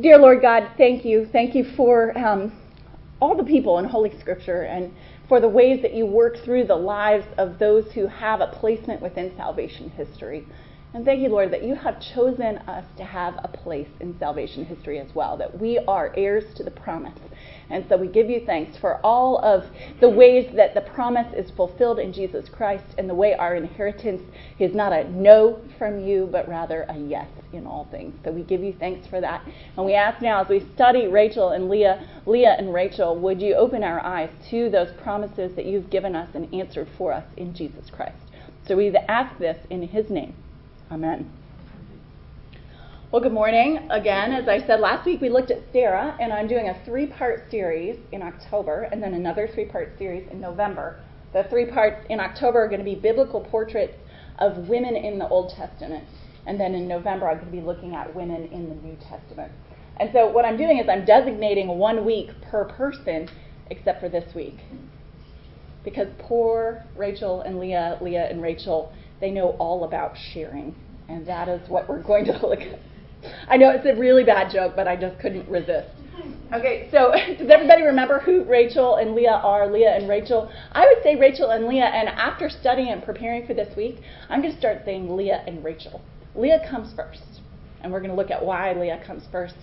Dear 0.00 0.18
Lord 0.18 0.42
God, 0.42 0.70
thank 0.76 1.04
you. 1.04 1.28
Thank 1.30 1.54
you 1.54 1.62
for 1.76 2.18
um, 2.18 2.52
all 3.20 3.36
the 3.36 3.44
people 3.44 3.78
in 3.78 3.84
Holy 3.84 4.10
Scripture 4.18 4.62
and 4.62 4.92
for 5.28 5.38
the 5.38 5.48
ways 5.48 5.82
that 5.82 5.94
you 5.94 6.04
work 6.04 6.36
through 6.44 6.64
the 6.64 6.74
lives 6.74 7.24
of 7.38 7.60
those 7.60 7.92
who 7.92 8.08
have 8.08 8.40
a 8.40 8.48
placement 8.48 9.00
within 9.00 9.32
salvation 9.36 9.90
history. 9.90 10.48
And 10.94 11.04
thank 11.04 11.22
you, 11.22 11.28
Lord, 11.28 11.52
that 11.52 11.64
you 11.64 11.74
have 11.74 12.00
chosen 12.00 12.58
us 12.68 12.84
to 12.98 13.04
have 13.04 13.34
a 13.42 13.48
place 13.48 13.88
in 13.98 14.16
salvation 14.16 14.64
history 14.64 15.00
as 15.00 15.12
well, 15.12 15.36
that 15.38 15.60
we 15.60 15.80
are 15.88 16.14
heirs 16.16 16.54
to 16.54 16.62
the 16.62 16.70
promise. 16.70 17.18
And 17.68 17.84
so 17.88 17.96
we 17.96 18.06
give 18.06 18.30
you 18.30 18.42
thanks 18.46 18.78
for 18.78 19.04
all 19.04 19.38
of 19.38 19.64
the 20.00 20.08
ways 20.08 20.54
that 20.54 20.72
the 20.72 20.82
promise 20.82 21.26
is 21.34 21.50
fulfilled 21.50 21.98
in 21.98 22.12
Jesus 22.12 22.48
Christ 22.48 22.84
and 22.96 23.10
the 23.10 23.14
way 23.14 23.34
our 23.34 23.56
inheritance 23.56 24.22
is 24.60 24.72
not 24.72 24.92
a 24.92 25.10
no 25.10 25.60
from 25.78 25.98
you, 25.98 26.28
but 26.30 26.48
rather 26.48 26.82
a 26.88 26.96
yes 26.96 27.28
in 27.52 27.66
all 27.66 27.88
things. 27.90 28.14
So 28.22 28.30
we 28.30 28.44
give 28.44 28.62
you 28.62 28.72
thanks 28.78 29.04
for 29.08 29.20
that. 29.20 29.44
And 29.76 29.84
we 29.84 29.94
ask 29.94 30.22
now 30.22 30.42
as 30.42 30.48
we 30.48 30.64
study 30.76 31.08
Rachel 31.08 31.48
and 31.48 31.68
Leah, 31.68 32.06
Leah 32.24 32.54
and 32.56 32.72
Rachel, 32.72 33.18
would 33.18 33.42
you 33.42 33.56
open 33.56 33.82
our 33.82 33.98
eyes 33.98 34.30
to 34.50 34.70
those 34.70 34.92
promises 35.02 35.56
that 35.56 35.66
you've 35.66 35.90
given 35.90 36.14
us 36.14 36.28
and 36.34 36.54
answered 36.54 36.86
for 36.96 37.12
us 37.12 37.24
in 37.36 37.52
Jesus 37.52 37.90
Christ? 37.90 38.14
So 38.68 38.76
we 38.76 38.94
ask 38.96 39.36
this 39.40 39.58
in 39.70 39.82
his 39.88 40.08
name. 40.08 40.34
Amen. 40.90 41.30
Well, 43.10 43.22
good 43.22 43.32
morning. 43.32 43.88
Again, 43.90 44.32
as 44.32 44.48
I 44.48 44.58
said 44.66 44.80
last 44.80 45.06
week, 45.06 45.20
we 45.20 45.30
looked 45.30 45.50
at 45.50 45.62
Sarah, 45.72 46.14
and 46.20 46.30
I'm 46.30 46.46
doing 46.46 46.68
a 46.68 46.84
three 46.84 47.06
part 47.06 47.50
series 47.50 47.96
in 48.12 48.20
October 48.20 48.82
and 48.82 49.02
then 49.02 49.14
another 49.14 49.48
three 49.54 49.64
part 49.64 49.96
series 49.98 50.28
in 50.30 50.40
November. 50.40 51.00
The 51.32 51.44
three 51.44 51.64
parts 51.66 52.04
in 52.10 52.20
October 52.20 52.64
are 52.64 52.68
going 52.68 52.80
to 52.80 52.84
be 52.84 52.96
biblical 52.96 53.40
portraits 53.40 53.94
of 54.38 54.68
women 54.68 54.94
in 54.94 55.18
the 55.18 55.26
Old 55.28 55.54
Testament. 55.56 56.04
And 56.46 56.60
then 56.60 56.74
in 56.74 56.86
November, 56.86 57.30
I'm 57.30 57.38
going 57.38 57.50
to 57.50 57.52
be 57.52 57.62
looking 57.62 57.94
at 57.94 58.14
women 58.14 58.44
in 58.52 58.68
the 58.68 58.74
New 58.74 58.96
Testament. 58.96 59.52
And 59.96 60.10
so 60.12 60.30
what 60.30 60.44
I'm 60.44 60.58
doing 60.58 60.78
is 60.78 60.88
I'm 60.88 61.06
designating 61.06 61.68
one 61.78 62.04
week 62.04 62.28
per 62.50 62.64
person, 62.66 63.30
except 63.70 64.00
for 64.00 64.10
this 64.10 64.34
week. 64.34 64.58
Because 65.82 66.08
poor 66.18 66.84
Rachel 66.96 67.40
and 67.40 67.58
Leah, 67.58 67.98
Leah 68.02 68.28
and 68.30 68.42
Rachel, 68.42 68.92
they 69.24 69.30
know 69.30 69.56
all 69.58 69.84
about 69.84 70.14
sharing. 70.34 70.74
And 71.08 71.26
that 71.26 71.48
is 71.48 71.66
what 71.70 71.88
we're 71.88 72.02
going 72.02 72.26
to 72.26 72.32
look 72.46 72.60
at. 72.60 72.78
I 73.48 73.56
know 73.56 73.70
it's 73.70 73.86
a 73.86 73.98
really 73.98 74.22
bad 74.22 74.52
joke, 74.52 74.74
but 74.76 74.86
I 74.86 74.96
just 74.96 75.18
couldn't 75.18 75.48
resist. 75.48 75.88
Okay, 76.52 76.88
so 76.92 77.10
does 77.38 77.48
everybody 77.48 77.82
remember 77.82 78.20
who 78.20 78.44
Rachel 78.44 78.96
and 78.96 79.14
Leah 79.14 79.40
are? 79.42 79.66
Leah 79.66 79.96
and 79.96 80.10
Rachel. 80.10 80.52
I 80.72 80.84
would 80.86 81.02
say 81.02 81.16
Rachel 81.16 81.50
and 81.50 81.66
Leah, 81.66 81.86
and 81.86 82.10
after 82.10 82.50
studying 82.50 82.90
and 82.90 83.02
preparing 83.02 83.46
for 83.46 83.54
this 83.54 83.74
week, 83.76 84.02
I'm 84.28 84.42
going 84.42 84.52
to 84.52 84.58
start 84.58 84.82
saying 84.84 85.16
Leah 85.16 85.42
and 85.46 85.64
Rachel. 85.64 86.02
Leah 86.34 86.60
comes 86.68 86.94
first, 86.94 87.40
and 87.80 87.90
we're 87.90 88.00
going 88.00 88.10
to 88.10 88.16
look 88.16 88.30
at 88.30 88.44
why 88.44 88.74
Leah 88.74 89.02
comes 89.06 89.24
first 89.32 89.54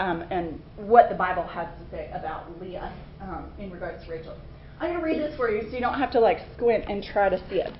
um, 0.00 0.24
and 0.30 0.60
what 0.76 1.08
the 1.08 1.14
Bible 1.14 1.44
has 1.44 1.68
to 1.78 1.90
say 1.92 2.10
about 2.12 2.60
Leah 2.60 2.92
um, 3.20 3.44
in 3.60 3.70
regards 3.70 4.04
to 4.04 4.10
Rachel. 4.10 4.36
I'm 4.80 4.90
going 4.90 4.98
to 4.98 5.04
read 5.04 5.20
this 5.20 5.36
for 5.36 5.50
you 5.50 5.62
so 5.62 5.76
you 5.76 5.80
don't 5.80 5.98
have 5.98 6.10
to 6.12 6.20
like 6.20 6.38
squint 6.56 6.86
and 6.88 7.02
try 7.02 7.28
to 7.28 7.38
see 7.48 7.56
it. 7.60 7.72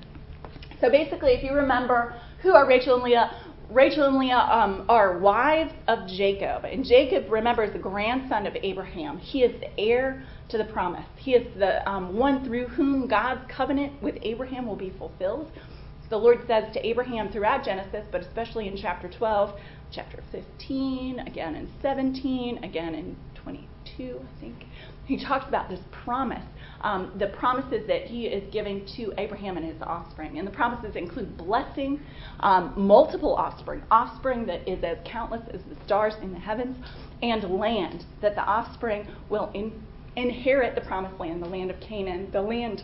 So 0.81 0.89
basically, 0.89 1.31
if 1.31 1.43
you 1.43 1.53
remember 1.53 2.15
who 2.41 2.53
are 2.53 2.67
Rachel 2.67 2.95
and 2.95 3.03
Leah, 3.03 3.31
Rachel 3.69 4.05
and 4.05 4.17
Leah 4.17 4.37
um, 4.37 4.85
are 4.89 5.17
wives 5.17 5.73
of 5.87 6.07
Jacob. 6.07 6.65
And 6.65 6.85
Jacob, 6.85 7.31
remember, 7.31 7.63
is 7.63 7.73
the 7.73 7.79
grandson 7.79 8.45
of 8.45 8.55
Abraham. 8.61 9.17
He 9.17 9.43
is 9.43 9.59
the 9.59 9.79
heir 9.79 10.23
to 10.49 10.57
the 10.57 10.65
promise. 10.65 11.05
He 11.17 11.33
is 11.33 11.47
the 11.57 11.87
um, 11.89 12.17
one 12.17 12.45
through 12.45 12.67
whom 12.67 13.07
God's 13.07 13.41
covenant 13.49 14.01
with 14.03 14.15
Abraham 14.21 14.67
will 14.67 14.75
be 14.75 14.91
fulfilled. 14.91 15.51
The 16.09 16.17
Lord 16.17 16.39
says 16.45 16.71
to 16.73 16.85
Abraham 16.85 17.31
throughout 17.31 17.65
Genesis, 17.65 18.05
but 18.11 18.21
especially 18.21 18.67
in 18.67 18.77
chapter 18.77 19.09
12, 19.09 19.59
chapter 19.91 20.23
15, 20.31 21.19
again 21.19 21.55
in 21.55 21.67
17, 21.81 22.63
again 22.63 22.93
in 22.93 23.15
22, 23.33 24.19
I 24.21 24.39
think. 24.39 24.65
He 25.05 25.23
talks 25.23 25.47
about 25.47 25.69
this 25.69 25.79
promise, 25.91 26.45
the 27.17 27.27
promises 27.27 27.87
that 27.87 28.03
he 28.05 28.27
is 28.27 28.43
giving 28.51 28.85
to 28.95 29.11
Abraham 29.17 29.57
and 29.57 29.65
his 29.65 29.81
offspring. 29.81 30.37
And 30.37 30.47
the 30.47 30.51
promises 30.51 30.95
include 30.95 31.35
blessing, 31.35 31.99
um, 32.41 32.73
multiple 32.77 33.33
offspring, 33.35 33.81
offspring 33.89 34.45
that 34.45 34.67
is 34.69 34.83
as 34.83 34.97
countless 35.03 35.41
as 35.51 35.61
the 35.63 35.75
stars 35.85 36.13
in 36.21 36.31
the 36.31 36.39
heavens, 36.39 36.77
and 37.23 37.43
land, 37.59 38.05
that 38.21 38.35
the 38.35 38.43
offspring 38.43 39.07
will 39.29 39.49
in, 39.55 39.73
inherit 40.15 40.75
the 40.75 40.81
promised 40.81 41.19
land, 41.19 41.41
the 41.41 41.47
land 41.47 41.71
of 41.71 41.79
Canaan, 41.79 42.29
the 42.31 42.41
land 42.41 42.83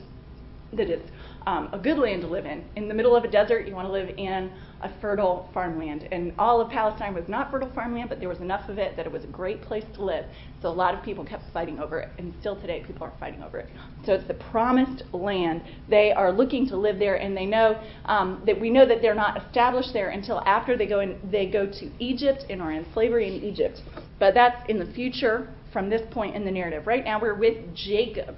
that 0.73 0.89
is 0.89 1.01
um, 1.45 1.69
a 1.71 1.77
good 1.77 1.97
land 1.97 2.21
to 2.21 2.27
live 2.27 2.45
in. 2.45 2.63
In 2.75 2.87
the 2.87 2.93
middle 2.93 3.15
of 3.15 3.23
a 3.23 3.27
desert, 3.27 3.67
you 3.67 3.75
want 3.75 3.87
to 3.87 3.91
live 3.91 4.09
in 4.17 4.51
a 4.83 4.91
fertile 5.01 5.49
farmland. 5.53 6.07
And 6.11 6.33
all 6.37 6.61
of 6.61 6.69
Palestine 6.69 7.13
was 7.13 7.27
not 7.27 7.51
fertile 7.51 7.71
farmland, 7.73 8.09
but 8.09 8.19
there 8.19 8.29
was 8.29 8.39
enough 8.39 8.69
of 8.69 8.77
it 8.77 8.95
that 8.97 9.05
it 9.05 9.11
was 9.11 9.23
a 9.23 9.27
great 9.27 9.61
place 9.61 9.85
to 9.95 10.03
live. 10.03 10.25
So 10.61 10.69
a 10.69 10.69
lot 10.69 10.93
of 10.93 11.03
people 11.03 11.25
kept 11.25 11.43
fighting 11.53 11.79
over 11.79 11.99
it, 11.99 12.09
and 12.17 12.33
still 12.39 12.59
today 12.59 12.83
people 12.85 13.03
are 13.03 13.13
fighting 13.19 13.41
over 13.41 13.59
it. 13.59 13.69
So 14.05 14.13
it's 14.13 14.27
the 14.27 14.35
promised 14.35 15.03
land. 15.13 15.63
They 15.89 16.11
are 16.11 16.31
looking 16.31 16.67
to 16.69 16.77
live 16.77 16.99
there, 16.99 17.15
and 17.15 17.35
they 17.35 17.45
know 17.45 17.81
um, 18.05 18.43
that 18.45 18.59
we 18.59 18.69
know 18.69 18.85
that 18.85 19.01
they're 19.01 19.15
not 19.15 19.43
established 19.43 19.93
there 19.93 20.09
until 20.09 20.41
after 20.41 20.77
they 20.77 20.85
go 20.85 20.99
in, 20.99 21.19
they 21.31 21.47
go 21.47 21.65
to 21.65 21.91
Egypt 21.99 22.45
and 22.49 22.61
are 22.61 22.71
in 22.71 22.85
slavery 22.93 23.27
in 23.27 23.43
Egypt. 23.43 23.81
But 24.19 24.33
that's 24.33 24.69
in 24.69 24.77
the 24.77 24.91
future 24.93 25.47
from 25.73 25.89
this 25.89 26.01
point 26.11 26.35
in 26.35 26.45
the 26.45 26.51
narrative. 26.51 26.85
Right 26.85 27.03
now 27.03 27.19
we're 27.19 27.35
with 27.35 27.73
Jacob. 27.73 28.35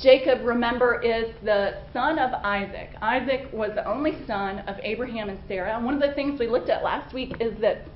Jacob, 0.00 0.46
remember, 0.46 1.02
is 1.02 1.34
the 1.44 1.74
son 1.92 2.18
of 2.18 2.32
Isaac. 2.42 2.90
Isaac 3.02 3.50
was 3.52 3.72
the 3.74 3.86
only 3.86 4.16
son 4.26 4.60
of 4.60 4.76
Abraham 4.82 5.28
and 5.28 5.38
Sarah. 5.46 5.76
And 5.76 5.84
one 5.84 5.92
of 5.94 6.00
the 6.00 6.14
things 6.14 6.40
we 6.40 6.48
looked 6.48 6.70
at 6.70 6.82
last 6.82 7.12
week 7.12 7.34
is 7.38 7.52
that 7.60 7.86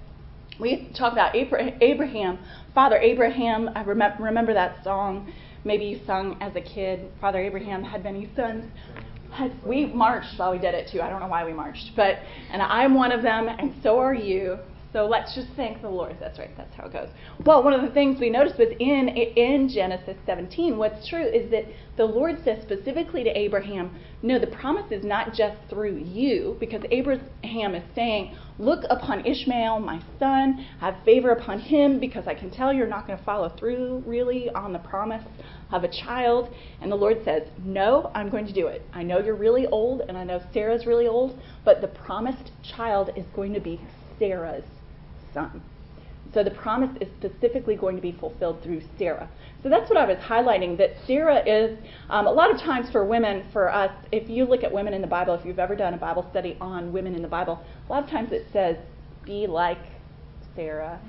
we 0.60 0.90
talk 0.94 1.14
about 1.14 1.34
Abraham, 1.34 2.38
Father 2.74 2.96
Abraham. 2.98 3.70
I 3.74 3.82
remember 3.82 4.52
that 4.52 4.84
song. 4.84 5.32
Maybe 5.64 5.86
you 5.86 6.00
sung 6.06 6.36
as 6.42 6.54
a 6.56 6.60
kid. 6.60 7.10
Father 7.22 7.40
Abraham 7.40 7.82
had 7.82 8.04
many 8.04 8.30
sons. 8.36 8.70
We 9.64 9.86
marched 9.86 10.38
while 10.38 10.52
we 10.52 10.58
did 10.58 10.74
it 10.74 10.90
too. 10.92 11.00
I 11.00 11.08
don't 11.08 11.20
know 11.20 11.26
why 11.26 11.44
we 11.44 11.54
marched, 11.54 11.96
but 11.96 12.18
and 12.52 12.60
I'm 12.60 12.94
one 12.94 13.12
of 13.12 13.22
them, 13.22 13.48
and 13.48 13.74
so 13.82 13.98
are 13.98 14.14
you. 14.14 14.58
So 14.94 15.06
let's 15.06 15.34
just 15.34 15.48
thank 15.56 15.82
the 15.82 15.88
Lord. 15.88 16.16
That's 16.20 16.38
right. 16.38 16.56
That's 16.56 16.72
how 16.76 16.86
it 16.86 16.92
goes. 16.92 17.08
Well, 17.44 17.64
one 17.64 17.72
of 17.72 17.82
the 17.82 17.90
things 17.90 18.20
we 18.20 18.30
noticed 18.30 18.60
was 18.60 18.68
in 18.78 19.08
in 19.08 19.68
Genesis 19.68 20.16
17, 20.24 20.78
what's 20.78 21.08
true 21.08 21.24
is 21.24 21.50
that 21.50 21.64
the 21.96 22.04
Lord 22.04 22.36
says 22.44 22.62
specifically 22.62 23.24
to 23.24 23.36
Abraham, 23.36 23.90
no, 24.22 24.38
the 24.38 24.46
promise 24.46 24.92
is 24.92 25.04
not 25.04 25.34
just 25.34 25.56
through 25.68 25.96
you, 25.96 26.56
because 26.60 26.84
Abraham 26.92 27.74
is 27.74 27.82
saying, 27.96 28.36
look 28.60 28.84
upon 28.88 29.26
Ishmael, 29.26 29.80
my 29.80 30.00
son, 30.20 30.64
have 30.78 30.94
favor 31.04 31.30
upon 31.30 31.58
him, 31.58 31.98
because 31.98 32.28
I 32.28 32.34
can 32.34 32.52
tell 32.52 32.72
you're 32.72 32.86
not 32.86 33.08
going 33.08 33.18
to 33.18 33.24
follow 33.24 33.48
through 33.48 34.04
really 34.06 34.48
on 34.50 34.72
the 34.72 34.78
promise 34.78 35.24
of 35.72 35.82
a 35.82 35.88
child. 35.88 36.54
And 36.80 36.92
the 36.92 36.96
Lord 36.96 37.18
says, 37.24 37.42
no, 37.64 38.12
I'm 38.14 38.30
going 38.30 38.46
to 38.46 38.52
do 38.52 38.68
it. 38.68 38.82
I 38.92 39.02
know 39.02 39.18
you're 39.18 39.34
really 39.34 39.66
old, 39.66 40.02
and 40.02 40.16
I 40.16 40.22
know 40.22 40.40
Sarah's 40.52 40.86
really 40.86 41.08
old, 41.08 41.36
but 41.64 41.80
the 41.80 41.88
promised 41.88 42.52
child 42.62 43.10
is 43.16 43.26
going 43.34 43.54
to 43.54 43.60
be 43.60 43.80
Sarah's 44.20 44.62
son. 45.34 45.62
So 46.32 46.42
the 46.42 46.50
promise 46.50 46.90
is 47.00 47.08
specifically 47.18 47.76
going 47.76 47.96
to 47.96 48.02
be 48.02 48.12
fulfilled 48.12 48.62
through 48.62 48.82
Sarah. 48.98 49.28
So 49.62 49.68
that's 49.68 49.88
what 49.88 49.98
I 49.98 50.04
was 50.04 50.18
highlighting 50.18 50.76
that 50.78 50.96
Sarah 51.06 51.46
is, 51.46 51.78
um, 52.10 52.26
a 52.26 52.32
lot 52.32 52.50
of 52.50 52.60
times 52.60 52.90
for 52.90 53.04
women, 53.04 53.44
for 53.52 53.72
us, 53.72 53.92
if 54.10 54.28
you 54.28 54.44
look 54.44 54.64
at 54.64 54.72
women 54.72 54.94
in 54.94 55.00
the 55.00 55.06
Bible, 55.06 55.34
if 55.34 55.44
you've 55.44 55.60
ever 55.60 55.76
done 55.76 55.94
a 55.94 55.98
Bible 55.98 56.26
study 56.30 56.56
on 56.60 56.92
women 56.92 57.14
in 57.14 57.22
the 57.22 57.28
Bible, 57.28 57.62
a 57.88 57.92
lot 57.92 58.02
of 58.02 58.10
times 58.10 58.32
it 58.32 58.46
says, 58.52 58.76
be 59.24 59.46
like 59.46 59.78
Sarah, 60.56 61.00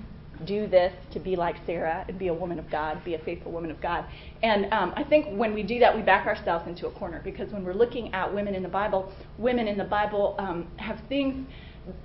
do 0.44 0.68
this 0.68 0.94
to 1.12 1.19
be 1.19 1.36
like 1.36 1.56
Sarah 1.66 2.06
and 2.07 2.19
be 2.19 2.28
a 2.28 2.34
woman 2.34 2.59
of 2.59 2.69
God, 2.69 3.03
be 3.03 3.16
a 3.16 3.19
faithful 3.19 3.52
woman 3.52 3.72
of 3.72 3.81
God. 3.81 4.06
And 4.44 4.72
um, 4.74 4.94
I 4.96 5.03
think 5.03 5.38
when 5.38 5.53
we 5.53 5.63
do 5.63 5.80
that, 5.80 5.96
we 5.96 6.02
back 6.02 6.28
ourselves 6.28 6.68
into 6.68 6.88
a 6.88 6.92
corner 6.92 7.22
because 7.24 7.52
when 7.52 7.63
we're 7.63 7.74
looking 7.74 8.13
at 8.13 8.34
women 8.34 8.53
in 8.53 8.62
the 8.62 8.69
Bible, 8.69 9.12
women 9.38 9.68
in 9.68 9.78
the 9.78 9.86
Bible 9.86 10.36
um, 10.38 10.68
have 10.78 11.00
things 11.07 11.36
in 11.36 11.47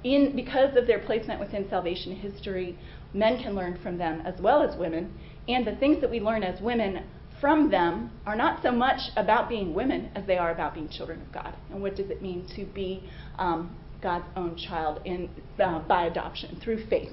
because 0.02 0.76
of 0.76 0.86
their 0.86 0.98
placement 1.00 1.40
within 1.40 1.68
salvation 1.68 2.14
history, 2.16 2.78
men 3.14 3.42
can 3.42 3.54
learn 3.54 3.78
from 3.82 3.98
them 3.98 4.20
as 4.24 4.40
well 4.40 4.62
as 4.62 4.76
women. 4.76 5.12
And 5.48 5.66
the 5.66 5.76
things 5.76 6.00
that 6.00 6.10
we 6.10 6.20
learn 6.20 6.42
as 6.42 6.60
women 6.60 7.04
from 7.40 7.70
them 7.70 8.10
are 8.26 8.36
not 8.36 8.62
so 8.62 8.70
much 8.70 9.00
about 9.16 9.48
being 9.48 9.74
women 9.74 10.10
as 10.14 10.26
they 10.26 10.36
are 10.36 10.50
about 10.50 10.74
being 10.74 10.88
children 10.88 11.20
of 11.22 11.32
God. 11.32 11.54
And 11.70 11.80
what 11.80 11.96
does 11.96 12.10
it 12.10 12.20
mean 12.20 12.46
to 12.56 12.64
be 12.66 13.02
um, 13.38 13.74
God's 14.02 14.26
own 14.36 14.56
child 14.56 15.00
in, 15.04 15.30
uh, 15.58 15.80
by 15.80 16.04
adoption 16.04 16.58
through 16.62 16.86
faith? 16.86 17.12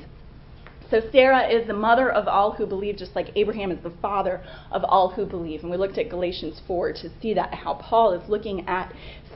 So 0.89 1.01
Sarah 1.11 1.47
is 1.47 1.67
the 1.67 1.73
mother 1.73 2.09
of 2.11 2.27
all 2.27 2.51
who 2.51 2.65
believe, 2.65 2.97
just 2.97 3.15
like 3.15 3.31
Abraham 3.35 3.71
is 3.71 3.83
the 3.83 3.93
father 4.01 4.41
of 4.71 4.83
all 4.85 5.09
who 5.09 5.25
believe. 5.25 5.61
And 5.61 5.71
we 5.71 5.77
looked 5.77 5.97
at 5.97 6.09
Galatians 6.09 6.61
4 6.65 6.93
to 6.93 7.09
see 7.21 7.33
that 7.33 7.53
how 7.53 7.73
Paul 7.75 8.13
is 8.13 8.29
looking 8.29 8.67
at 8.67 8.93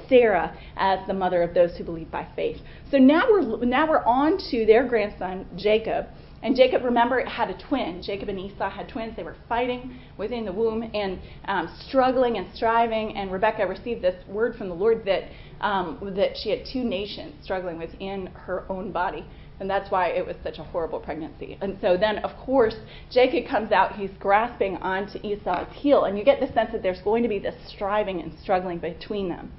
Sarah 0.07 0.56
as 0.77 1.00
the 1.07 1.13
mother 1.13 1.42
of 1.42 1.53
those 1.53 1.75
who 1.77 1.83
believe 1.83 2.09
by 2.09 2.27
faith. 2.36 2.57
So 2.89 2.98
now 2.98 3.24
we're 3.30 3.65
now 3.65 3.89
we're 3.89 4.03
on 4.03 4.38
to 4.51 4.65
their 4.65 4.88
grandson 4.88 5.45
Jacob. 5.57 6.07
And 6.44 6.56
Jacob, 6.56 6.83
remember, 6.83 7.24
had 7.24 7.51
a 7.51 7.68
twin. 7.68 8.01
Jacob 8.01 8.27
and 8.27 8.39
Esau 8.39 8.69
had 8.69 8.89
twins. 8.89 9.15
They 9.15 9.24
were 9.24 9.36
fighting 9.47 10.00
within 10.18 10.44
the 10.44 10.51
womb 10.51 10.89
and 10.94 11.19
um, 11.45 11.71
struggling 11.88 12.38
and 12.38 12.47
striving. 12.56 13.15
And 13.15 13.31
Rebecca 13.31 13.68
received 13.68 14.01
this 14.01 14.15
word 14.27 14.56
from 14.56 14.68
the 14.68 14.75
Lord 14.75 15.06
that 15.06 15.25
um, 15.62 16.00
that 16.15 16.31
she 16.42 16.50
had 16.50 16.65
two 16.71 16.83
nations 16.83 17.36
struggling 17.44 17.77
within 17.77 18.27
her 18.33 18.65
own 18.69 18.92
body. 18.92 19.24
And 19.61 19.69
that's 19.69 19.91
why 19.91 20.07
it 20.07 20.25
was 20.25 20.35
such 20.43 20.57
a 20.57 20.63
horrible 20.63 20.99
pregnancy. 20.99 21.55
And 21.61 21.77
so 21.81 21.95
then, 21.95 22.17
of 22.19 22.35
course, 22.35 22.75
Jacob 23.11 23.47
comes 23.47 23.71
out, 23.71 23.95
he's 23.95 24.09
grasping 24.19 24.77
onto 24.77 25.19
Esau's 25.21 25.71
heel, 25.71 26.05
and 26.05 26.17
you 26.17 26.25
get 26.25 26.39
the 26.39 26.51
sense 26.51 26.71
that 26.71 26.81
there's 26.81 26.99
going 27.01 27.21
to 27.21 27.29
be 27.29 27.37
this 27.37 27.53
striving 27.67 28.21
and 28.21 28.33
struggling 28.41 28.79
between 28.79 29.29
them. 29.29 29.51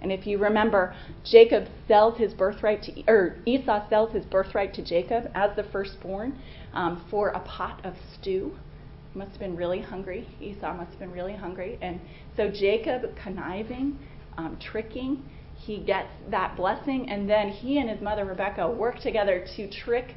And 0.00 0.10
if 0.10 0.26
you 0.26 0.38
remember, 0.38 0.94
Jacob 1.30 1.66
sells 1.86 2.16
his 2.16 2.32
birthright 2.32 2.82
to, 2.84 3.02
or 3.06 3.36
Esau 3.44 3.86
sells 3.90 4.14
his 4.14 4.24
birthright 4.24 4.72
to 4.74 4.82
Jacob 4.82 5.30
as 5.34 5.54
the 5.56 5.64
firstborn 5.64 6.38
um, 6.72 7.04
for 7.10 7.28
a 7.28 7.40
pot 7.40 7.84
of 7.84 7.92
stew. 8.14 8.56
He 9.12 9.18
must 9.18 9.32
have 9.32 9.40
been 9.40 9.56
really 9.56 9.82
hungry. 9.82 10.26
Esau 10.40 10.72
must 10.72 10.92
have 10.92 11.00
been 11.00 11.12
really 11.12 11.36
hungry. 11.36 11.78
And 11.82 12.00
so 12.34 12.50
Jacob, 12.50 13.14
conniving, 13.22 13.98
um, 14.38 14.56
tricking, 14.58 15.22
he 15.70 15.78
gets 15.78 16.08
that 16.30 16.56
blessing, 16.56 17.08
and 17.10 17.30
then 17.30 17.48
he 17.48 17.78
and 17.78 17.88
his 17.88 18.00
mother 18.00 18.24
Rebecca 18.24 18.68
work 18.68 18.98
together 18.98 19.46
to 19.56 19.70
trick 19.70 20.16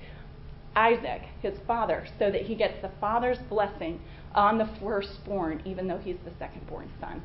Isaac, 0.76 1.22
his 1.44 1.54
father, 1.68 2.08
so 2.18 2.32
that 2.32 2.42
he 2.42 2.56
gets 2.56 2.82
the 2.82 2.90
father's 3.00 3.38
blessing 3.50 4.02
on 4.34 4.58
the 4.58 4.68
firstborn, 4.82 5.62
even 5.64 5.88
though 5.88 6.00
he's 6.00 6.16
the 6.26 6.32
secondborn 6.44 6.88
son. 7.00 7.22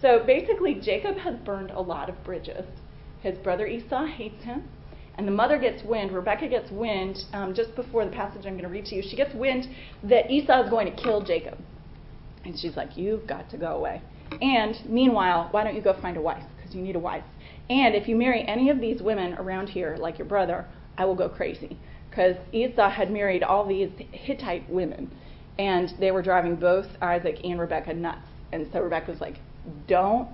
So 0.00 0.24
basically, 0.26 0.76
Jacob 0.76 1.18
has 1.18 1.36
burned 1.44 1.70
a 1.70 1.80
lot 1.80 2.08
of 2.08 2.24
bridges. 2.24 2.64
His 3.20 3.36
brother 3.36 3.66
Esau 3.66 4.06
hates 4.06 4.42
him, 4.44 4.66
and 5.16 5.28
the 5.28 5.32
mother 5.32 5.58
gets 5.58 5.82
wind, 5.82 6.12
Rebecca 6.12 6.48
gets 6.48 6.70
wind, 6.70 7.18
um, 7.34 7.52
just 7.52 7.76
before 7.76 8.06
the 8.06 8.10
passage 8.10 8.46
I'm 8.46 8.54
going 8.54 8.62
to 8.62 8.70
read 8.70 8.86
to 8.86 8.94
you, 8.94 9.02
she 9.02 9.16
gets 9.16 9.34
wind 9.34 9.68
that 10.02 10.30
Esau 10.30 10.64
is 10.64 10.70
going 10.70 10.90
to 10.90 11.02
kill 11.02 11.20
Jacob. 11.20 11.58
And 12.42 12.58
she's 12.58 12.74
like, 12.74 12.96
You've 12.96 13.26
got 13.26 13.50
to 13.50 13.58
go 13.58 13.76
away. 13.76 14.00
And 14.40 14.76
meanwhile, 14.88 15.48
why 15.50 15.62
don't 15.62 15.74
you 15.74 15.82
go 15.82 15.98
find 16.00 16.16
a 16.16 16.20
wife? 16.20 16.42
Because 16.56 16.74
you 16.74 16.82
need 16.82 16.96
a 16.96 17.00
wife. 17.00 17.24
And 17.68 17.94
if 17.94 18.08
you 18.08 18.16
marry 18.16 18.42
any 18.46 18.70
of 18.70 18.80
these 18.80 19.02
women 19.02 19.34
around 19.34 19.68
here, 19.68 19.96
like 19.98 20.18
your 20.18 20.28
brother, 20.28 20.66
I 20.96 21.04
will 21.04 21.14
go 21.14 21.28
crazy. 21.28 21.78
Because 22.10 22.36
Esau 22.52 22.88
had 22.88 23.10
married 23.10 23.42
all 23.42 23.66
these 23.66 23.90
Hittite 24.12 24.68
women, 24.70 25.10
and 25.58 25.92
they 25.98 26.10
were 26.10 26.22
driving 26.22 26.56
both 26.56 26.86
Isaac 27.02 27.38
and 27.44 27.60
Rebecca 27.60 27.92
nuts. 27.92 28.26
And 28.52 28.68
so 28.72 28.80
Rebecca 28.80 29.10
was 29.10 29.20
like, 29.20 29.40
don't 29.88 30.28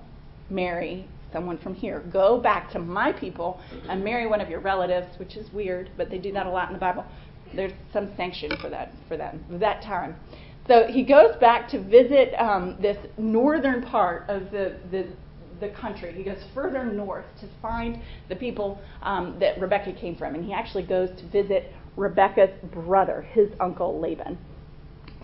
marry 0.51 1.09
someone 1.33 1.59
from 1.59 1.75
here. 1.75 2.01
Go 2.13 2.39
back 2.39 2.71
to 2.73 2.79
my 2.79 3.13
people 3.13 3.61
and 3.89 4.05
marry 4.05 4.27
one 4.27 4.41
of 4.41 4.51
your 4.51 4.61
relatives, 4.61 5.19
which 5.19 5.37
is 5.37 5.51
weird, 5.53 5.91
but 5.97 6.11
they 6.11 6.19
do 6.19 6.33
that 6.33 6.47
a 6.47 6.51
lot 6.51 6.69
in 6.69 6.75
the 6.75 6.79
Bible. 6.79 7.05
There's 7.55 7.73
some 7.93 8.15
sanction 8.17 8.53
for 8.61 8.69
that 8.71 8.93
for 9.09 9.17
them 9.17 9.43
that 9.51 9.83
time. 9.83 10.17
So 10.69 10.87
he 10.89 11.03
goes 11.03 11.35
back 11.41 11.69
to 11.71 11.83
visit 11.83 12.35
um, 12.39 12.77
this 12.81 12.97
northern 13.19 13.83
part 13.83 14.29
of 14.29 14.51
the, 14.51 14.77
the 14.91 15.09
the 15.63 15.71
country. 15.71 16.13
He 16.13 16.23
goes 16.23 16.43
further 16.55 16.85
north 16.85 17.25
to 17.41 17.49
find 17.63 18.03
the 18.29 18.37
people 18.37 18.81
um, 19.03 19.39
that 19.41 19.59
Rebecca 19.59 19.93
came 19.93 20.17
from, 20.17 20.35
and 20.35 20.45
he 20.45 20.53
actually 20.53 20.83
goes 20.83 21.09
to 21.19 21.27
visit 21.29 21.73
Rebecca's 21.97 22.51
brother, 22.73 23.23
his 23.23 23.49
uncle 23.61 23.99
Laban. 23.99 24.37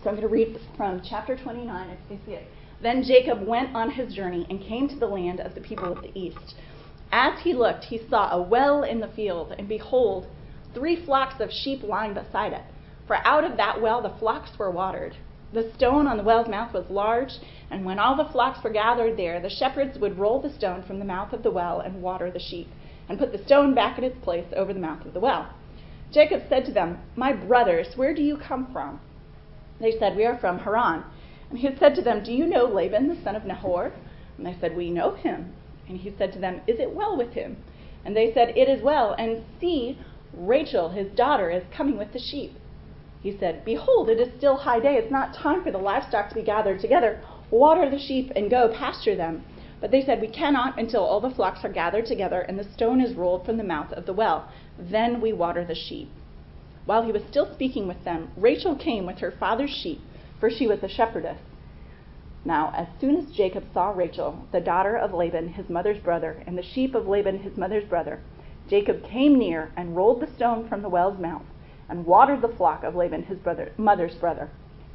So 0.02 0.10
I'm 0.10 0.16
going 0.16 0.22
to 0.22 0.28
read 0.28 0.58
from 0.76 1.02
chapter 1.02 1.36
29 1.36 1.90
if 1.90 1.98
you 2.10 2.18
see 2.24 2.32
it. 2.32 2.46
Then 2.80 3.02
Jacob 3.02 3.46
went 3.46 3.74
on 3.74 3.90
his 3.90 4.14
journey 4.14 4.46
and 4.48 4.60
came 4.60 4.88
to 4.88 4.96
the 4.96 5.06
land 5.06 5.40
of 5.40 5.54
the 5.54 5.60
people 5.60 5.92
of 5.92 6.02
the 6.02 6.16
east. 6.16 6.54
As 7.10 7.40
he 7.42 7.52
looked, 7.52 7.84
he 7.84 8.00
saw 8.08 8.30
a 8.30 8.40
well 8.40 8.82
in 8.84 9.00
the 9.00 9.08
field, 9.08 9.54
and 9.58 9.68
behold, 9.68 10.26
three 10.74 11.04
flocks 11.04 11.40
of 11.40 11.50
sheep 11.50 11.82
lying 11.82 12.14
beside 12.14 12.52
it. 12.52 12.62
For 13.06 13.16
out 13.26 13.42
of 13.42 13.56
that 13.56 13.80
well 13.80 14.02
the 14.02 14.14
flocks 14.18 14.56
were 14.58 14.70
watered. 14.70 15.16
The 15.52 15.72
stone 15.72 16.06
on 16.06 16.18
the 16.18 16.22
well's 16.22 16.48
mouth 16.48 16.74
was 16.74 16.90
large, 16.90 17.38
and 17.70 17.84
when 17.84 17.98
all 17.98 18.16
the 18.16 18.30
flocks 18.30 18.62
were 18.62 18.70
gathered 18.70 19.16
there, 19.16 19.40
the 19.40 19.48
shepherds 19.48 19.98
would 19.98 20.18
roll 20.18 20.40
the 20.40 20.52
stone 20.52 20.82
from 20.82 20.98
the 20.98 21.04
mouth 21.06 21.32
of 21.32 21.42
the 21.42 21.50
well 21.50 21.80
and 21.80 22.02
water 22.02 22.30
the 22.30 22.38
sheep, 22.38 22.68
and 23.08 23.18
put 23.18 23.32
the 23.32 23.44
stone 23.44 23.74
back 23.74 23.96
in 23.96 24.04
its 24.04 24.18
place 24.18 24.46
over 24.54 24.74
the 24.74 24.80
mouth 24.80 25.06
of 25.06 25.14
the 25.14 25.20
well. 25.20 25.48
Jacob 26.10 26.42
said 26.48 26.66
to 26.66 26.72
them, 26.72 26.98
My 27.16 27.32
brothers, 27.32 27.96
where 27.96 28.14
do 28.14 28.22
you 28.22 28.36
come 28.36 28.70
from? 28.72 29.00
They 29.80 29.92
said, 29.98 30.16
We 30.16 30.26
are 30.26 30.36
from 30.36 30.58
Haran. 30.58 31.04
And 31.50 31.58
he 31.58 31.74
said 31.78 31.94
to 31.94 32.02
them, 32.02 32.22
Do 32.22 32.32
you 32.32 32.46
know 32.46 32.64
Laban, 32.64 33.08
the 33.08 33.22
son 33.22 33.36
of 33.36 33.44
Nahor? 33.44 33.92
And 34.36 34.46
they 34.46 34.56
said, 34.60 34.76
We 34.76 34.90
know 34.90 35.14
him. 35.14 35.54
And 35.88 35.98
he 35.98 36.14
said 36.18 36.32
to 36.34 36.38
them, 36.38 36.60
Is 36.66 36.78
it 36.78 36.94
well 36.94 37.16
with 37.16 37.32
him? 37.32 37.56
And 38.04 38.14
they 38.14 38.32
said, 38.34 38.56
It 38.56 38.68
is 38.68 38.82
well. 38.82 39.14
And 39.18 39.44
see, 39.60 39.98
Rachel, 40.34 40.90
his 40.90 41.08
daughter, 41.12 41.50
is 41.50 41.62
coming 41.74 41.96
with 41.96 42.12
the 42.12 42.18
sheep. 42.18 42.57
He 43.20 43.36
said, 43.36 43.64
Behold, 43.64 44.08
it 44.08 44.20
is 44.20 44.32
still 44.36 44.58
high 44.58 44.78
day. 44.78 44.94
It's 44.94 45.10
not 45.10 45.34
time 45.34 45.64
for 45.64 45.72
the 45.72 45.78
livestock 45.78 46.28
to 46.28 46.36
be 46.36 46.42
gathered 46.42 46.78
together. 46.78 47.18
Water 47.50 47.90
the 47.90 47.98
sheep 47.98 48.30
and 48.36 48.48
go 48.48 48.68
pasture 48.68 49.16
them. 49.16 49.44
But 49.80 49.90
they 49.90 50.02
said, 50.02 50.20
We 50.20 50.28
cannot 50.28 50.78
until 50.78 51.02
all 51.02 51.18
the 51.18 51.28
flocks 51.28 51.64
are 51.64 51.68
gathered 51.68 52.06
together 52.06 52.42
and 52.42 52.56
the 52.56 52.62
stone 52.62 53.00
is 53.00 53.14
rolled 53.14 53.44
from 53.44 53.56
the 53.56 53.64
mouth 53.64 53.92
of 53.92 54.06
the 54.06 54.12
well. 54.12 54.46
Then 54.78 55.20
we 55.20 55.32
water 55.32 55.64
the 55.64 55.74
sheep. 55.74 56.10
While 56.84 57.02
he 57.02 57.10
was 57.10 57.24
still 57.24 57.52
speaking 57.52 57.88
with 57.88 58.04
them, 58.04 58.30
Rachel 58.36 58.76
came 58.76 59.04
with 59.04 59.18
her 59.18 59.32
father's 59.32 59.70
sheep 59.70 60.00
for 60.38 60.48
she 60.48 60.68
was 60.68 60.84
a 60.84 60.88
shepherdess. 60.88 61.40
Now, 62.44 62.72
as 62.76 62.86
soon 63.00 63.16
as 63.16 63.32
Jacob 63.32 63.64
saw 63.74 63.90
Rachel, 63.90 64.46
the 64.52 64.60
daughter 64.60 64.96
of 64.96 65.12
Laban, 65.12 65.48
his 65.48 65.68
mother's 65.68 65.98
brother, 65.98 66.40
and 66.46 66.56
the 66.56 66.62
sheep 66.62 66.94
of 66.94 67.08
Laban, 67.08 67.40
his 67.40 67.56
mother's 67.56 67.88
brother, 67.88 68.20
Jacob 68.68 69.02
came 69.02 69.36
near 69.36 69.72
and 69.76 69.96
rolled 69.96 70.20
the 70.20 70.32
stone 70.36 70.68
from 70.68 70.82
the 70.82 70.88
well's 70.88 71.18
mouth 71.18 71.42
and 71.88 72.06
watered 72.06 72.42
the 72.42 72.48
flock 72.56 72.84
of 72.84 72.94
Laban, 72.94 73.24
his 73.24 73.38
brother, 73.38 73.72
mother's 73.76 74.14
brother. 74.14 74.50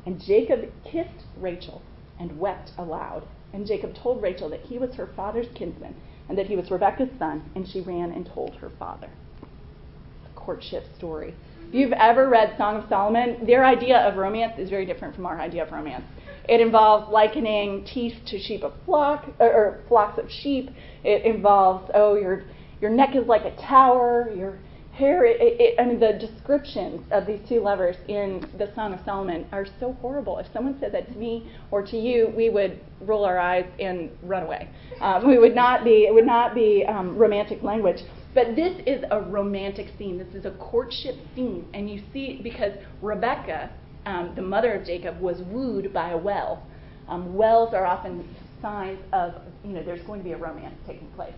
And 0.06 0.22
Jacob 0.22 0.72
kissed 0.84 1.26
Rachel 1.38 1.82
and 2.20 2.40
wept 2.40 2.72
aloud. 2.78 3.26
And 3.54 3.66
Jacob 3.66 3.96
told 3.96 4.22
Rachel 4.22 4.50
that 4.50 4.62
he 4.62 4.78
was 4.78 4.96
her 4.96 5.10
father's 5.16 5.48
kinsman 5.56 5.96
and 6.30 6.38
that 6.38 6.48
he 6.48 6.56
was 6.56 6.72
Rebekah's 6.72 7.18
son, 7.20 7.50
and 7.54 7.68
she 7.68 7.82
ran 7.82 8.12
and 8.12 8.26
told 8.26 8.56
her 8.56 8.72
father. 8.80 9.10
The 9.42 10.40
courtship 10.40 10.86
story 10.96 11.36
if 11.74 11.80
you've 11.80 11.94
ever 11.94 12.30
read 12.30 12.56
Song 12.56 12.76
of 12.76 12.88
Solomon, 12.88 13.48
their 13.48 13.66
idea 13.66 13.98
of 13.98 14.16
romance 14.16 14.60
is 14.60 14.70
very 14.70 14.86
different 14.86 15.16
from 15.16 15.26
our 15.26 15.42
idea 15.42 15.64
of 15.64 15.72
romance. 15.72 16.04
It 16.48 16.62
involves 16.62 17.12
likening 17.12 17.84
teeth 17.86 18.14
to 18.28 18.38
sheep 18.38 18.64
of 18.64 18.74
flock 18.86 19.26
or, 19.40 19.52
or 19.52 19.80
flocks 19.88 20.20
of 20.20 20.30
sheep. 20.30 20.70
It 21.04 21.26
involves 21.26 21.90
oh 21.96 22.14
your 22.14 22.44
your 22.80 22.92
neck 22.92 23.16
is 23.16 23.26
like 23.26 23.46
a 23.46 23.56
tower. 23.56 24.32
Your 24.38 24.60
hair. 24.94 25.26
It, 25.26 25.38
it, 25.42 25.80
I 25.80 25.86
mean 25.86 26.00
the 26.00 26.14
descriptions 26.14 27.02
of 27.12 27.26
these 27.26 27.40
two 27.50 27.60
lovers 27.60 27.96
in 28.08 28.46
the 28.58 28.72
Song 28.76 28.94
of 28.94 29.00
Solomon 29.04 29.46
are 29.52 29.66
so 29.80 29.94
horrible. 29.94 30.38
If 30.38 30.48
someone 30.54 30.78
said 30.80 30.94
that 30.94 31.12
to 31.12 31.18
me 31.18 31.52
or 31.72 31.82
to 31.86 31.98
you, 31.98 32.32
we 32.36 32.50
would 32.50 32.80
roll 33.02 33.26
our 33.26 33.40
eyes 33.40 33.66
and 33.80 34.12
run 34.22 34.44
away. 34.44 34.70
Um, 35.02 35.28
we 35.28 35.38
would 35.38 35.56
not 35.56 35.84
be. 35.84 36.06
It 36.06 36.14
would 36.14 36.26
not 36.26 36.54
be 36.56 36.86
um, 36.88 37.18
romantic 37.18 37.64
language. 37.64 38.02
But 38.34 38.56
this 38.56 38.82
is 38.88 39.04
a 39.12 39.22
romantic 39.22 39.90
scene. 39.98 40.18
This 40.18 40.34
is 40.34 40.46
a 40.46 40.52
courtship 40.52 41.16
scene. 41.36 41.68
And 41.74 41.90
you 41.90 42.02
see, 42.12 42.40
because 42.42 42.74
Rebecca, 43.02 43.70
um, 44.06 44.34
the 44.36 44.42
mother 44.42 44.74
of 44.74 44.86
Jacob, 44.86 45.20
was 45.22 45.42
wooed 45.44 45.94
by 45.94 46.12
a 46.12 46.18
well. 46.18 46.66
Um, 47.08 47.36
wells 47.36 47.74
are 47.74 47.86
often 47.86 48.28
signs 48.62 49.00
of, 49.12 49.34
you 49.64 49.72
know, 49.74 49.84
there's 49.84 50.02
going 50.04 50.20
to 50.20 50.24
be 50.24 50.32
a 50.32 50.38
romance 50.38 50.76
taking 50.88 51.08
place. 51.10 51.34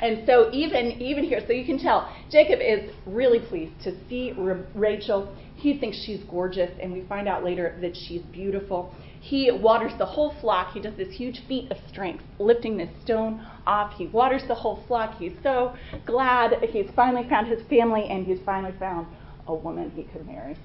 And 0.00 0.24
so 0.26 0.50
even 0.52 1.00
even 1.02 1.24
here, 1.24 1.40
so 1.46 1.52
you 1.52 1.64
can 1.64 1.78
tell 1.78 2.12
Jacob 2.30 2.60
is 2.60 2.90
really 3.06 3.40
pleased 3.40 3.80
to 3.82 3.94
see 4.08 4.32
Rachel. 4.74 5.34
He 5.56 5.78
thinks 5.78 5.96
she's 6.04 6.22
gorgeous, 6.30 6.70
and 6.80 6.92
we 6.92 7.02
find 7.08 7.26
out 7.26 7.42
later 7.42 7.76
that 7.80 7.96
she's 7.96 8.22
beautiful. 8.32 8.94
He 9.20 9.50
waters 9.50 9.92
the 9.98 10.06
whole 10.06 10.34
flock. 10.40 10.72
He 10.72 10.80
does 10.80 10.96
this 10.96 11.12
huge 11.12 11.42
feat 11.48 11.70
of 11.72 11.78
strength, 11.88 12.22
lifting 12.38 12.76
this 12.76 12.90
stone 13.02 13.44
off. 13.66 13.92
He 13.94 14.06
waters 14.06 14.42
the 14.46 14.54
whole 14.54 14.84
flock. 14.86 15.18
He's 15.18 15.32
so 15.42 15.74
glad 16.06 16.62
he's 16.70 16.90
finally 16.94 17.28
found 17.28 17.48
his 17.48 17.60
family, 17.68 18.06
and 18.08 18.24
he's 18.24 18.38
finally 18.46 18.74
found 18.78 19.08
a 19.48 19.54
woman 19.54 19.90
he 19.96 20.04
could 20.04 20.24
marry. 20.26 20.56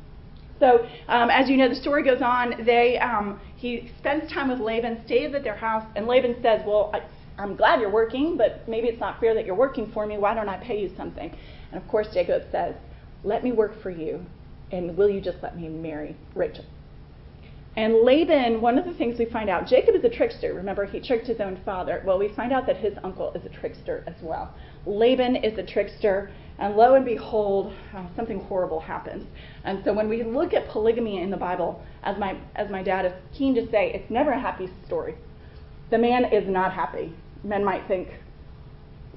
So, 0.60 0.88
um, 1.08 1.30
as 1.32 1.50
you 1.50 1.58
know, 1.58 1.68
the 1.68 1.76
story 1.76 2.04
goes 2.04 2.22
on. 2.22 2.64
They 2.64 3.00
um, 3.00 3.42
he 3.56 3.92
spends 3.98 4.32
time 4.32 4.50
with 4.50 4.60
Laban, 4.60 5.04
stays 5.06 5.34
at 5.34 5.44
their 5.44 5.56
house, 5.56 5.86
and 5.96 6.06
Laban 6.06 6.36
says, 6.44 6.62
"Well, 6.66 6.92
I, 6.94 7.02
I'm 7.38 7.56
glad 7.56 7.82
you're 7.82 7.90
working, 7.90 8.38
but 8.38 8.68
maybe 8.68 8.88
it's 8.88 9.00
not 9.00 9.20
fair 9.20 9.34
that 9.34 9.46
you're 9.46 9.56
working 9.56 9.92
for 9.92 10.06
me. 10.06 10.18
Why 10.18 10.36
don't 10.36 10.50
I 10.50 10.58
pay 10.58 10.80
you 10.80 10.92
something? 10.96 11.36
And 11.72 11.82
of 11.82 11.88
course, 11.88 12.08
Jacob 12.14 12.44
says, 12.52 12.76
Let 13.24 13.44
me 13.44 13.52
work 13.52 13.82
for 13.82 13.90
you, 13.90 14.24
and 14.72 14.96
will 14.96 15.10
you 15.10 15.20
just 15.20 15.38
let 15.42 15.58
me 15.58 15.68
marry 15.68 16.16
Rachel? 16.36 16.66
And 17.76 18.04
Laban, 18.04 18.62
one 18.62 18.78
of 18.78 18.86
the 18.86 18.94
things 18.94 19.18
we 19.18 19.26
find 19.26 19.50
out, 19.50 19.66
Jacob 19.66 19.96
is 19.96 20.04
a 20.04 20.10
trickster. 20.10 20.54
Remember, 20.54 20.86
he 20.86 21.00
tricked 21.00 21.26
his 21.26 21.40
own 21.40 21.60
father. 21.66 22.04
Well, 22.06 22.20
we 22.20 22.28
find 22.30 22.54
out 22.54 22.68
that 22.68 22.78
his 22.78 22.94
uncle 23.04 23.34
is 23.34 23.44
a 23.48 23.50
trickster 23.50 24.04
as 24.06 24.14
well. 24.22 24.54
Laban 24.86 25.38
is 25.38 25.58
a 25.58 25.64
trickster, 25.64 26.30
and 26.60 26.76
lo 26.76 26.94
and 26.94 27.04
behold, 27.04 27.74
uh, 27.96 28.06
something 28.16 28.42
horrible 28.42 28.80
happens. 28.80 29.26
And 29.64 29.84
so 29.84 29.92
when 29.92 30.08
we 30.08 30.22
look 30.22 30.54
at 30.54 30.70
polygamy 30.70 31.20
in 31.20 31.32
the 31.32 31.38
Bible, 31.38 31.84
as 32.04 32.16
my, 32.20 32.38
as 32.56 32.70
my 32.70 32.84
dad 32.84 33.08
is 33.08 33.14
keen 33.36 33.56
to 33.56 33.68
say, 33.72 33.92
it's 33.92 34.12
never 34.12 34.34
a 34.34 34.40
happy 34.40 34.70
story. 34.86 35.16
The 35.90 35.98
man 35.98 36.26
is 36.26 36.48
not 36.48 36.74
happy 36.74 37.16
men 37.44 37.64
might 37.64 37.88
think, 37.88 38.10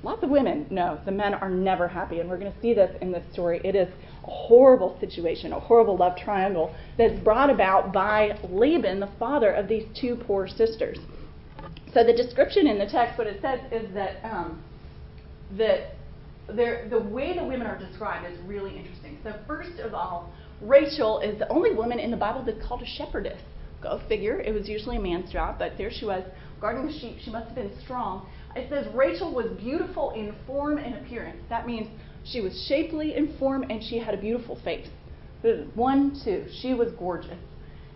lots 0.03 0.23
of 0.23 0.31
women. 0.31 0.67
No, 0.71 1.01
the 1.05 1.13
men 1.13 1.35
are 1.35 1.51
never 1.51 1.89
happy. 1.89 2.21
And 2.21 2.29
we're 2.29 2.39
going 2.39 2.53
to 2.53 2.61
see 2.61 2.75
this 2.75 2.97
in 3.01 3.13
this 3.13 3.25
story. 3.33 3.61
It 3.65 3.75
is 3.75 3.89
a 4.25 4.31
horrible 4.31 4.97
situation, 5.01 5.53
a 5.53 5.61
horrible 5.61 5.97
love 5.97 6.17
triangle 6.17 6.75
that's 6.99 7.19
brought 7.21 7.51
about 7.51 7.93
by 7.93 8.39
Laban, 8.51 9.01
the 9.01 9.11
father 9.19 9.53
of 9.53 9.69
these 9.69 9.85
two 10.01 10.17
poor 10.27 10.47
sisters. 10.47 10.99
So 11.93 12.05
the 12.05 12.13
description 12.13 12.67
in 12.67 12.79
the 12.79 12.87
text, 12.87 13.19
what 13.19 13.27
it 13.27 13.41
says 13.41 13.61
is 13.73 13.93
that 13.95 14.23
um, 14.23 14.63
that 15.57 15.95
the 16.49 17.05
way 17.11 17.35
the 17.37 17.45
women 17.45 17.67
are 17.67 17.79
described 17.79 18.31
is 18.31 18.39
really 18.47 18.77
interesting. 18.77 19.19
So, 19.25 19.35
first 19.47 19.81
of 19.81 19.95
all, 19.95 20.33
Rachel 20.61 21.21
is 21.21 21.39
the 21.39 21.49
only 21.49 21.75
woman 21.75 21.99
in 21.99 22.11
the 22.11 22.17
Bible 22.17 22.45
that's 22.45 22.65
called 22.67 22.83
a 22.83 22.87
shepherdess. 22.87 23.41
Go 23.83 24.01
figure. 24.09 24.41
It 24.41 24.55
was 24.55 24.69
usually 24.69 24.97
a 24.97 25.01
man's 25.01 25.33
job, 25.33 25.57
but 25.59 25.73
there 25.77 25.91
she 25.91 26.05
was 26.05 26.23
guarding 26.61 26.87
the 26.87 26.93
sheep. 26.93 27.19
She 27.23 27.31
must 27.31 27.47
have 27.47 27.55
been 27.55 27.73
strong. 27.83 28.27
It 28.55 28.69
says 28.71 28.87
Rachel 28.95 29.35
was 29.35 29.47
beautiful 29.59 30.13
in 30.13 30.35
form 30.47 30.79
and 30.79 30.95
appearance. 30.95 31.39
That 31.49 31.67
means 31.67 31.89
she 32.25 32.41
was 32.41 32.67
shapely 32.69 33.15
in 33.15 33.37
form 33.39 33.65
and 33.65 33.83
she 33.83 33.99
had 33.99 34.15
a 34.15 34.17
beautiful 34.17 34.59
face. 34.65 34.89
One, 35.75 36.21
two. 36.25 36.47
She 36.61 36.75
was 36.75 36.93
gorgeous. 36.99 37.39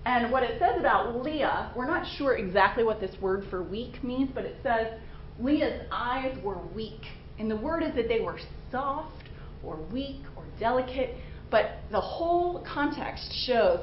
And 0.05 0.31
what 0.31 0.43
it 0.43 0.59
says 0.59 0.79
about 0.79 1.23
Leah, 1.23 1.73
we're 1.77 1.87
not 1.87 2.07
sure 2.17 2.37
exactly 2.37 2.85
what 2.85 3.01
this 3.01 3.15
word 3.21 3.45
for 3.51 3.63
weak 3.63 4.03
means, 4.05 4.31
but 4.35 4.45
it 4.45 4.57
says 4.63 4.99
Leah's 5.39 5.83
eyes 5.91 6.37
were 6.45 6.59
weak. 6.75 7.01
And 7.39 7.51
the 7.51 7.57
word 7.57 7.83
is 7.83 7.95
that 7.97 8.09
they 8.09 8.21
were 8.21 8.39
soft 8.71 9.25
or 9.65 9.77
weak 9.93 10.23
or 10.37 10.45
delicate, 10.59 11.17
but 11.51 11.79
the 11.91 12.01
whole 12.01 12.65
context 12.73 13.33
shows 13.47 13.81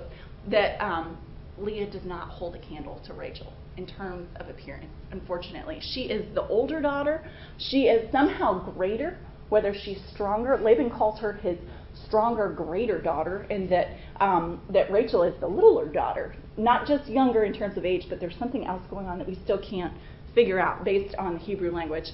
that 0.50 0.84
um, 0.84 1.17
Leah 1.57 1.91
does 1.91 2.05
not 2.05 2.29
hold 2.29 2.55
a 2.55 2.60
candle 2.60 3.01
to 3.05 3.13
Rachel 3.13 3.53
in 3.77 3.86
terms 3.86 4.27
of 4.38 4.50
appearance, 4.50 4.91
unfortunately. 5.12 5.79
She 5.93 6.01
is 6.01 6.34
the 6.34 6.46
older 6.48 6.81
daughter. 6.81 7.24
She 7.57 7.84
is 7.84 8.12
somehow 8.12 8.72
greater, 8.74 9.17
whether 9.50 9.74
she's 9.74 10.00
stronger. 10.13 10.57
Laban 10.57 10.89
calls 10.89 11.19
her 11.19 11.34
his 11.34 11.57
stronger, 12.05 12.50
greater 12.50 13.01
daughter, 13.01 13.48
and 13.50 13.69
that 13.72 13.88
um, 14.19 14.62
that 14.72 14.91
Rachel 14.91 15.24
is 15.24 15.39
the 15.39 15.48
littler 15.48 15.91
daughter, 15.91 16.36
not 16.57 16.88
just 16.88 17.10
younger 17.10 17.43
in 17.43 17.53
terms 17.53 17.77
of 17.77 17.86
age, 17.86 18.05
but 18.10 18.19
there's 18.19 18.38
something 18.38 18.65
else 18.65 18.84
going 18.89 19.07
on 19.07 19.17
that 19.19 19.27
we 19.27 19.36
still 19.43 19.60
can't 19.60 19.93
figure 20.36 20.60
out 20.60 20.84
based 20.84 21.15
on 21.15 21.34
the 21.34 21.39
Hebrew 21.39 21.72
language. 21.72 22.05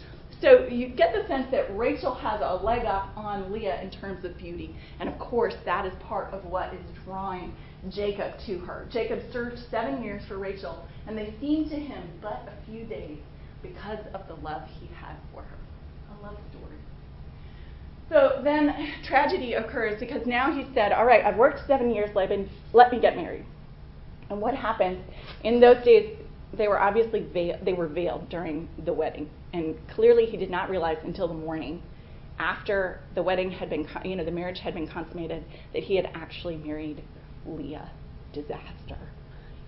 So 0.41 0.67
you 0.67 0.89
get 0.89 1.13
the 1.13 1.25
sense 1.27 1.47
that 1.51 1.75
Rachel 1.77 2.13
has 2.15 2.41
a 2.43 2.55
leg 2.63 2.85
up 2.85 3.11
on 3.15 3.51
Leah 3.51 3.81
in 3.81 3.89
terms 3.89 4.25
of 4.25 4.37
beauty, 4.37 4.75
and 4.99 5.07
of 5.07 5.17
course 5.17 5.53
that 5.65 5.85
is 5.85 5.93
part 6.01 6.33
of 6.33 6.43
what 6.45 6.73
is 6.73 6.81
drawing 7.05 7.53
Jacob 7.89 8.33
to 8.45 8.59
her. 8.59 8.87
Jacob 8.91 9.19
served 9.31 9.59
seven 9.69 10.03
years 10.03 10.23
for 10.27 10.37
Rachel, 10.37 10.85
and 11.07 11.17
they 11.17 11.33
seemed 11.39 11.69
to 11.69 11.75
him 11.75 12.03
but 12.21 12.47
a 12.47 12.65
few 12.71 12.85
days 12.85 13.19
because 13.61 13.99
of 14.13 14.27
the 14.27 14.35
love 14.35 14.63
he 14.79 14.87
had 14.95 15.15
for 15.31 15.41
her. 15.41 15.57
A 16.17 16.23
love 16.23 16.37
story. 16.51 16.77
So 18.09 18.41
then 18.43 18.93
tragedy 19.03 19.53
occurs 19.53 19.99
because 19.99 20.25
now 20.25 20.53
he 20.53 20.65
said, 20.73 20.91
All 20.91 21.05
right, 21.05 21.23
I've 21.25 21.37
worked 21.37 21.65
seven 21.67 21.93
years, 21.93 22.15
Laban, 22.15 22.49
let 22.73 22.91
me 22.91 22.99
get 22.99 23.15
married. 23.15 23.45
And 24.29 24.39
what 24.41 24.55
happened? 24.55 24.99
In 25.43 25.59
those 25.59 25.83
days, 25.83 26.17
they 26.53 26.67
were 26.67 26.79
obviously 26.79 27.21
veiled, 27.33 27.65
they 27.65 27.73
were 27.73 27.87
veiled 27.87 28.29
during 28.29 28.67
the 28.85 28.93
wedding. 28.93 29.29
And 29.53 29.75
clearly 29.93 30.25
he 30.25 30.37
did 30.37 30.49
not 30.49 30.69
realize 30.69 30.97
until 31.03 31.27
the 31.27 31.33
morning 31.33 31.81
after 32.39 32.99
the 33.15 33.21
wedding 33.21 33.51
had 33.51 33.69
been, 33.69 33.87
you 34.03 34.15
know, 34.15 34.25
the 34.25 34.31
marriage 34.31 34.59
had 34.59 34.73
been 34.73 34.87
consummated 34.87 35.43
that 35.73 35.83
he 35.83 35.95
had 35.95 36.09
actually 36.13 36.57
married 36.57 37.03
Leah. 37.45 37.91
Disaster. 38.33 38.97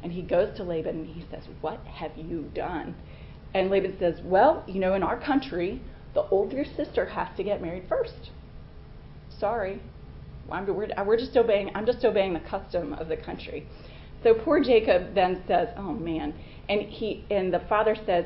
And 0.03 0.11
he 0.11 0.21
goes 0.21 0.55
to 0.57 0.63
Laban 0.63 0.97
and 0.97 1.07
he 1.07 1.25
says, 1.31 1.43
What 1.61 1.79
have 1.85 2.11
you 2.17 2.51
done? 2.53 2.95
And 3.53 3.69
Laban 3.69 3.97
says, 3.99 4.19
Well, 4.23 4.63
you 4.67 4.79
know, 4.79 4.93
in 4.93 5.03
our 5.03 5.19
country, 5.19 5.81
the 6.13 6.23
older 6.29 6.65
sister 6.65 7.05
has 7.05 7.27
to 7.37 7.43
get 7.43 7.61
married 7.61 7.85
first. 7.87 8.31
Sorry. 9.39 9.81
I'm, 10.51 10.67
we're, 10.67 10.87
we're 11.05 11.17
just 11.17 11.35
obeying, 11.35 11.71
I'm 11.73 11.85
just 11.85 12.03
obeying 12.05 12.33
the 12.33 12.39
custom 12.39 12.93
of 12.93 13.07
the 13.07 13.17
country. 13.17 13.67
So 14.23 14.33
poor 14.33 14.63
Jacob 14.63 15.13
then 15.15 15.43
says, 15.47 15.69
Oh 15.77 15.93
man. 15.93 16.33
And 16.69 16.81
he 16.81 17.25
and 17.29 17.53
the 17.53 17.61
father 17.69 17.95
says, 18.05 18.25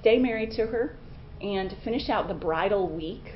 Stay 0.00 0.18
married 0.18 0.52
to 0.52 0.66
her 0.66 0.96
and 1.40 1.76
finish 1.84 2.08
out 2.08 2.28
the 2.28 2.34
bridal 2.34 2.88
week. 2.88 3.34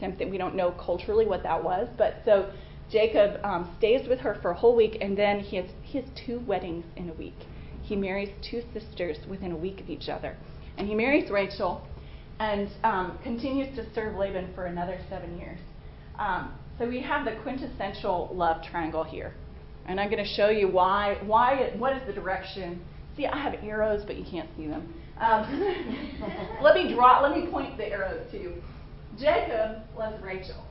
Something 0.00 0.30
we 0.30 0.38
don't 0.38 0.54
know 0.54 0.72
culturally 0.72 1.26
what 1.26 1.42
that 1.44 1.62
was, 1.62 1.88
but 1.96 2.16
so 2.24 2.50
Jacob 2.92 3.40
um, 3.42 3.74
stays 3.78 4.06
with 4.06 4.20
her 4.20 4.36
for 4.42 4.50
a 4.50 4.54
whole 4.54 4.76
week, 4.76 4.98
and 5.00 5.16
then 5.16 5.40
he 5.40 5.56
has 5.56 5.66
he 5.82 5.98
has 5.98 6.06
two 6.26 6.40
weddings 6.40 6.84
in 6.96 7.08
a 7.08 7.14
week. 7.14 7.38
He 7.82 7.96
marries 7.96 8.28
two 8.48 8.62
sisters 8.74 9.16
within 9.28 9.50
a 9.50 9.56
week 9.56 9.80
of 9.80 9.88
each 9.88 10.10
other, 10.10 10.36
and 10.76 10.86
he 10.86 10.94
marries 10.94 11.30
Rachel, 11.30 11.86
and 12.38 12.68
um, 12.84 13.18
continues 13.22 13.74
to 13.76 13.92
serve 13.94 14.16
Laban 14.16 14.52
for 14.54 14.66
another 14.66 15.00
seven 15.08 15.38
years. 15.38 15.58
Um, 16.18 16.52
so 16.78 16.86
we 16.86 17.00
have 17.00 17.24
the 17.24 17.32
quintessential 17.42 18.30
love 18.34 18.62
triangle 18.62 19.04
here, 19.04 19.32
and 19.86 19.98
I'm 19.98 20.10
going 20.10 20.22
to 20.22 20.30
show 20.30 20.50
you 20.50 20.68
why. 20.68 21.18
Why? 21.24 21.72
What 21.78 21.96
is 21.96 22.02
the 22.06 22.12
direction? 22.12 22.84
See, 23.16 23.26
I 23.26 23.38
have 23.38 23.54
arrows, 23.62 24.02
but 24.06 24.16
you 24.16 24.24
can't 24.30 24.48
see 24.56 24.66
them. 24.66 24.92
Um, 25.18 26.58
let 26.62 26.74
me 26.74 26.92
draw. 26.92 27.22
Let 27.22 27.36
me 27.36 27.46
point 27.50 27.78
the 27.78 27.86
arrows 27.86 28.30
to 28.32 28.38
you. 28.38 28.54
Jacob 29.18 29.82
loves 29.96 30.22
Rachel, 30.22 30.64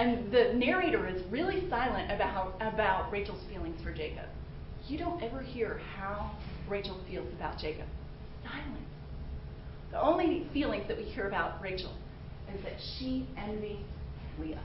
and 0.00 0.32
the 0.32 0.54
narrator 0.54 1.06
is 1.06 1.22
really 1.30 1.68
silent 1.68 2.10
about 2.10 2.54
about 2.60 3.12
Rachel's 3.12 3.44
feelings 3.50 3.80
for 3.82 3.92
Jacob. 3.92 4.24
You 4.88 4.96
don't 4.96 5.22
ever 5.22 5.42
hear 5.42 5.78
how 5.94 6.38
Rachel 6.68 6.98
feels 7.06 7.30
about 7.34 7.58
Jacob. 7.58 7.84
Silence. 8.42 8.88
The 9.90 10.00
only 10.00 10.48
feelings 10.54 10.88
that 10.88 10.96
we 10.96 11.02
hear 11.02 11.28
about 11.28 11.60
Rachel 11.62 11.94
is 12.54 12.62
that 12.62 12.76
she 12.98 13.28
envies 13.36 13.84
Leah 14.40 14.62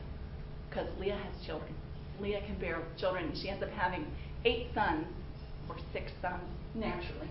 because 0.69 0.87
Leah 0.99 1.17
has 1.17 1.45
children. 1.45 1.73
Leah 2.21 2.41
can 2.45 2.57
bear 2.57 2.81
children. 2.97 3.33
She 3.41 3.49
ends 3.49 3.61
up 3.61 3.71
having 3.71 4.07
eight 4.45 4.67
sons 4.73 5.05
or 5.67 5.75
six 5.91 6.13
sons 6.21 6.43
naturally. 6.73 7.29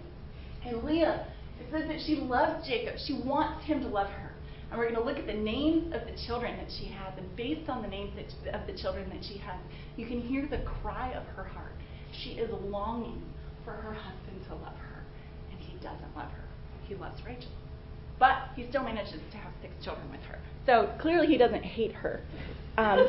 And 0.66 0.84
Leah, 0.84 1.26
it 1.58 1.72
says 1.72 1.88
that 1.88 2.00
she 2.04 2.16
loves 2.16 2.68
Jacob. 2.68 2.96
She 3.06 3.14
wants 3.24 3.64
him 3.64 3.80
to 3.80 3.88
love 3.88 4.08
her. 4.08 4.33
And 4.74 4.80
we're 4.80 4.90
going 4.90 5.00
to 5.00 5.08
look 5.08 5.18
at 5.18 5.26
the 5.28 5.40
names 5.40 5.94
of 5.94 6.00
the 6.04 6.20
children 6.26 6.56
that 6.56 6.66
she 6.68 6.86
has. 6.86 7.14
And 7.16 7.36
based 7.36 7.70
on 7.70 7.80
the 7.80 7.86
names 7.86 8.10
that, 8.16 8.60
of 8.60 8.66
the 8.66 8.72
children 8.72 9.08
that 9.10 9.24
she 9.24 9.38
has, 9.38 9.54
you 9.96 10.04
can 10.04 10.20
hear 10.20 10.48
the 10.48 10.58
cry 10.82 11.12
of 11.12 11.24
her 11.36 11.44
heart. 11.44 11.70
She 12.10 12.30
is 12.30 12.50
longing 12.50 13.22
for 13.64 13.70
her 13.70 13.94
husband 13.94 14.44
to 14.48 14.54
love 14.56 14.74
her. 14.74 15.04
And 15.52 15.60
he 15.60 15.74
doesn't 15.76 16.16
love 16.16 16.28
her. 16.32 16.44
He 16.88 16.96
loves 16.96 17.24
Rachel. 17.24 17.52
But 18.18 18.48
he 18.56 18.66
still 18.68 18.82
manages 18.82 19.20
to 19.30 19.36
have 19.36 19.52
six 19.62 19.72
children 19.84 20.10
with 20.10 20.22
her. 20.22 20.40
So 20.66 20.92
clearly 21.00 21.28
he 21.28 21.38
doesn't 21.38 21.62
hate 21.62 21.92
her. 21.92 22.20
Um, 22.76 23.06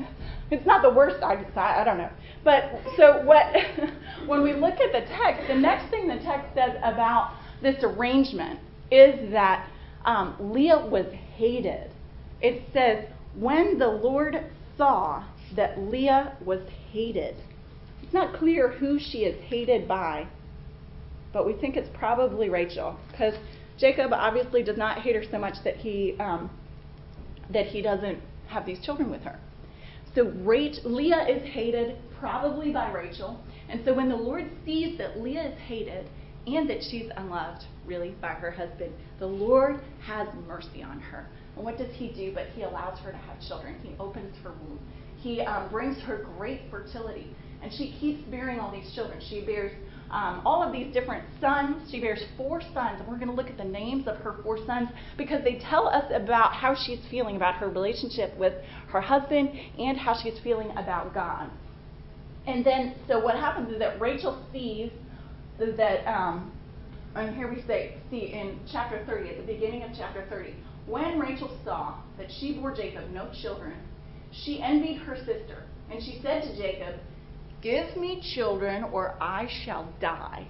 it's 0.50 0.66
not 0.66 0.82
the 0.82 0.90
worst 0.90 1.22
I 1.22 1.40
I 1.54 1.84
don't 1.84 1.98
know. 1.98 2.10
But 2.42 2.64
so 2.96 3.22
what 3.24 3.46
when 4.26 4.42
we 4.42 4.54
look 4.54 4.74
at 4.80 4.90
the 4.90 5.06
text, 5.06 5.46
the 5.46 5.54
next 5.54 5.88
thing 5.88 6.08
the 6.08 6.18
text 6.24 6.52
says 6.56 6.72
about 6.82 7.36
this 7.62 7.76
arrangement 7.84 8.58
is 8.90 9.30
that 9.30 9.68
Leah 10.40 10.86
was 10.86 11.06
hated. 11.36 11.90
It 12.40 12.62
says, 12.72 13.06
when 13.34 13.78
the 13.78 13.88
Lord 13.88 14.36
saw 14.76 15.24
that 15.54 15.78
Leah 15.78 16.36
was 16.44 16.60
hated. 16.92 17.36
It's 18.02 18.12
not 18.12 18.34
clear 18.34 18.68
who 18.68 18.98
she 18.98 19.18
is 19.18 19.42
hated 19.44 19.86
by, 19.86 20.26
but 21.32 21.46
we 21.46 21.54
think 21.54 21.76
it's 21.76 21.90
probably 21.94 22.48
Rachel 22.48 22.98
because 23.10 23.34
Jacob 23.78 24.12
obviously 24.12 24.62
does 24.62 24.76
not 24.76 25.00
hate 25.00 25.16
her 25.16 25.24
so 25.30 25.38
much 25.38 25.56
that 25.64 25.76
he 25.76 26.16
um, 26.18 26.50
that 27.50 27.66
he 27.66 27.82
doesn't 27.82 28.18
have 28.48 28.66
these 28.66 28.80
children 28.84 29.10
with 29.10 29.22
her. 29.22 29.38
So 30.14 30.32
Rachel, 30.42 30.90
Leah 30.90 31.26
is 31.28 31.42
hated 31.52 31.96
probably 32.18 32.72
by 32.72 32.90
Rachel, 32.90 33.38
and 33.68 33.82
so 33.84 33.92
when 33.92 34.08
the 34.08 34.16
Lord 34.16 34.50
sees 34.64 34.96
that 34.98 35.20
Leah 35.20 35.50
is 35.50 35.58
hated 35.58 36.08
and 36.46 36.68
that 36.70 36.82
she's 36.82 37.10
unloved, 37.16 37.64
really, 37.86 38.10
by 38.20 38.28
her 38.28 38.50
husband, 38.50 38.92
the 39.18 39.26
Lord 39.26 39.80
has 40.02 40.28
mercy 40.46 40.82
on 40.82 41.00
her. 41.00 41.26
And 41.56 41.64
what 41.64 41.78
does 41.78 41.92
He 41.94 42.08
do? 42.08 42.32
But 42.34 42.46
He 42.54 42.62
allows 42.62 42.98
her 43.00 43.10
to 43.10 43.16
have 43.16 43.40
children. 43.46 43.76
He 43.82 43.94
opens 43.98 44.36
her 44.44 44.50
womb. 44.50 44.78
He 45.16 45.40
um, 45.40 45.68
brings 45.70 46.00
her 46.02 46.24
great 46.36 46.62
fertility, 46.70 47.34
and 47.62 47.72
she 47.72 47.96
keeps 47.98 48.22
bearing 48.30 48.60
all 48.60 48.70
these 48.70 48.94
children. 48.94 49.20
She 49.28 49.40
bears 49.40 49.72
um, 50.10 50.42
all 50.44 50.62
of 50.62 50.72
these 50.72 50.92
different 50.92 51.24
sons. 51.40 51.90
She 51.90 52.00
bears 52.00 52.22
four 52.36 52.60
sons, 52.60 53.00
and 53.00 53.08
we're 53.08 53.16
going 53.16 53.28
to 53.28 53.34
look 53.34 53.48
at 53.48 53.56
the 53.56 53.64
names 53.64 54.06
of 54.06 54.16
her 54.18 54.36
four 54.44 54.64
sons 54.66 54.88
because 55.18 55.42
they 55.42 55.58
tell 55.58 55.88
us 55.88 56.04
about 56.14 56.52
how 56.52 56.76
she's 56.76 57.00
feeling 57.10 57.34
about 57.34 57.56
her 57.56 57.68
relationship 57.68 58.36
with 58.38 58.52
her 58.88 59.00
husband 59.00 59.50
and 59.78 59.98
how 59.98 60.14
she's 60.22 60.38
feeling 60.44 60.70
about 60.76 61.12
God. 61.12 61.50
And 62.46 62.64
then, 62.64 62.94
so 63.08 63.18
what 63.18 63.34
happens 63.34 63.72
is 63.72 63.80
that 63.80 64.00
Rachel 64.00 64.40
sees 64.52 64.92
that, 65.58 66.06
um, 66.06 66.52
and 67.14 67.34
here 67.34 67.52
we 67.52 67.62
say, 67.62 67.96
see 68.10 68.32
in 68.32 68.60
chapter 68.70 69.04
30, 69.06 69.30
at 69.30 69.36
the 69.38 69.52
beginning 69.52 69.82
of 69.82 69.90
chapter 69.96 70.24
30, 70.28 70.54
when 70.86 71.18
Rachel 71.18 71.56
saw 71.64 71.96
that 72.18 72.30
she 72.30 72.54
bore 72.54 72.74
Jacob 72.74 73.10
no 73.10 73.30
children, 73.42 73.74
she 74.32 74.62
envied 74.62 74.98
her 74.98 75.16
sister, 75.16 75.64
and 75.90 76.02
she 76.02 76.20
said 76.22 76.42
to 76.42 76.56
Jacob, 76.56 76.96
Give 77.62 77.96
me 77.96 78.22
children, 78.34 78.84
or 78.92 79.16
I 79.20 79.48
shall 79.64 79.88
die. 80.00 80.46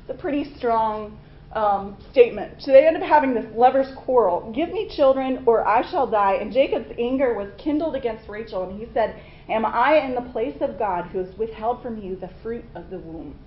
It's 0.00 0.10
a 0.10 0.20
pretty 0.20 0.56
strong 0.56 1.18
um, 1.52 1.96
statement. 2.10 2.60
So 2.60 2.72
they 2.72 2.86
end 2.86 2.96
up 2.96 3.02
having 3.02 3.34
this 3.34 3.46
lover's 3.54 3.94
quarrel. 3.96 4.52
Give 4.54 4.70
me 4.70 4.90
children, 4.96 5.44
or 5.46 5.66
I 5.66 5.88
shall 5.90 6.10
die. 6.10 6.34
And 6.34 6.52
Jacob's 6.52 6.92
anger 6.98 7.34
was 7.34 7.48
kindled 7.58 7.94
against 7.94 8.28
Rachel, 8.28 8.68
and 8.68 8.78
he 8.78 8.86
said, 8.92 9.20
Am 9.48 9.64
I 9.64 10.00
in 10.04 10.14
the 10.14 10.30
place 10.32 10.56
of 10.60 10.78
God 10.78 11.06
who 11.06 11.18
has 11.18 11.36
withheld 11.38 11.82
from 11.82 12.02
you 12.02 12.16
the 12.16 12.30
fruit 12.42 12.64
of 12.74 12.90
the 12.90 12.98
womb? 12.98 13.38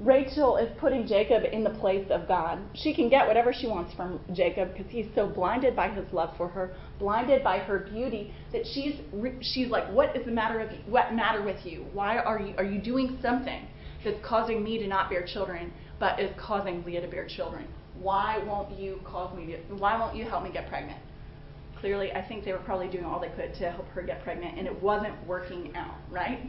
Rachel 0.00 0.56
is 0.56 0.68
putting 0.80 1.06
Jacob 1.06 1.44
in 1.44 1.62
the 1.62 1.70
place 1.70 2.06
of 2.10 2.26
God. 2.26 2.58
She 2.74 2.92
can 2.92 3.08
get 3.08 3.28
whatever 3.28 3.52
she 3.52 3.68
wants 3.68 3.94
from 3.94 4.18
Jacob 4.32 4.72
because 4.72 4.90
he's 4.90 5.06
so 5.14 5.28
blinded 5.28 5.76
by 5.76 5.88
his 5.88 6.12
love 6.12 6.36
for 6.36 6.48
her, 6.48 6.74
blinded 6.98 7.44
by 7.44 7.58
her 7.58 7.78
beauty 7.78 8.34
that 8.52 8.66
she's 8.66 8.96
she's 9.40 9.68
like, 9.68 9.86
"What 9.92 10.16
is 10.16 10.24
the 10.24 10.32
matter 10.32 10.58
of 10.58 10.70
what 10.86 11.14
matter 11.14 11.42
with 11.42 11.64
you? 11.64 11.86
Why 11.92 12.18
are 12.18 12.40
you 12.40 12.54
are 12.58 12.64
you 12.64 12.80
doing 12.80 13.18
something 13.22 13.68
that's 14.02 14.20
causing 14.24 14.64
me 14.64 14.78
to 14.78 14.88
not 14.88 15.10
bear 15.10 15.24
children, 15.24 15.72
but 16.00 16.18
is 16.18 16.32
causing 16.36 16.84
Leah 16.84 17.02
to 17.02 17.08
bear 17.08 17.26
children? 17.26 17.68
Why 18.00 18.38
won't 18.44 18.76
you 18.76 19.00
cause 19.04 19.32
me 19.36 19.46
to? 19.46 19.58
Why 19.76 19.96
won't 19.96 20.16
you 20.16 20.24
help 20.24 20.42
me 20.42 20.50
get 20.50 20.68
pregnant?" 20.68 20.98
Clearly, 21.78 22.12
I 22.12 22.22
think 22.26 22.44
they 22.44 22.52
were 22.52 22.58
probably 22.58 22.88
doing 22.88 23.04
all 23.04 23.20
they 23.20 23.28
could 23.28 23.54
to 23.54 23.70
help 23.70 23.88
her 23.90 24.02
get 24.02 24.24
pregnant, 24.24 24.58
and 24.58 24.66
it 24.66 24.82
wasn't 24.82 25.14
working 25.26 25.70
out, 25.76 25.94
right? 26.10 26.40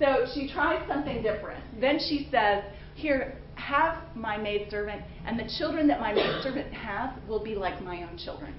So 0.00 0.26
she 0.34 0.50
tries 0.50 0.86
something 0.88 1.22
different. 1.22 1.62
Then 1.80 1.98
she 2.00 2.26
says, 2.30 2.64
Here, 2.94 3.36
have 3.54 3.98
my 4.16 4.38
maidservant, 4.38 5.02
and 5.26 5.38
the 5.38 5.48
children 5.58 5.86
that 5.88 6.00
my 6.00 6.12
maidservant 6.14 6.72
has 6.72 7.10
will 7.28 7.44
be 7.44 7.54
like 7.54 7.82
my 7.82 8.02
own 8.02 8.16
children. 8.16 8.54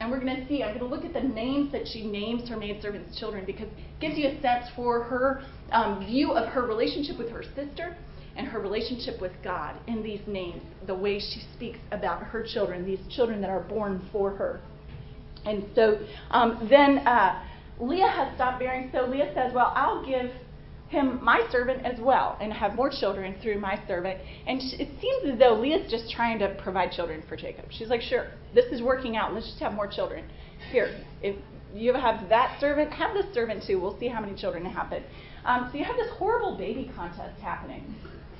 And 0.00 0.10
we're 0.10 0.20
going 0.20 0.36
to 0.36 0.48
see, 0.48 0.62
I'm 0.62 0.78
going 0.78 0.88
to 0.88 0.96
look 0.96 1.04
at 1.04 1.12
the 1.12 1.28
names 1.28 1.72
that 1.72 1.86
she 1.86 2.06
names 2.06 2.48
her 2.48 2.56
maidservant's 2.56 3.18
children 3.18 3.44
because 3.44 3.66
it 3.66 4.00
gives 4.00 4.16
you 4.16 4.28
a 4.28 4.40
sense 4.40 4.66
for 4.74 5.02
her 5.02 5.42
um, 5.72 6.06
view 6.06 6.32
of 6.32 6.48
her 6.48 6.62
relationship 6.62 7.18
with 7.18 7.30
her 7.30 7.42
sister 7.42 7.96
and 8.36 8.46
her 8.46 8.60
relationship 8.60 9.20
with 9.20 9.32
God 9.42 9.74
in 9.88 10.02
these 10.02 10.20
names, 10.28 10.62
the 10.86 10.94
way 10.94 11.18
she 11.18 11.42
speaks 11.54 11.80
about 11.90 12.22
her 12.22 12.46
children, 12.46 12.86
these 12.86 13.00
children 13.10 13.40
that 13.40 13.50
are 13.50 13.62
born 13.62 14.08
for 14.12 14.30
her. 14.30 14.60
And 15.44 15.64
so 15.74 15.98
um, 16.30 16.68
then 16.70 16.98
uh, 16.98 17.42
Leah 17.80 18.08
has 18.08 18.34
stopped 18.34 18.58
bearing, 18.58 18.90
so 18.92 19.06
Leah 19.06 19.32
says, 19.34 19.52
Well, 19.54 19.72
I'll 19.74 20.04
give 20.04 20.30
him 20.88 21.22
my 21.22 21.46
servant 21.52 21.84
as 21.84 22.00
well 22.00 22.38
and 22.40 22.52
have 22.52 22.74
more 22.74 22.90
children 22.90 23.36
through 23.42 23.60
my 23.60 23.78
servant. 23.86 24.18
And 24.46 24.60
it 24.60 24.88
seems 25.00 25.32
as 25.32 25.38
though 25.38 25.54
Leah's 25.54 25.90
just 25.90 26.10
trying 26.10 26.38
to 26.38 26.56
provide 26.62 26.92
children 26.92 27.22
for 27.28 27.36
Jacob. 27.36 27.66
She's 27.70 27.88
like, 27.88 28.00
Sure, 28.00 28.28
this 28.54 28.66
is 28.66 28.82
working 28.82 29.16
out. 29.16 29.34
Let's 29.34 29.46
just 29.46 29.60
have 29.60 29.74
more 29.74 29.86
children. 29.86 30.24
Here, 30.72 31.04
if 31.22 31.36
you 31.74 31.94
have 31.94 32.28
that 32.28 32.58
servant, 32.60 32.92
have 32.92 33.14
this 33.14 33.32
servant 33.34 33.64
too. 33.66 33.80
We'll 33.80 33.98
see 33.98 34.08
how 34.08 34.20
many 34.20 34.34
children 34.34 34.64
happen. 34.64 35.02
Um, 35.44 35.68
so 35.70 35.78
you 35.78 35.84
have 35.84 35.96
this 35.96 36.10
horrible 36.16 36.56
baby 36.56 36.90
contest 36.96 37.40
happening. 37.40 37.94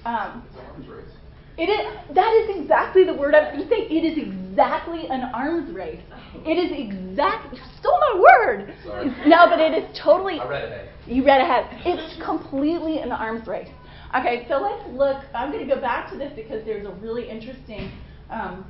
Um, 0.05 0.43
it 1.59 1.69
is, 1.69 2.15
that 2.15 2.33
is 2.35 2.61
exactly 2.63 3.05
the 3.05 3.15
word 3.15 3.35
I 3.35 3.41
was 3.41 3.57
going 3.57 3.69
to 3.69 3.75
say. 3.75 3.83
It 3.91 4.05
is 4.07 4.17
exactly 4.17 5.09
an 5.11 5.31
arms 5.35 5.75
race. 5.75 6.01
It 6.47 6.55
is 6.55 6.71
exactly, 6.71 7.59
stole 7.81 7.99
my 8.15 8.21
word. 8.21 8.75
No, 9.27 9.47
but 9.49 9.59
it 9.59 9.75
is 9.75 9.99
totally. 9.99 10.39
I 10.39 10.49
read 10.49 10.65
ahead. 10.65 10.89
You 11.07 11.27
read 11.27 11.41
ahead. 11.41 11.67
It's 11.85 12.23
completely 12.25 12.99
an 13.01 13.11
arms 13.11 13.47
race. 13.49 13.69
Okay, 14.17 14.47
so 14.49 14.57
let's 14.59 14.89
look. 14.97 15.23
I'm 15.35 15.51
going 15.51 15.67
to 15.67 15.75
go 15.75 15.81
back 15.81 16.11
to 16.13 16.17
this 16.17 16.33
because 16.35 16.65
there's 16.65 16.87
a 16.87 16.93
really 16.93 17.29
interesting, 17.29 17.91
um, 18.31 18.65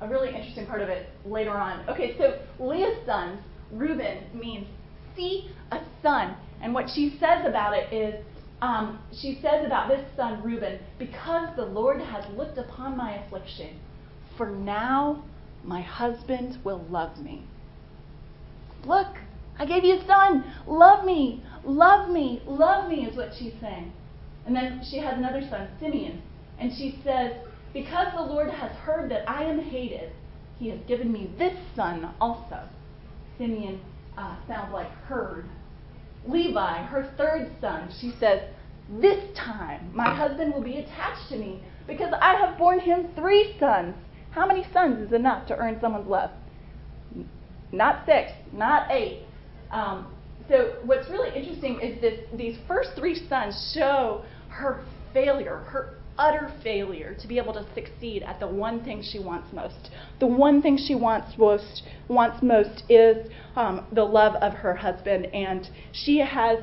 a 0.00 0.08
really 0.08 0.28
interesting 0.28 0.66
part 0.66 0.82
of 0.82 0.88
it 0.88 1.08
later 1.24 1.52
on. 1.52 1.88
Okay, 1.88 2.16
so 2.18 2.38
Leah's 2.62 3.04
son, 3.06 3.42
Reuben, 3.72 4.24
means 4.34 4.66
see 5.16 5.50
a 5.72 5.80
son. 6.02 6.36
And 6.60 6.74
what 6.74 6.86
she 6.94 7.16
says 7.18 7.44
about 7.46 7.74
it 7.74 7.92
is 7.92 8.22
um, 8.62 9.00
she 9.20 9.40
says 9.42 9.66
about 9.66 9.88
this 9.88 10.06
son, 10.16 10.40
Reuben, 10.40 10.78
because 10.96 11.48
the 11.56 11.64
Lord 11.64 12.00
has 12.00 12.24
looked 12.36 12.58
upon 12.58 12.96
my 12.96 13.16
affliction, 13.16 13.80
for 14.38 14.50
now 14.50 15.24
my 15.64 15.82
husband 15.82 16.58
will 16.62 16.86
love 16.88 17.18
me. 17.18 17.44
Look, 18.86 19.08
I 19.58 19.66
gave 19.66 19.84
you 19.84 19.96
a 19.96 20.06
son. 20.06 20.44
Love 20.68 21.04
me, 21.04 21.42
love 21.64 22.08
me, 22.08 22.40
love 22.46 22.88
me, 22.88 23.04
is 23.04 23.16
what 23.16 23.32
she's 23.36 23.52
saying. 23.60 23.92
And 24.46 24.54
then 24.54 24.80
she 24.88 24.98
has 24.98 25.18
another 25.18 25.42
son, 25.50 25.68
Simeon, 25.80 26.22
and 26.60 26.72
she 26.72 27.00
says, 27.02 27.32
Because 27.72 28.12
the 28.14 28.22
Lord 28.22 28.48
has 28.48 28.70
heard 28.76 29.10
that 29.10 29.28
I 29.28 29.42
am 29.42 29.58
hated, 29.58 30.12
he 30.60 30.68
has 30.68 30.78
given 30.86 31.10
me 31.10 31.32
this 31.36 31.56
son 31.74 32.14
also. 32.20 32.60
Simeon 33.38 33.80
uh, 34.16 34.36
sounds 34.46 34.72
like 34.72 34.90
heard 35.06 35.48
Levi, 36.26 36.82
her 36.84 37.12
third 37.16 37.50
son, 37.60 37.88
she 38.00 38.12
says, 38.20 38.40
This 39.00 39.18
time 39.36 39.90
my 39.92 40.14
husband 40.14 40.54
will 40.54 40.62
be 40.62 40.78
attached 40.78 41.28
to 41.30 41.36
me 41.36 41.62
because 41.86 42.12
I 42.20 42.34
have 42.34 42.58
borne 42.58 42.80
him 42.80 43.08
three 43.14 43.56
sons. 43.58 43.94
How 44.30 44.46
many 44.46 44.64
sons 44.72 45.00
is 45.06 45.12
enough 45.12 45.46
to 45.48 45.56
earn 45.56 45.78
someone's 45.80 46.08
love? 46.08 46.30
Not 47.72 48.06
six, 48.06 48.32
not 48.52 48.90
eight. 48.90 49.24
Um, 49.70 50.06
so 50.48 50.76
what's 50.84 51.08
really 51.08 51.36
interesting 51.36 51.80
is 51.80 52.00
this: 52.00 52.20
these 52.34 52.58
first 52.68 52.90
three 52.96 53.14
sons 53.28 53.72
show 53.74 54.22
her 54.48 54.84
failure, 55.12 55.58
her 55.66 55.98
utter 56.18 56.52
failure 56.62 57.14
to 57.20 57.26
be 57.26 57.38
able 57.38 57.52
to 57.54 57.66
succeed 57.74 58.22
at 58.22 58.38
the 58.40 58.46
one 58.46 58.84
thing 58.84 59.02
she 59.02 59.18
wants 59.18 59.52
most. 59.52 59.90
The 60.20 60.26
one 60.26 60.62
thing 60.62 60.76
she 60.78 60.94
wants 60.94 61.36
most 61.38 61.82
wants 62.08 62.42
most 62.42 62.84
is 62.88 63.30
um, 63.56 63.86
the 63.92 64.04
love 64.04 64.34
of 64.36 64.52
her 64.54 64.74
husband, 64.74 65.26
and 65.26 65.68
she 65.92 66.18
has 66.18 66.58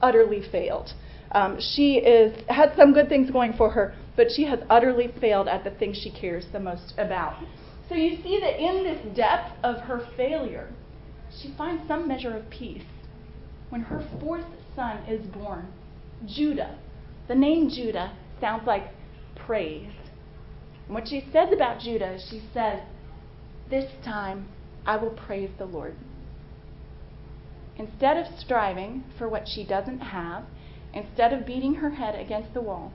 utterly 0.00 0.42
failed. 0.50 0.92
Um, 1.32 1.58
she 1.60 1.96
is 1.96 2.36
had 2.48 2.72
some 2.76 2.92
good 2.92 3.08
things 3.08 3.30
going 3.30 3.54
for 3.54 3.70
her, 3.70 3.94
but 4.16 4.28
she 4.34 4.44
has 4.44 4.60
utterly 4.70 5.12
failed 5.20 5.48
at 5.48 5.64
the 5.64 5.70
thing 5.70 5.92
she 5.92 6.10
cares 6.10 6.46
the 6.52 6.60
most 6.60 6.94
about. 6.96 7.42
So 7.88 7.94
you 7.94 8.16
see 8.22 8.40
that 8.40 8.58
in 8.58 8.84
this 8.84 9.16
depth 9.16 9.52
of 9.62 9.80
her 9.82 10.06
failure, 10.16 10.72
she 11.42 11.54
finds 11.58 11.86
some 11.86 12.08
measure 12.08 12.34
of 12.34 12.48
peace. 12.50 12.84
When 13.68 13.82
her 13.82 14.06
fourth 14.20 14.46
son 14.76 14.98
is 15.08 15.26
born, 15.26 15.66
Judah, 16.26 16.78
the 17.28 17.34
name 17.34 17.68
Judah 17.68 18.16
sounds 18.40 18.66
like 18.66 18.88
praise. 19.34 19.92
And 20.86 20.94
what 20.94 21.08
she 21.08 21.24
says 21.32 21.52
about 21.52 21.80
Judah, 21.80 22.18
she 22.18 22.42
says, 22.52 22.80
This 23.70 23.90
time 24.04 24.48
I 24.86 24.96
will 24.96 25.10
praise 25.10 25.50
the 25.58 25.64
Lord. 25.64 25.96
Instead 27.76 28.16
of 28.16 28.38
striving 28.38 29.04
for 29.18 29.28
what 29.28 29.48
she 29.48 29.64
doesn't 29.64 30.00
have, 30.00 30.44
instead 30.92 31.32
of 31.32 31.46
beating 31.46 31.74
her 31.76 31.90
head 31.90 32.14
against 32.14 32.54
the 32.54 32.60
wall, 32.60 32.92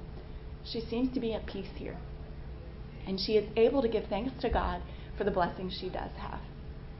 she 0.63 0.79
seems 0.79 1.13
to 1.13 1.19
be 1.19 1.33
at 1.33 1.45
peace 1.45 1.71
here. 1.75 1.97
And 3.05 3.19
she 3.19 3.33
is 3.33 3.49
able 3.55 3.81
to 3.81 3.87
give 3.87 4.05
thanks 4.05 4.39
to 4.41 4.49
God 4.49 4.81
for 5.17 5.23
the 5.23 5.31
blessings 5.31 5.73
she 5.73 5.89
does 5.89 6.11
have. 6.17 6.39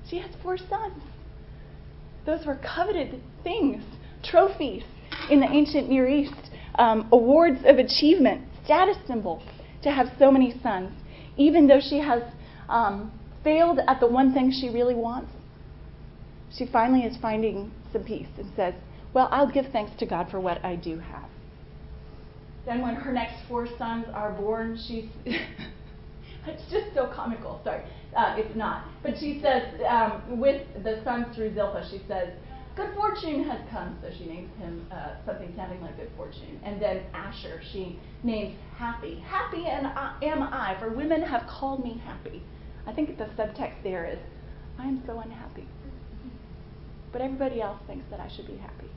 She 0.10 0.18
has 0.18 0.32
four 0.42 0.58
sons. 0.58 1.04
Those 2.26 2.46
were 2.46 2.56
coveted 2.56 3.22
things, 3.44 3.84
trophies 4.24 4.84
in 5.30 5.40
the 5.40 5.50
ancient 5.50 5.90
Near 5.90 6.08
East, 6.08 6.52
um, 6.80 7.10
awards 7.12 7.60
of 7.66 7.78
achievement, 7.78 8.42
status 8.64 8.98
symbol 9.06 9.44
to 9.84 9.92
have 9.92 10.08
so 10.18 10.32
many 10.32 10.60
sons, 10.64 10.92
even 11.38 11.68
though 11.68 11.82
she 11.82 12.00
has 12.00 12.24
um, 12.70 13.12
failed 13.44 13.80
at 13.88 14.00
the 14.00 14.08
one 14.08 14.34
thing 14.34 14.52
she 14.52 14.70
really 14.70 14.96
wants. 14.96 15.32
She 16.58 16.66
finally 16.66 17.02
is 17.02 17.16
finding 17.18 17.72
some 17.94 18.04
peace 18.04 18.28
and 18.38 18.50
says, 18.56 18.74
Well, 19.14 19.28
I'll 19.32 19.52
give 19.52 19.66
thanks 19.72 19.92
to 20.00 20.06
God 20.06 20.32
for 20.32 20.40
what 20.40 20.64
I 20.66 20.76
do 20.76 20.98
have. 21.00 21.30
Then, 22.66 22.82
when 22.82 22.96
her 22.96 23.12
next 23.12 23.36
four 23.48 23.68
sons 23.78 24.06
are 24.14 24.32
born, 24.32 24.80
she's. 24.88 25.06
it's 25.26 26.72
just 26.72 26.94
so 26.94 27.12
comical. 27.14 27.62
Sorry, 27.64 27.84
uh, 28.16 28.36
it's 28.38 28.56
not. 28.56 28.86
But 29.04 29.14
she 29.20 29.40
says, 29.42 29.64
um, 29.88 30.40
with 30.40 30.66
the 30.84 31.02
sons 31.04 31.36
through 31.36 31.54
Zilpah, 31.54 31.88
she 31.90 32.02
says, 32.08 32.30
Good 32.76 32.94
fortune 32.96 33.44
has 33.44 33.60
come, 33.70 33.98
so 34.02 34.10
she 34.18 34.26
names 34.26 34.50
him 34.58 34.88
uh, 34.92 35.16
something 35.26 35.54
sounding 35.56 35.82
like 35.82 35.98
good 35.98 36.12
fortune. 36.16 36.60
And 36.64 36.82
then 36.82 37.04
Asher, 37.14 37.62
she 37.72 38.00
names 38.24 38.56
happy. 38.76 39.20
Happy 39.28 39.66
and 39.66 39.88
I, 39.88 40.16
am 40.22 40.44
I, 40.44 40.78
for 40.80 40.90
women 40.90 41.22
have 41.22 41.46
called 41.48 41.84
me 41.84 42.02
happy. 42.06 42.42
I 42.88 42.94
think 42.94 43.18
the 43.18 43.26
subtext 43.26 43.84
there 43.84 44.06
is, 44.06 44.20
I 44.78 44.84
am 44.88 45.04
so 45.06 45.20
unhappy. 45.20 45.68
But 47.12 47.22
everybody 47.22 47.62
else 47.62 47.80
thinks 47.88 48.06
that 48.12 48.20
I 48.20 48.28
should 48.28 48.48
be 48.48 48.58
happy. 48.58 48.90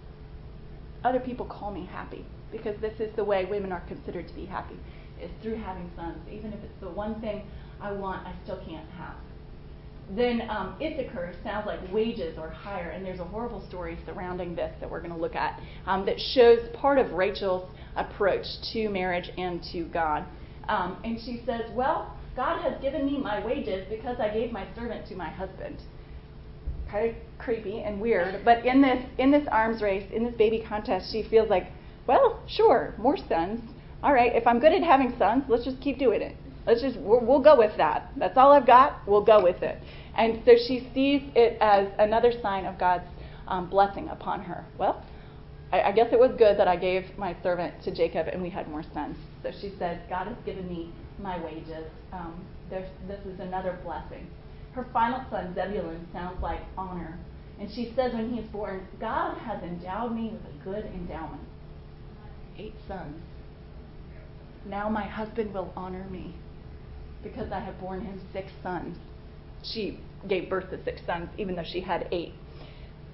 Other 1.04 1.20
people 1.20 1.46
call 1.46 1.72
me 1.72 1.88
happy 1.90 2.24
because 2.52 2.78
this 2.80 3.00
is 3.00 3.14
the 3.16 3.24
way 3.24 3.46
women 3.46 3.72
are 3.72 3.80
considered 3.88 4.28
to 4.28 4.34
be 4.34 4.44
happy, 4.44 4.76
is 5.20 5.30
through 5.42 5.56
having 5.56 5.90
sons. 5.96 6.18
Even 6.30 6.52
if 6.52 6.62
it's 6.62 6.80
the 6.80 6.90
one 6.90 7.20
thing 7.20 7.42
I 7.80 7.92
want, 7.92 8.26
I 8.26 8.34
still 8.44 8.58
can't 8.58 8.88
have. 8.90 9.16
Then 10.14 10.42
um, 10.50 10.76
Issachar 10.80 11.32
sounds 11.42 11.66
like 11.66 11.80
wages 11.90 12.36
or 12.38 12.50
hire, 12.50 12.90
and 12.90 13.04
there's 13.04 13.20
a 13.20 13.24
horrible 13.24 13.66
story 13.66 13.96
surrounding 14.04 14.54
this 14.54 14.74
that 14.80 14.90
we're 14.90 15.00
going 15.00 15.14
to 15.14 15.20
look 15.20 15.34
at 15.34 15.58
um, 15.86 16.04
that 16.04 16.20
shows 16.20 16.58
part 16.74 16.98
of 16.98 17.12
Rachel's 17.12 17.68
approach 17.96 18.44
to 18.72 18.90
marriage 18.90 19.30
and 19.38 19.62
to 19.72 19.84
God. 19.84 20.24
Um, 20.68 20.98
and 21.02 21.18
she 21.18 21.42
says, 21.46 21.62
Well, 21.72 22.14
God 22.36 22.60
has 22.60 22.78
given 22.82 23.06
me 23.06 23.18
my 23.18 23.44
wages 23.44 23.86
because 23.88 24.18
I 24.20 24.28
gave 24.28 24.52
my 24.52 24.66
servant 24.74 25.06
to 25.08 25.16
my 25.16 25.30
husband. 25.30 25.78
Kind 26.90 27.10
of 27.10 27.16
creepy 27.38 27.80
and 27.80 27.98
weird, 27.98 28.44
but 28.44 28.66
in 28.66 28.82
this 28.82 29.02
in 29.16 29.30
this 29.30 29.48
arms 29.50 29.80
race, 29.80 30.06
in 30.12 30.24
this 30.24 30.34
baby 30.34 30.62
contest, 30.68 31.10
she 31.10 31.22
feels 31.22 31.48
like, 31.48 31.68
well, 32.06 32.42
sure, 32.46 32.94
more 32.98 33.16
sons. 33.16 33.60
All 34.02 34.12
right, 34.12 34.34
if 34.34 34.46
I'm 34.46 34.58
good 34.60 34.72
at 34.72 34.82
having 34.82 35.14
sons, 35.16 35.44
let's 35.48 35.64
just 35.64 35.80
keep 35.80 35.98
doing 35.98 36.20
it. 36.20 36.36
Let's 36.66 36.80
just, 36.80 36.96
we'll 36.98 37.42
go 37.42 37.56
with 37.56 37.76
that. 37.76 38.10
That's 38.16 38.36
all 38.36 38.52
I've 38.52 38.66
got. 38.66 39.00
We'll 39.06 39.24
go 39.24 39.42
with 39.42 39.62
it. 39.62 39.78
And 40.16 40.42
so 40.44 40.52
she 40.56 40.90
sees 40.94 41.22
it 41.34 41.56
as 41.60 41.88
another 41.98 42.32
sign 42.42 42.66
of 42.66 42.78
God's 42.78 43.08
um, 43.48 43.68
blessing 43.68 44.08
upon 44.08 44.42
her. 44.42 44.64
Well, 44.78 45.04
I, 45.72 45.82
I 45.82 45.92
guess 45.92 46.08
it 46.12 46.18
was 46.18 46.32
good 46.38 46.58
that 46.58 46.68
I 46.68 46.76
gave 46.76 47.04
my 47.16 47.36
servant 47.42 47.82
to 47.84 47.94
Jacob 47.94 48.28
and 48.28 48.42
we 48.42 48.50
had 48.50 48.68
more 48.68 48.84
sons. 48.94 49.16
So 49.42 49.50
she 49.60 49.72
said, 49.78 50.02
God 50.08 50.26
has 50.26 50.36
given 50.44 50.68
me 50.68 50.92
my 51.18 51.42
wages. 51.42 51.86
Um, 52.12 52.44
this 52.70 52.86
is 53.26 53.40
another 53.40 53.78
blessing. 53.84 54.26
Her 54.72 54.86
final 54.92 55.22
son, 55.30 55.54
Zebulun, 55.54 56.06
sounds 56.12 56.42
like 56.42 56.60
honor. 56.76 57.18
And 57.60 57.70
she 57.70 57.92
says 57.94 58.12
when 58.14 58.32
he's 58.32 58.46
born, 58.50 58.86
God 58.98 59.36
has 59.38 59.62
endowed 59.62 60.14
me 60.14 60.30
with 60.30 60.42
a 60.54 60.64
good 60.64 60.86
endowment. 60.86 61.42
Eight 62.58 62.74
sons. 62.88 63.20
Now 64.64 64.88
my 64.88 65.04
husband 65.04 65.52
will 65.52 65.72
honor 65.76 66.06
me 66.10 66.34
because 67.22 67.52
I 67.52 67.60
have 67.60 67.78
borne 67.80 68.00
him 68.00 68.20
six 68.32 68.50
sons. 68.62 68.96
She 69.62 70.00
gave 70.28 70.48
birth 70.48 70.70
to 70.70 70.82
six 70.84 71.00
sons, 71.06 71.28
even 71.38 71.56
though 71.56 71.64
she 71.64 71.80
had 71.80 72.08
eight. 72.12 72.32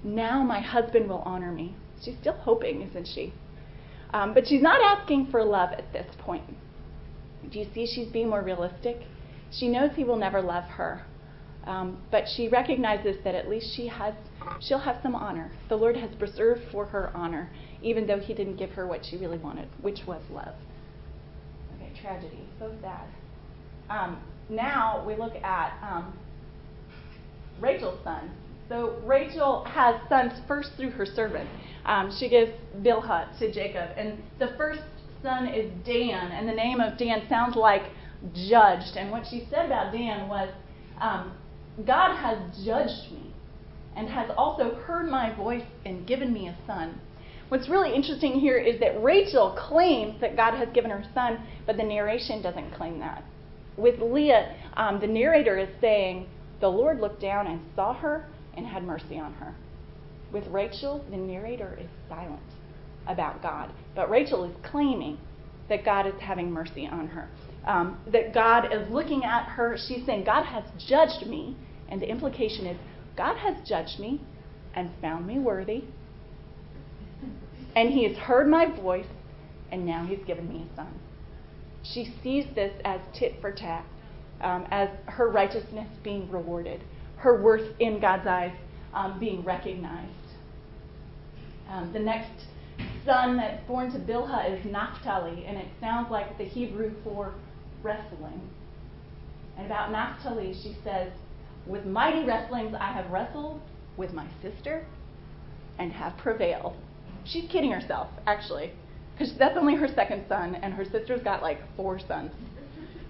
Now 0.03 0.43
my 0.43 0.59
husband 0.59 1.09
will 1.09 1.19
honor 1.19 1.51
me. 1.51 1.75
She's 2.03 2.15
still 2.21 2.37
hoping, 2.37 2.81
isn't 2.81 3.07
she? 3.07 3.33
Um, 4.13 4.33
but 4.33 4.47
she's 4.47 4.61
not 4.61 4.81
asking 4.81 5.27
for 5.27 5.43
love 5.43 5.71
at 5.73 5.91
this 5.93 6.07
point. 6.19 6.43
Do 7.51 7.59
you 7.59 7.67
see 7.73 7.85
she's 7.85 8.07
being 8.07 8.29
more 8.29 8.41
realistic? 8.41 8.97
She 9.51 9.67
knows 9.67 9.91
he 9.95 10.03
will 10.03 10.15
never 10.17 10.41
love 10.41 10.63
her. 10.65 11.03
Um, 11.65 12.01
but 12.09 12.23
she 12.35 12.47
recognizes 12.47 13.17
that 13.23 13.35
at 13.35 13.49
least 13.49 13.75
she 13.75 13.87
has, 13.87 14.13
she'll 14.61 14.79
have 14.79 14.97
some 15.03 15.13
honor. 15.13 15.51
The 15.67 15.75
Lord 15.75 15.97
has 15.97 16.09
preserved 16.15 16.61
for 16.71 16.85
her 16.85 17.11
honor, 17.13 17.49
even 17.81 18.07
though 18.07 18.19
He 18.19 18.33
didn't 18.33 18.55
give 18.55 18.71
her 18.71 18.87
what 18.87 19.05
she 19.05 19.17
really 19.17 19.37
wanted, 19.37 19.67
which 19.81 19.99
was 20.07 20.21
love. 20.31 20.55
Okay, 21.75 21.91
tragedy, 22.01 22.47
so 22.57 22.73
sad. 22.81 23.07
Um, 23.89 24.19
now 24.49 25.03
we 25.05 25.15
look 25.15 25.35
at 25.35 25.77
um, 25.83 26.17
Rachel's 27.59 28.03
son. 28.03 28.31
So 28.67 28.99
Rachel 29.03 29.65
has 29.65 29.95
sons 30.09 30.33
first 30.47 30.71
through 30.77 30.91
her 30.91 31.05
servant. 31.05 31.49
Um, 31.85 32.11
she 32.19 32.29
gives 32.29 32.51
Bilhah 32.81 33.37
to 33.39 33.51
Jacob, 33.51 33.89
and 33.97 34.21
the 34.37 34.53
first 34.57 34.81
son 35.23 35.47
is 35.47 35.71
Dan, 35.85 36.31
and 36.31 36.47
the 36.47 36.53
name 36.53 36.79
of 36.79 36.97
Dan 36.97 37.23
sounds 37.27 37.55
like 37.55 37.83
judged. 38.33 38.95
And 38.95 39.11
what 39.11 39.25
she 39.29 39.47
said 39.49 39.65
about 39.65 39.91
Dan 39.91 40.27
was, 40.27 40.49
um, 41.01 41.33
God 41.85 42.15
has 42.15 42.37
judged 42.63 43.11
me 43.11 43.33
and 43.95 44.07
has 44.09 44.29
also 44.37 44.75
heard 44.75 45.09
my 45.09 45.33
voice 45.35 45.65
and 45.85 46.05
given 46.05 46.31
me 46.31 46.47
a 46.47 46.55
son. 46.67 46.99
What's 47.49 47.67
really 47.67 47.93
interesting 47.95 48.39
here 48.39 48.59
is 48.59 48.79
that 48.79 49.01
Rachel 49.01 49.57
claims 49.57 50.21
that 50.21 50.35
God 50.35 50.53
has 50.53 50.69
given 50.73 50.91
her 50.91 51.03
son, 51.15 51.39
but 51.65 51.77
the 51.77 51.83
narration 51.83 52.43
doesn't 52.43 52.71
claim 52.75 52.99
that. 52.99 53.23
With 53.75 53.99
Leah, 53.99 54.55
um, 54.77 54.99
the 54.99 55.07
narrator 55.07 55.57
is 55.57 55.69
saying, 55.81 56.27
The 56.59 56.69
Lord 56.69 56.99
looked 56.99 57.21
down 57.21 57.47
and 57.47 57.61
saw 57.75 57.93
her 57.93 58.27
and 58.55 58.65
had 58.65 58.83
mercy 58.83 59.17
on 59.19 59.33
her. 59.33 59.55
With 60.31 60.47
Rachel, 60.47 61.03
the 61.09 61.17
narrator 61.17 61.77
is 61.79 61.89
silent 62.07 62.41
about 63.07 63.41
God, 63.41 63.71
but 63.95 64.09
Rachel 64.09 64.43
is 64.43 64.55
claiming 64.63 65.17
that 65.69 65.85
God 65.85 66.05
is 66.05 66.19
having 66.19 66.51
mercy 66.51 66.87
on 66.87 67.07
her. 67.07 67.29
Um, 67.65 67.99
that 68.11 68.33
God 68.33 68.73
is 68.73 68.89
looking 68.89 69.23
at 69.23 69.45
her. 69.45 69.77
She's 69.77 70.05
saying, 70.05 70.23
God 70.23 70.43
has 70.43 70.63
judged 70.87 71.27
me 71.27 71.55
and 71.89 72.01
the 72.01 72.09
implication 72.09 72.65
is 72.65 72.77
God 73.17 73.35
has 73.37 73.67
judged 73.67 73.99
me 73.99 74.21
and 74.73 74.91
found 75.01 75.27
me 75.27 75.39
worthy. 75.39 75.83
And 77.75 77.89
he 77.89 78.07
has 78.07 78.17
heard 78.17 78.47
my 78.47 78.65
voice, 78.65 79.07
and 79.71 79.85
now 79.85 80.05
he's 80.05 80.23
given 80.25 80.47
me 80.47 80.67
a 80.71 80.75
son. 80.75 80.99
She 81.83 82.13
sees 82.23 82.45
this 82.55 82.73
as 82.85 83.01
tit 83.13 83.35
for 83.41 83.51
tat, 83.51 83.85
um, 84.41 84.65
as 84.71 84.89
her 85.05 85.29
righteousness 85.29 85.87
being 86.03 86.29
rewarded, 86.31 86.81
her 87.17 87.41
worth 87.41 87.75
in 87.79 87.99
God's 87.99 88.27
eyes 88.27 88.53
um, 88.93 89.19
being 89.19 89.43
recognized. 89.43 90.13
Um, 91.69 91.91
the 91.93 91.99
next 91.99 92.45
son 93.05 93.37
that's 93.37 93.65
born 93.67 93.91
to 93.91 93.99
Bilhah 93.99 94.51
is 94.51 94.65
Naphtali, 94.65 95.45
and 95.45 95.57
it 95.57 95.67
sounds 95.79 96.09
like 96.09 96.37
the 96.37 96.45
Hebrew 96.45 96.93
for 97.03 97.33
wrestling. 97.83 98.41
And 99.57 99.65
about 99.65 99.91
Naphtali, 99.91 100.53
she 100.53 100.75
says, 100.83 101.11
with 101.67 101.85
mighty 101.85 102.25
wrestlings 102.25 102.73
I 102.79 102.91
have 102.91 103.11
wrestled 103.11 103.61
with 103.97 104.13
my 104.13 104.27
sister 104.41 104.85
and 105.77 105.91
have 105.91 106.17
prevailed. 106.17 106.75
She's 107.25 107.49
kidding 107.51 107.71
herself, 107.71 108.07
actually, 108.25 108.71
because 109.13 109.33
that's 109.37 109.57
only 109.57 109.75
her 109.75 109.87
second 109.87 110.25
son, 110.27 110.55
and 110.55 110.73
her 110.73 110.85
sister's 110.85 111.21
got 111.21 111.41
like 111.41 111.59
four 111.75 111.99
sons. 111.99 112.31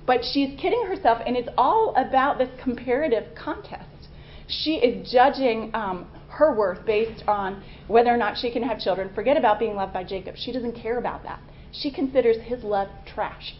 But 0.06 0.22
she's 0.24 0.60
kidding 0.60 0.86
herself, 0.88 1.22
and 1.26 1.36
it's 1.36 1.50
all 1.58 1.94
about 1.96 2.38
this 2.38 2.50
comparative 2.62 3.36
contest. 3.36 4.08
She 4.48 4.76
is 4.76 5.12
judging 5.12 5.70
um, 5.76 6.08
her 6.30 6.56
worth 6.56 6.86
based 6.86 7.24
on 7.28 7.64
whether 7.88 8.10
or 8.10 8.18
not 8.18 8.38
she 8.38 8.52
can 8.52 8.64
have 8.64 8.80
children. 8.80 9.12
Forget 9.14 9.38
about 9.38 9.60
being 9.60 9.76
loved 9.76 9.94
by 9.94 10.04
Jacob. 10.04 10.36
She 10.38 10.52
doesn't 10.52 10.74
care 10.74 10.98
about 10.98 11.24
that. 11.24 11.40
She 11.72 11.92
considers 11.92 12.38
his 12.44 12.64
love 12.64 12.88
trash 13.06 13.56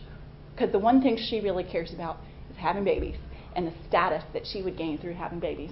because 0.54 0.72
the 0.72 0.80
one 0.80 1.02
thing 1.02 1.18
she 1.18 1.40
really 1.42 1.64
cares 1.64 1.94
about 1.94 2.18
is 2.50 2.58
having 2.58 2.84
babies 2.84 3.18
and 3.56 3.68
the 3.68 3.74
status 3.88 4.24
that 4.34 4.44
she 4.46 4.62
would 4.62 4.78
gain 4.78 4.98
through 4.98 5.14
having 5.14 5.40
babies. 5.40 5.72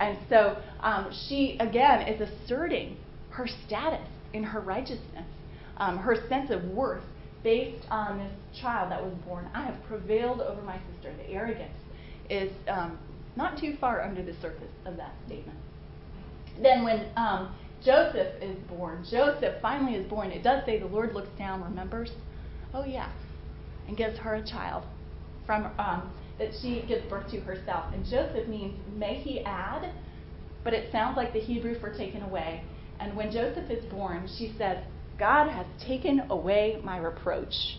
And 0.00 0.18
so 0.28 0.56
um, 0.80 1.12
she, 1.28 1.56
again, 1.60 2.06
is 2.08 2.20
asserting 2.20 2.96
her 3.30 3.46
status 3.66 4.06
in 4.32 4.42
her 4.42 4.60
righteousness, 4.60 5.26
um, 5.78 5.98
her 5.98 6.16
sense 6.28 6.50
of 6.50 6.64
worth 6.64 7.04
based 7.42 7.86
on 7.90 8.18
this 8.18 8.60
child 8.60 8.90
that 8.90 9.02
was 9.02 9.14
born. 9.26 9.48
I 9.54 9.64
have 9.64 9.82
prevailed 9.84 10.40
over 10.40 10.62
my 10.62 10.78
sister. 10.92 11.14
The 11.16 11.32
arrogance 11.32 11.78
is 12.28 12.50
um, 12.68 12.98
not 13.36 13.58
too 13.58 13.76
far 13.80 14.02
under 14.02 14.22
the 14.22 14.34
surface 14.40 14.72
of 14.84 14.96
that 14.96 15.14
statement. 15.26 15.58
Then, 16.60 16.84
when 16.84 17.06
um, 17.16 17.54
Joseph 17.84 18.42
is 18.42 18.56
born, 18.68 19.04
Joseph 19.08 19.60
finally 19.60 19.94
is 19.94 20.08
born. 20.08 20.30
It 20.30 20.42
does 20.42 20.64
say 20.64 20.78
the 20.78 20.86
Lord 20.86 21.14
looks 21.14 21.28
down, 21.38 21.62
remembers? 21.62 22.10
Oh, 22.72 22.84
yeah, 22.84 23.10
and 23.86 23.96
gives 23.96 24.18
her 24.18 24.36
a 24.36 24.44
child 24.44 24.84
from 25.44 25.70
um, 25.78 26.12
that 26.38 26.50
she 26.60 26.84
gives 26.88 27.04
birth 27.08 27.30
to 27.30 27.40
herself. 27.40 27.86
And 27.92 28.04
Joseph 28.04 28.48
means 28.48 28.74
may 28.96 29.14
he 29.14 29.40
add, 29.44 29.92
but 30.64 30.74
it 30.74 30.90
sounds 30.90 31.16
like 31.16 31.32
the 31.32 31.40
Hebrew 31.40 31.78
for 31.78 31.92
taken 31.92 32.22
away. 32.22 32.62
And 32.98 33.16
when 33.16 33.30
Joseph 33.30 33.70
is 33.70 33.84
born, 33.86 34.28
she 34.38 34.54
says, 34.58 34.78
God 35.18 35.48
has 35.48 35.66
taken 35.80 36.22
away 36.30 36.78
my 36.84 36.98
reproach. 36.98 37.78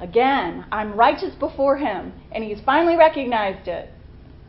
Again, 0.00 0.64
I'm 0.72 0.94
righteous 0.94 1.34
before 1.34 1.76
him, 1.76 2.12
and 2.32 2.42
he's 2.42 2.60
finally 2.66 2.96
recognized 2.96 3.68
it. 3.68 3.90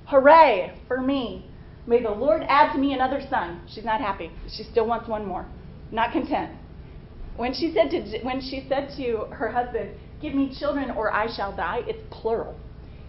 Hooray 0.08 0.73
for 0.88 1.01
me. 1.01 1.45
May 1.86 2.01
the 2.01 2.10
Lord 2.10 2.43
add 2.47 2.73
to 2.73 2.79
me 2.79 2.93
another 2.93 3.21
son. 3.29 3.62
She's 3.67 3.86
not 3.86 4.01
happy. 4.01 4.32
She 4.47 4.63
still 4.63 4.88
wants 4.88 5.08
one 5.08 5.25
more. 5.25 5.45
Not 5.91 6.12
content. 6.12 6.51
When 7.38 7.53
she 7.53 7.73
said 7.73 7.91
to 7.91 8.19
when 8.23 8.41
she 8.41 8.65
said 8.69 8.89
to 8.97 9.27
her 9.32 9.49
husband, 9.49 9.91
"Give 10.21 10.34
me 10.34 10.56
children 10.60 10.91
or 10.91 11.13
I 11.13 11.27
shall 11.27 11.56
die," 11.56 11.82
it's 11.88 12.01
plural. 12.10 12.56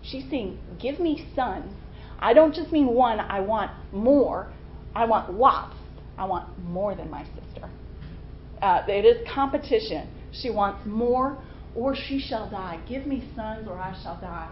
She's 0.02 0.28
saying, 0.28 0.58
Give 0.78 1.00
me 1.00 1.26
sons. 1.34 1.72
I 2.18 2.34
don't 2.34 2.54
just 2.54 2.72
mean 2.72 2.88
one, 2.88 3.20
I 3.20 3.40
want 3.40 3.70
more. 3.92 4.48
I 4.94 5.06
want 5.06 5.34
lots. 5.34 5.76
I 6.16 6.24
want 6.26 6.46
more 6.58 6.94
than 6.94 7.10
my 7.10 7.24
sister. 7.24 7.68
Uh, 8.62 8.82
it 8.88 9.04
is 9.04 9.26
competition. 9.32 10.08
She 10.32 10.50
wants 10.50 10.84
more, 10.86 11.38
or 11.74 11.94
she 11.94 12.20
shall 12.20 12.48
die. 12.50 12.80
Give 12.88 13.06
me 13.06 13.28
sons, 13.34 13.68
or 13.68 13.78
I 13.78 13.96
shall 14.02 14.20
die. 14.20 14.50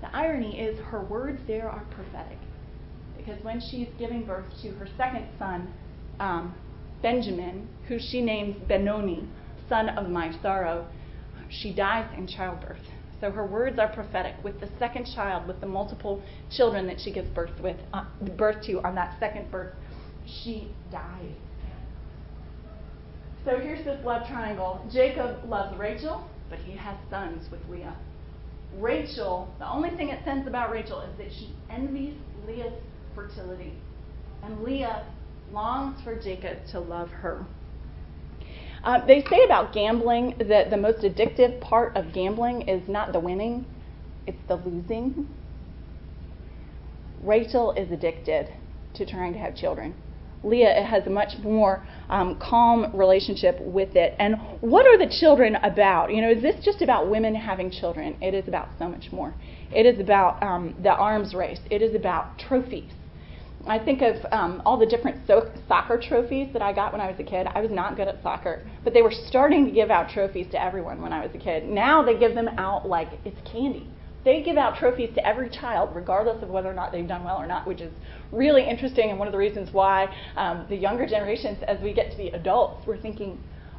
The 0.00 0.14
irony 0.14 0.58
is 0.60 0.78
her 0.86 1.02
words 1.02 1.40
there 1.46 1.68
are 1.68 1.84
prophetic. 1.90 2.38
Because 3.16 3.42
when 3.42 3.60
she's 3.60 3.88
giving 3.98 4.24
birth 4.24 4.44
to 4.62 4.70
her 4.72 4.86
second 4.96 5.26
son, 5.38 5.72
um, 6.20 6.54
Benjamin, 7.02 7.68
who 7.88 7.98
she 7.98 8.20
names 8.20 8.56
Benoni, 8.68 9.28
son 9.68 9.88
of 9.90 10.10
my 10.10 10.30
sorrow, 10.42 10.86
she 11.48 11.72
dies 11.72 12.06
in 12.16 12.26
childbirth. 12.26 12.78
So 13.20 13.30
her 13.30 13.46
words 13.46 13.78
are 13.78 13.88
prophetic. 13.88 14.34
With 14.42 14.60
the 14.60 14.68
second 14.78 15.06
child, 15.14 15.46
with 15.48 15.60
the 15.60 15.66
multiple 15.66 16.22
children 16.50 16.86
that 16.88 17.00
she 17.00 17.10
gives 17.12 17.28
birth 17.30 17.58
with, 17.60 17.76
uh, 17.92 18.04
birth 18.36 18.62
to 18.66 18.82
on 18.82 18.94
that 18.96 19.18
second 19.18 19.50
birth, 19.50 19.72
she 20.26 20.74
dies. 20.90 21.32
So 23.44 23.58
here's 23.58 23.84
this 23.84 24.02
love 24.04 24.26
triangle. 24.26 24.80
Jacob 24.90 25.48
loves 25.48 25.76
Rachel, 25.78 26.26
but 26.48 26.58
he 26.60 26.72
has 26.72 26.96
sons 27.10 27.50
with 27.50 27.60
Leah. 27.68 27.94
Rachel, 28.78 29.54
the 29.58 29.68
only 29.68 29.90
thing 29.90 30.08
it 30.08 30.20
says 30.24 30.46
about 30.46 30.70
Rachel 30.70 31.02
is 31.02 31.18
that 31.18 31.30
she 31.30 31.54
envies 31.70 32.14
Leah's 32.46 32.72
fertility. 33.14 33.74
And 34.42 34.62
Leah 34.62 35.04
longs 35.52 36.00
for 36.02 36.18
Jacob 36.18 36.66
to 36.72 36.80
love 36.80 37.10
her. 37.10 37.44
Uh, 38.82 39.04
they 39.06 39.22
say 39.30 39.44
about 39.44 39.72
gambling 39.72 40.34
that 40.48 40.70
the 40.70 40.76
most 40.76 41.02
addictive 41.02 41.60
part 41.60 41.96
of 41.96 42.12
gambling 42.12 42.62
is 42.62 42.88
not 42.88 43.12
the 43.12 43.20
winning, 43.20 43.66
it's 44.26 44.42
the 44.48 44.56
losing. 44.56 45.26
Rachel 47.22 47.72
is 47.72 47.90
addicted 47.90 48.48
to 48.94 49.06
trying 49.06 49.32
to 49.34 49.38
have 49.38 49.54
children. 49.54 49.94
Leah 50.44 50.78
it 50.78 50.84
has 50.84 51.06
a 51.06 51.10
much 51.10 51.38
more 51.42 51.84
um, 52.08 52.38
calm 52.40 52.94
relationship 52.94 53.58
with 53.60 53.96
it. 53.96 54.14
And 54.18 54.36
what 54.60 54.86
are 54.86 54.98
the 54.98 55.12
children 55.20 55.56
about? 55.56 56.12
You 56.12 56.22
know, 56.22 56.30
is 56.30 56.42
this 56.42 56.64
just 56.64 56.82
about 56.82 57.10
women 57.10 57.34
having 57.34 57.70
children? 57.70 58.16
It 58.20 58.34
is 58.34 58.46
about 58.48 58.68
so 58.78 58.88
much 58.88 59.10
more. 59.12 59.34
It 59.72 59.86
is 59.86 59.98
about 60.00 60.42
um, 60.42 60.74
the 60.82 60.92
arms 60.92 61.34
race. 61.34 61.60
It 61.70 61.82
is 61.82 61.94
about 61.94 62.38
trophies. 62.38 62.92
I 63.66 63.78
think 63.78 64.02
of 64.02 64.16
um, 64.30 64.60
all 64.66 64.78
the 64.78 64.86
different 64.86 65.26
so- 65.26 65.50
soccer 65.66 65.98
trophies 65.98 66.52
that 66.52 66.60
I 66.60 66.72
got 66.72 66.92
when 66.92 67.00
I 67.00 67.10
was 67.10 67.18
a 67.18 67.22
kid. 67.24 67.46
I 67.54 67.60
was 67.60 67.70
not 67.70 67.96
good 67.96 68.08
at 68.08 68.22
soccer, 68.22 68.62
but 68.84 68.92
they 68.92 69.00
were 69.00 69.12
starting 69.28 69.64
to 69.64 69.70
give 69.70 69.90
out 69.90 70.10
trophies 70.10 70.46
to 70.52 70.62
everyone 70.62 71.00
when 71.00 71.12
I 71.12 71.24
was 71.24 71.34
a 71.34 71.38
kid. 71.38 71.64
Now 71.64 72.02
they 72.02 72.18
give 72.18 72.34
them 72.34 72.48
out 72.58 72.86
like 72.86 73.08
it's 73.24 73.40
candy. 73.50 73.88
They 74.24 74.42
give 74.42 74.56
out 74.56 74.76
trophies 74.78 75.14
to 75.14 75.26
every 75.26 75.50
child, 75.50 75.90
regardless 75.94 76.42
of 76.42 76.48
whether 76.48 76.70
or 76.70 76.74
not 76.74 76.92
they've 76.92 77.06
done 77.06 77.24
well 77.24 77.36
or 77.36 77.46
not, 77.46 77.66
which 77.66 77.80
is 77.80 77.92
really 78.32 78.66
interesting 78.66 79.10
and 79.10 79.18
one 79.18 79.28
of 79.28 79.32
the 79.32 79.38
reasons 79.38 79.68
why 79.72 80.14
um, 80.36 80.66
the 80.68 80.76
younger 80.76 81.06
generations, 81.06 81.58
as 81.68 81.80
we 81.82 81.92
get 81.92 82.10
to 82.10 82.16
be 82.16 82.28
adults, 82.28 82.86
we're 82.86 83.00
thinking, 83.00 83.38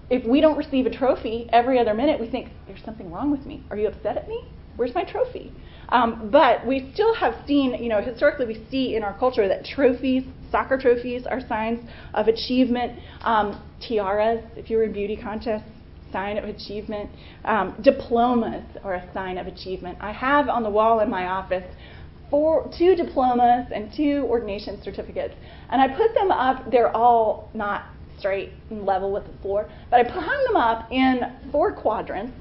if 0.10 0.24
we 0.24 0.42
don't 0.42 0.58
receive 0.58 0.86
a 0.86 0.92
trophy 0.92 1.50
every 1.52 1.80
other 1.80 1.96
minute, 1.96 2.20
we 2.20 2.30
think, 2.30 2.50
there's 2.68 2.84
something 2.86 3.12
wrong 3.12 3.32
with 3.32 3.46
me. 3.46 3.64
Are 3.72 3.78
you 3.78 3.88
upset 3.88 4.18
at 4.18 4.28
me? 4.28 4.46
Where's 4.76 4.94
my 4.94 5.04
trophy? 5.04 5.52
Um, 5.90 6.30
but 6.32 6.66
we 6.66 6.92
still 6.94 7.16
have 7.16 7.36
seen, 7.48 7.82
you 7.82 7.90
know, 7.90 8.02
historically 8.02 8.46
we 8.46 8.68
see 8.70 8.96
in 8.96 9.04
our 9.04 9.18
culture 9.18 9.48
that 9.48 9.66
trophies, 9.66 10.24
soccer 10.52 10.78
trophies, 10.78 11.26
are 11.26 11.40
signs 11.48 11.90
of 12.14 12.28
achievement. 12.28 13.00
Um, 13.22 13.64
tiaras, 13.82 14.44
if 14.56 14.70
you 14.70 14.78
were 14.78 14.84
in 14.84 14.94
beauty 14.94 15.16
contests, 15.16 15.70
sign 16.16 16.38
of 16.38 16.46
achievement. 16.46 17.10
Um, 17.44 17.76
diplomas 17.82 18.64
are 18.86 18.94
a 18.94 19.14
sign 19.14 19.38
of 19.38 19.48
achievement. 19.48 19.98
I 20.00 20.14
have 20.14 20.48
on 20.48 20.64
the 20.64 20.70
wall 20.70 21.02
in 21.02 21.10
my 21.10 21.28
office 21.28 21.68
four, 22.30 22.72
two 22.78 22.96
diplomas 22.96 23.68
and 23.76 23.92
two 23.94 24.26
ordination 24.30 24.82
certificates, 24.82 25.36
and 25.70 25.82
I 25.82 25.90
put 25.90 26.14
them 26.14 26.32
up. 26.32 26.72
They're 26.72 26.96
all 26.96 27.50
not 27.54 27.84
straight 28.18 28.52
and 28.70 28.86
level 28.86 29.12
with 29.12 29.26
the 29.28 29.38
floor, 29.42 29.70
but 29.92 29.98
I 30.00 30.10
hung 30.10 30.44
them 30.46 30.56
up 30.56 30.90
in 30.90 31.52
four 31.52 31.74
quadrants 31.74 32.34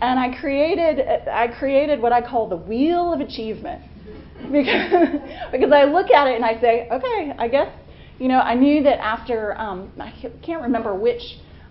and 0.00 0.18
I 0.18 0.36
created 0.40 1.06
I 1.28 1.48
created 1.58 2.02
what 2.02 2.12
I 2.12 2.20
call 2.20 2.48
the 2.48 2.56
wheel 2.56 3.12
of 3.12 3.20
achievement 3.20 3.82
because 4.52 5.20
because 5.52 5.72
I 5.72 5.84
look 5.84 6.10
at 6.10 6.26
it 6.26 6.34
and 6.34 6.44
I 6.44 6.60
say, 6.60 6.88
okay, 6.90 7.32
I 7.38 7.48
guess 7.48 7.72
you 8.18 8.28
know 8.28 8.40
I 8.40 8.54
knew 8.54 8.82
that 8.82 8.98
after 8.98 9.56
um, 9.58 9.92
I 10.00 10.12
can't 10.42 10.62
remember 10.62 10.94
which 10.94 11.22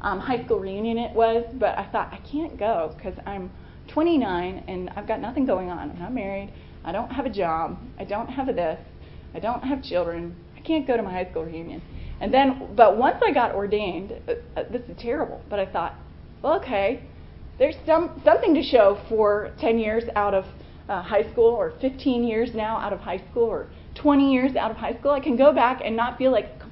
um, 0.04 0.20
high 0.20 0.44
school 0.44 0.60
reunion 0.60 0.98
it 0.98 1.16
was, 1.16 1.46
but 1.54 1.78
I 1.78 1.86
thought 1.92 2.12
I 2.12 2.18
can't 2.30 2.58
go 2.58 2.94
because 2.98 3.18
I'm 3.26 3.52
29 3.88 4.64
and 4.68 4.90
I've 4.96 5.08
got 5.08 5.22
nothing 5.22 5.46
going 5.46 5.70
on. 5.70 5.92
I'm 5.92 6.00
not 6.00 6.14
married. 6.14 6.54
I 6.84 6.92
don't 6.92 7.10
have 7.10 7.26
a 7.26 7.30
job. 7.30 7.78
I 7.98 8.04
don't 8.04 8.28
have 8.28 8.50
a 8.50 8.54
this. 8.54 8.80
I 9.34 9.40
don't 9.40 9.64
have 9.64 9.82
children. 9.84 10.36
I 10.58 10.62
can't 10.62 10.86
go 10.86 10.98
to 10.98 11.04
my 11.04 11.12
high 11.12 11.30
school 11.30 11.46
reunion. 11.46 11.82
And 12.20 12.34
then, 12.34 12.70
but 12.76 12.98
once 12.98 13.18
I 13.26 13.32
got 13.32 13.56
ordained, 13.56 14.14
uh, 14.28 14.34
uh, 14.60 14.64
this 14.72 14.82
is 14.90 14.98
terrible. 15.00 15.42
But 15.50 15.60
I 15.60 15.66
thought, 15.66 15.96
well, 16.42 16.60
okay, 16.60 17.04
there's 17.58 17.76
some, 17.86 18.22
something 18.24 18.54
to 18.54 18.64
show 18.64 19.02
for 19.10 19.52
10 19.60 19.80
years 19.80 20.04
out 20.16 20.34
of 20.34 20.46
uh, 20.90 21.02
high 21.02 21.30
school 21.32 21.50
or 21.50 21.74
15 21.82 22.24
years 22.24 22.50
now 22.54 22.78
out 22.78 22.94
of 22.94 23.00
high 23.00 23.24
school 23.32 23.44
or 23.46 23.68
20 23.96 24.34
years 24.34 24.56
out 24.56 24.72
of 24.72 24.78
high 24.78 24.98
school. 24.98 25.12
I 25.12 25.20
can 25.22 25.38
go 25.38 25.54
back 25.54 25.82
and 25.84 25.96
not 25.96 26.18
feel 26.18 26.32
like. 26.32 26.63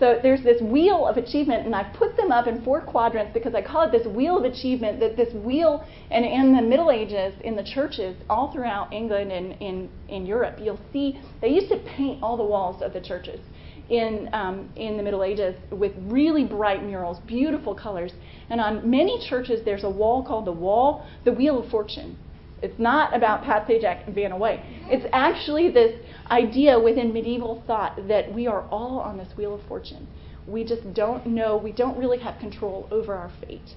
So 0.00 0.18
there's 0.22 0.42
this 0.42 0.60
wheel 0.60 1.06
of 1.06 1.16
achievement, 1.16 1.66
and 1.66 1.74
I 1.74 1.84
put 1.84 2.16
them 2.16 2.32
up 2.32 2.48
in 2.48 2.64
four 2.64 2.80
quadrants 2.80 3.32
because 3.32 3.54
I 3.54 3.62
call 3.62 3.82
it 3.82 3.92
this 3.92 4.06
wheel 4.06 4.36
of 4.36 4.44
achievement. 4.44 4.98
That 4.98 5.16
this 5.16 5.32
wheel, 5.32 5.84
and 6.10 6.24
in 6.24 6.54
the 6.54 6.62
Middle 6.62 6.90
Ages, 6.90 7.34
in 7.44 7.54
the 7.54 7.62
churches 7.62 8.16
all 8.28 8.52
throughout 8.52 8.92
England 8.92 9.30
and 9.30 9.52
in, 9.60 9.88
in 10.08 10.26
Europe, 10.26 10.58
you'll 10.60 10.80
see 10.92 11.20
they 11.40 11.48
used 11.48 11.68
to 11.68 11.78
paint 11.96 12.22
all 12.22 12.36
the 12.36 12.44
walls 12.44 12.82
of 12.82 12.92
the 12.92 13.00
churches 13.00 13.40
in, 13.88 14.28
um, 14.32 14.68
in 14.76 14.96
the 14.96 15.02
Middle 15.02 15.22
Ages 15.22 15.54
with 15.70 15.92
really 15.98 16.44
bright 16.44 16.82
murals, 16.82 17.18
beautiful 17.26 17.74
colors. 17.74 18.12
And 18.50 18.60
on 18.60 18.88
many 18.88 19.24
churches, 19.28 19.64
there's 19.64 19.84
a 19.84 19.90
wall 19.90 20.24
called 20.24 20.46
the 20.46 20.52
wall, 20.52 21.06
the 21.24 21.32
Wheel 21.32 21.62
of 21.62 21.70
Fortune. 21.70 22.16
It's 22.64 22.78
not 22.78 23.14
about 23.14 23.44
Pat 23.44 23.66
Sajak 23.66 24.06
and 24.06 24.14
Vanna 24.14 24.36
White. 24.36 24.60
It's 24.88 25.06
actually 25.12 25.70
this 25.70 26.00
idea 26.30 26.80
within 26.80 27.12
medieval 27.12 27.62
thought 27.66 28.08
that 28.08 28.32
we 28.32 28.46
are 28.46 28.62
all 28.70 29.00
on 29.00 29.18
this 29.18 29.28
Wheel 29.36 29.54
of 29.54 29.62
Fortune. 29.68 30.06
We 30.46 30.64
just 30.64 30.94
don't 30.94 31.26
know, 31.26 31.56
we 31.56 31.72
don't 31.72 31.98
really 31.98 32.18
have 32.20 32.38
control 32.38 32.88
over 32.90 33.14
our 33.14 33.30
fate. 33.40 33.76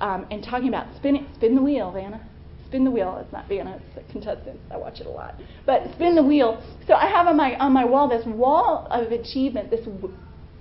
Um, 0.00 0.26
and 0.30 0.42
talking 0.42 0.68
about 0.68 0.94
spin, 0.96 1.26
spin 1.36 1.54
the 1.54 1.62
wheel, 1.62 1.92
Vanna 1.92 2.20
spin 2.66 2.84
the 2.84 2.90
wheel. 2.90 3.18
It's 3.22 3.32
not 3.32 3.48
Vanna, 3.48 3.80
it's 3.80 3.94
the 3.94 4.12
contestants. 4.12 4.60
I 4.70 4.76
watch 4.76 5.00
it 5.00 5.06
a 5.06 5.10
lot. 5.10 5.40
But 5.64 5.82
spin 5.94 6.14
the 6.14 6.22
wheel. 6.22 6.62
So 6.86 6.94
I 6.94 7.06
have 7.06 7.26
on 7.26 7.36
my 7.36 7.56
on 7.58 7.72
my 7.72 7.84
wall 7.84 8.08
this 8.08 8.26
wall 8.26 8.86
of 8.90 9.12
achievement, 9.12 9.70
this 9.70 9.84
w- 9.84 10.14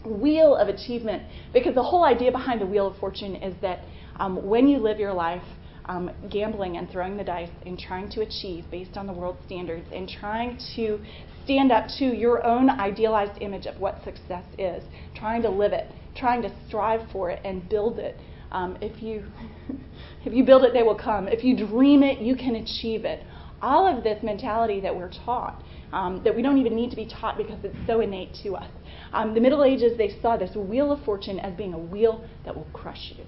wheel 0.06 0.56
of 0.56 0.68
achievement, 0.68 1.24
because 1.52 1.74
the 1.76 1.84
whole 1.84 2.04
idea 2.04 2.32
behind 2.32 2.62
the 2.62 2.66
wheel 2.66 2.88
of 2.88 2.98
fortune 2.98 3.36
is 3.36 3.56
that 3.62 3.80
um, 4.18 4.48
when 4.48 4.68
you 4.68 4.78
live 4.78 5.00
your 5.00 5.14
life 5.14 5.44
um, 5.88 6.10
gambling 6.30 6.78
and 6.78 6.90
throwing 6.90 7.18
the 7.18 7.24
dice 7.24 7.50
and 7.66 7.78
trying 7.78 8.10
to 8.12 8.22
achieve 8.22 8.66
based 8.72 8.98
on 8.98 9.08
the 9.08 9.14
world 9.14 9.38
standards 9.46 9.88
and 9.94 10.10
trying 10.10 10.58
to 10.76 11.00
stand 11.44 11.72
up 11.72 11.88
to 12.00 12.06
your 12.06 12.46
own 12.46 12.70
idealized 12.70 13.42
image 13.42 13.68
of 13.68 13.80
what 13.80 14.04
success 14.04 14.44
is, 14.58 14.84
trying 15.16 15.42
to 15.44 15.50
live 15.50 15.74
it, 15.74 15.92
trying 16.16 16.42
to 16.42 16.52
strive 16.68 17.02
for 17.12 17.30
it 17.30 17.40
and 17.46 17.68
build 17.70 18.00
it. 18.00 18.20
Um, 18.52 18.78
if 18.82 19.02
you 19.02 19.26
if 20.26 20.34
you 20.34 20.44
build 20.44 20.64
it, 20.64 20.74
they 20.74 20.84
will 20.84 20.98
come. 20.98 21.28
If 21.28 21.44
you 21.44 21.56
dream 21.56 22.04
it, 22.04 22.20
you 22.20 22.36
can 22.36 22.56
achieve 22.56 23.06
it. 23.06 23.24
All 23.62 23.88
of 23.88 24.04
this 24.04 24.22
mentality 24.24 24.80
that 24.82 24.96
we're 24.96 25.12
taught, 25.26 25.64
um, 25.94 26.22
that 26.24 26.36
we 26.36 26.42
don't 26.42 26.58
even 26.58 26.76
need 26.76 26.90
to 26.90 26.96
be 26.96 27.08
taught 27.08 27.38
because 27.38 27.64
it's 27.64 27.78
so 27.88 28.02
innate 28.02 28.36
to 28.44 28.56
us. 28.56 28.70
Um, 29.14 29.34
the 29.34 29.40
Middle 29.40 29.64
Ages, 29.64 29.98
they 29.98 30.18
saw 30.22 30.36
this 30.36 30.56
wheel 30.56 30.92
of 30.92 31.04
fortune 31.04 31.40
as 31.40 31.56
being 31.56 31.74
a 31.74 31.80
wheel 31.80 32.26
that 32.44 32.56
will 32.56 32.68
crush 32.74 33.14
you, 33.16 33.24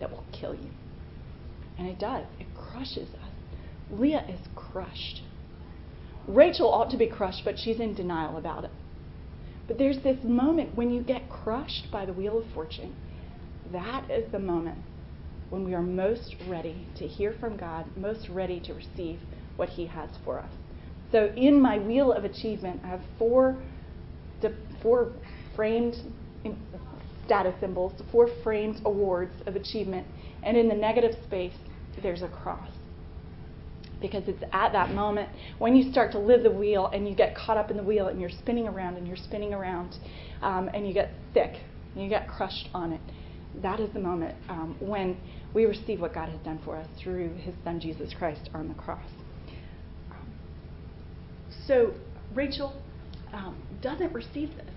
that 0.00 0.10
will 0.10 0.24
kill 0.32 0.54
you. 0.54 0.70
And 1.78 1.86
it 1.86 1.98
does. 1.98 2.26
It 2.40 2.46
crushes 2.56 3.08
us. 3.14 3.30
Leah 3.90 4.24
is 4.28 4.40
crushed. 4.54 5.22
Rachel 6.26 6.68
ought 6.72 6.90
to 6.90 6.96
be 6.96 7.06
crushed, 7.06 7.42
but 7.44 7.58
she's 7.58 7.80
in 7.80 7.94
denial 7.94 8.36
about 8.36 8.64
it. 8.64 8.70
But 9.66 9.78
there's 9.78 10.02
this 10.02 10.18
moment 10.24 10.76
when 10.76 10.90
you 10.90 11.02
get 11.02 11.30
crushed 11.30 11.90
by 11.90 12.04
the 12.04 12.12
wheel 12.12 12.38
of 12.38 12.44
fortune. 12.52 12.94
That 13.72 14.10
is 14.10 14.30
the 14.32 14.38
moment 14.38 14.78
when 15.50 15.64
we 15.64 15.74
are 15.74 15.82
most 15.82 16.34
ready 16.46 16.86
to 16.96 17.06
hear 17.06 17.34
from 17.38 17.56
God, 17.56 17.86
most 17.96 18.28
ready 18.28 18.60
to 18.60 18.74
receive 18.74 19.20
what 19.56 19.70
He 19.70 19.86
has 19.86 20.10
for 20.24 20.38
us. 20.38 20.50
So, 21.10 21.32
in 21.36 21.60
my 21.60 21.78
wheel 21.78 22.12
of 22.12 22.24
achievement, 22.24 22.80
I 22.84 22.88
have 22.88 23.00
four, 23.18 23.56
four 24.82 25.12
framed 25.56 25.96
status 27.24 27.54
symbols, 27.60 27.92
four 28.12 28.28
framed 28.42 28.80
awards 28.84 29.34
of 29.46 29.56
achievement, 29.56 30.06
and 30.42 30.56
in 30.56 30.68
the 30.68 30.74
negative 30.74 31.14
space, 31.24 31.54
there's 32.02 32.22
a 32.22 32.28
cross. 32.28 32.68
Because 34.00 34.22
it's 34.28 34.42
at 34.52 34.72
that 34.72 34.94
moment 34.94 35.28
when 35.58 35.74
you 35.74 35.90
start 35.90 36.12
to 36.12 36.18
live 36.18 36.44
the 36.44 36.50
wheel 36.50 36.88
and 36.92 37.08
you 37.08 37.14
get 37.14 37.34
caught 37.34 37.56
up 37.56 37.70
in 37.70 37.76
the 37.76 37.82
wheel 37.82 38.08
and 38.08 38.20
you're 38.20 38.30
spinning 38.30 38.68
around 38.68 38.96
and 38.96 39.08
you're 39.08 39.16
spinning 39.16 39.52
around 39.52 39.96
um, 40.40 40.70
and 40.72 40.86
you 40.86 40.94
get 40.94 41.10
sick 41.34 41.54
and 41.94 42.04
you 42.04 42.08
get 42.08 42.28
crushed 42.28 42.68
on 42.74 42.92
it. 42.92 43.00
That 43.60 43.80
is 43.80 43.92
the 43.92 43.98
moment 43.98 44.36
um, 44.48 44.76
when 44.78 45.16
we 45.52 45.64
receive 45.64 46.00
what 46.00 46.14
God 46.14 46.28
has 46.28 46.38
done 46.40 46.60
for 46.64 46.76
us 46.76 46.86
through 47.02 47.34
his 47.38 47.54
son 47.64 47.80
Jesus 47.80 48.14
Christ 48.16 48.50
on 48.54 48.68
the 48.68 48.74
cross. 48.74 49.02
So 51.66 51.92
Rachel 52.34 52.80
um, 53.32 53.56
doesn't 53.82 54.12
receive 54.12 54.54
this. 54.56 54.70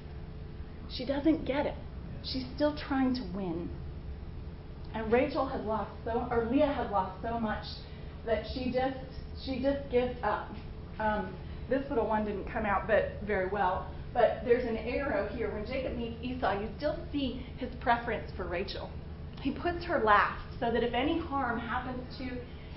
She 0.89 1.05
doesn't 1.05 1.45
get 1.45 1.65
it. 1.65 1.75
She's 2.23 2.45
still 2.55 2.75
trying 2.75 3.15
to 3.15 3.23
win. 3.35 3.69
And 4.93 5.11
Rachel 5.11 5.45
has 5.47 5.63
lost 5.65 5.91
so, 6.03 6.27
or 6.29 6.47
Leah 6.51 6.71
has 6.73 6.91
lost 6.91 7.21
so 7.21 7.39
much 7.39 7.65
that 8.25 8.45
she 8.53 8.71
just 8.71 8.97
she 9.43 9.61
just 9.61 9.89
gives 9.89 10.15
up. 10.23 10.49
Um, 10.99 11.33
this 11.69 11.83
little 11.89 12.07
one 12.07 12.25
didn't 12.25 12.51
come 12.51 12.65
out 12.65 12.87
but 12.87 13.13
very 13.25 13.47
well, 13.49 13.89
but 14.13 14.41
there's 14.43 14.65
an 14.65 14.77
arrow 14.77 15.29
here. 15.29 15.51
When 15.51 15.65
Jacob 15.65 15.97
meets 15.97 16.17
Esau, 16.21 16.59
you 16.59 16.69
still 16.77 16.99
see 17.11 17.45
his 17.57 17.69
preference 17.79 18.31
for 18.35 18.45
Rachel. 18.45 18.89
He 19.41 19.51
puts 19.51 19.83
her 19.85 19.99
last 20.03 20.43
so 20.59 20.71
that 20.71 20.83
if 20.83 20.93
any 20.93 21.17
harm 21.19 21.57
happens 21.57 22.03
to 22.17 22.25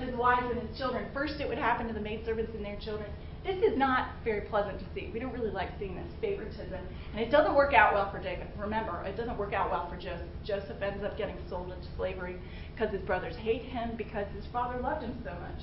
his 0.02 0.14
wives 0.14 0.46
and 0.50 0.68
his 0.68 0.78
children, 0.78 1.06
first 1.12 1.40
it 1.40 1.48
would 1.48 1.58
happen 1.58 1.86
to 1.88 1.92
the 1.92 2.00
maidservants 2.00 2.52
and 2.54 2.64
their 2.64 2.78
children. 2.80 3.10
This 3.44 3.62
is 3.62 3.76
not 3.76 4.08
very 4.24 4.40
pleasant 4.40 4.78
to 4.78 4.84
see. 4.94 5.10
We 5.12 5.20
don't 5.20 5.32
really 5.32 5.50
like 5.50 5.68
seeing 5.78 5.96
this 5.96 6.10
favoritism. 6.20 6.80
And 7.12 7.20
it 7.20 7.30
doesn't 7.30 7.54
work 7.54 7.74
out 7.74 7.92
well 7.92 8.10
for 8.10 8.18
Jacob. 8.18 8.48
Remember, 8.58 9.02
it 9.04 9.18
doesn't 9.18 9.36
work 9.36 9.52
out 9.52 9.70
well 9.70 9.86
for 9.90 9.96
Joseph. 9.96 10.26
Joseph 10.44 10.80
ends 10.80 11.04
up 11.04 11.18
getting 11.18 11.36
sold 11.50 11.70
into 11.70 11.86
slavery 11.94 12.36
because 12.74 12.90
his 12.90 13.02
brothers 13.02 13.36
hate 13.36 13.62
him 13.62 13.96
because 13.98 14.26
his 14.34 14.46
father 14.50 14.80
loved 14.80 15.02
him 15.02 15.14
so 15.22 15.32
much. 15.32 15.62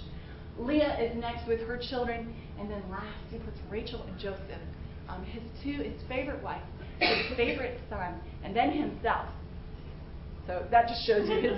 Leah 0.59 0.95
is 0.99 1.15
next 1.17 1.47
with 1.47 1.61
her 1.61 1.77
children, 1.77 2.31
and 2.59 2.69
then 2.69 2.83
last 2.91 3.17
he 3.31 3.39
puts 3.39 3.57
Rachel 3.69 4.05
and 4.07 4.19
Joseph, 4.19 4.61
um, 5.09 5.23
his 5.23 5.41
two, 5.63 5.81
his 5.81 6.03
favorite 6.07 6.43
wife, 6.43 6.61
his 6.99 7.35
favorite 7.35 7.79
son, 7.89 8.19
and 8.43 8.55
then 8.55 8.71
himself. 8.71 9.27
So 10.51 10.65
that 10.69 10.89
just 10.89 11.05
shows 11.07 11.29
you 11.29 11.35
his, 11.35 11.57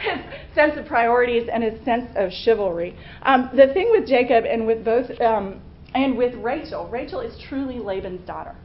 his 0.00 0.54
sense 0.54 0.76
of 0.76 0.84
priorities 0.86 1.48
and 1.52 1.62
his 1.62 1.80
sense 1.84 2.10
of 2.16 2.32
chivalry. 2.32 2.96
Um, 3.22 3.50
the 3.54 3.72
thing 3.72 3.88
with 3.92 4.08
Jacob 4.08 4.44
and 4.44 4.66
with 4.66 4.84
both 4.84 5.08
um, 5.20 5.60
and 5.94 6.18
with 6.18 6.34
Rachel, 6.34 6.88
Rachel 6.88 7.20
is 7.20 7.40
truly 7.48 7.78
Laban's 7.78 8.26
daughter. 8.26 8.56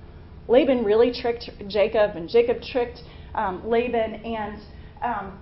Laban 0.47 0.83
really 0.83 1.13
tricked 1.13 1.47
Jacob, 1.67 2.15
and 2.15 2.27
Jacob 2.27 2.63
tricked 2.63 3.01
um, 3.35 3.61
Laban, 3.69 4.15
and 4.25 4.63
um, 5.03 5.39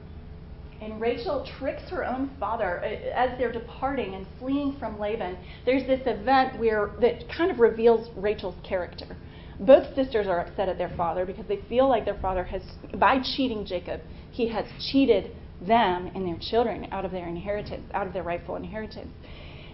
and 0.81 0.99
Rachel 0.99 1.47
tricks 1.57 1.83
her 1.89 2.05
own 2.05 2.29
father 2.41 2.83
uh, 2.83 2.87
as 3.15 3.37
they're 3.37 3.53
departing 3.53 4.15
and 4.15 4.27
fleeing 4.37 4.75
from 4.79 4.99
Laban. 4.99 5.37
There's 5.65 5.87
this 5.87 6.01
event 6.05 6.59
where 6.59 6.91
that 6.99 7.23
kind 7.29 7.51
of 7.51 7.59
reveals 7.59 8.09
Rachel's 8.17 8.55
character. 8.67 9.15
Both 9.59 9.93
sisters 9.93 10.27
are 10.27 10.39
upset 10.39 10.69
at 10.69 10.77
their 10.77 10.93
father 10.95 11.25
because 11.25 11.45
they 11.47 11.59
feel 11.67 11.87
like 11.89 12.05
their 12.05 12.19
father 12.21 12.45
has, 12.45 12.61
by 12.95 13.19
cheating 13.35 13.65
Jacob, 13.65 14.01
he 14.31 14.47
has 14.49 14.65
cheated 14.79 15.35
them 15.61 16.09
and 16.15 16.25
their 16.25 16.37
children 16.39 16.87
out 16.91 17.03
of 17.03 17.11
their 17.11 17.27
inheritance, 17.27 17.83
out 17.93 18.07
of 18.07 18.13
their 18.13 18.23
rightful 18.23 18.55
inheritance. 18.55 19.11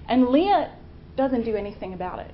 And 0.10 0.30
Leah 0.30 0.74
doesn't 1.15 1.45
do 1.45 1.56
anything 1.56 1.93
about 1.93 2.19
it. 2.19 2.32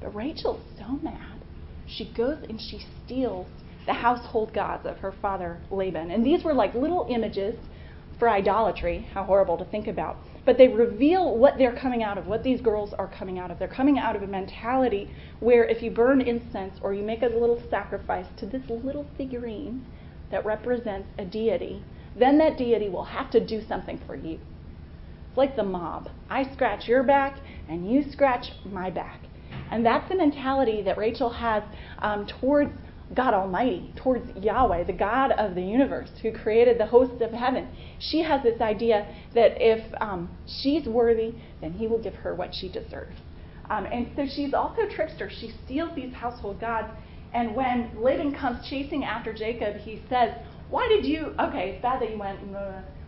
But 0.00 0.14
Rachel's 0.14 0.60
so 0.76 0.98
mad. 1.02 1.38
She 1.86 2.12
goes 2.12 2.38
and 2.48 2.60
she 2.60 2.80
steals 3.04 3.46
the 3.86 3.92
household 3.92 4.52
gods 4.52 4.86
of 4.86 4.98
her 4.98 5.12
father 5.22 5.60
Laban. 5.70 6.10
And 6.10 6.24
these 6.24 6.42
were 6.44 6.54
like 6.54 6.74
little 6.74 7.06
images 7.08 7.56
for 8.22 8.28
idolatry. 8.28 9.04
How 9.14 9.24
horrible 9.24 9.58
to 9.58 9.64
think 9.64 9.88
about. 9.88 10.16
But 10.44 10.56
they 10.56 10.68
reveal 10.68 11.36
what 11.36 11.58
they're 11.58 11.74
coming 11.74 12.04
out 12.04 12.18
of, 12.18 12.28
what 12.28 12.44
these 12.44 12.60
girls 12.60 12.94
are 12.96 13.08
coming 13.08 13.40
out 13.40 13.50
of. 13.50 13.58
They're 13.58 13.66
coming 13.66 13.98
out 13.98 14.14
of 14.14 14.22
a 14.22 14.28
mentality 14.28 15.10
where 15.40 15.64
if 15.64 15.82
you 15.82 15.90
burn 15.90 16.20
incense 16.20 16.78
or 16.82 16.94
you 16.94 17.02
make 17.02 17.22
a 17.22 17.26
little 17.26 17.60
sacrifice 17.68 18.26
to 18.36 18.46
this 18.46 18.62
little 18.70 19.04
figurine 19.16 19.84
that 20.30 20.46
represents 20.46 21.08
a 21.18 21.24
deity, 21.24 21.82
then 22.16 22.38
that 22.38 22.56
deity 22.56 22.88
will 22.88 23.06
have 23.06 23.28
to 23.32 23.44
do 23.44 23.60
something 23.60 24.00
for 24.06 24.14
you. 24.14 24.38
It's 25.28 25.36
like 25.36 25.56
the 25.56 25.64
mob. 25.64 26.08
I 26.30 26.44
scratch 26.44 26.86
your 26.86 27.02
back 27.02 27.40
and 27.68 27.90
you 27.90 28.04
scratch 28.08 28.52
my 28.64 28.88
back. 28.88 29.18
And 29.72 29.84
that's 29.84 30.08
the 30.08 30.14
mentality 30.14 30.80
that 30.82 30.96
Rachel 30.96 31.30
has 31.30 31.64
um, 31.98 32.28
towards 32.40 32.70
God 33.14 33.34
Almighty, 33.34 33.92
towards 33.96 34.24
Yahweh, 34.36 34.84
the 34.84 34.92
God 34.92 35.32
of 35.32 35.54
the 35.54 35.62
universe 35.62 36.10
who 36.22 36.32
created 36.32 36.78
the 36.78 36.86
hosts 36.86 37.20
of 37.20 37.30
heaven. 37.32 37.68
She 37.98 38.22
has 38.22 38.42
this 38.42 38.60
idea 38.60 39.06
that 39.34 39.52
if 39.60 39.84
um, 40.00 40.30
she's 40.46 40.86
worthy, 40.86 41.34
then 41.60 41.72
he 41.72 41.86
will 41.86 42.02
give 42.02 42.14
her 42.14 42.34
what 42.34 42.54
she 42.54 42.68
deserves. 42.68 43.16
Um, 43.70 43.86
and 43.86 44.08
so 44.16 44.26
she's 44.26 44.54
also 44.54 44.82
a 44.82 44.88
trickster. 44.88 45.30
She 45.30 45.52
steals 45.64 45.90
these 45.94 46.12
household 46.12 46.60
gods. 46.60 46.88
And 47.34 47.54
when 47.54 47.90
Laban 47.96 48.34
comes 48.34 48.68
chasing 48.68 49.04
after 49.04 49.32
Jacob, 49.32 49.76
he 49.76 50.02
says, 50.08 50.34
Why 50.68 50.86
did 50.88 51.06
you, 51.06 51.34
okay, 51.38 51.70
it's 51.70 51.82
bad 51.82 52.00
that 52.02 52.10
you 52.10 52.18
went, 52.18 52.40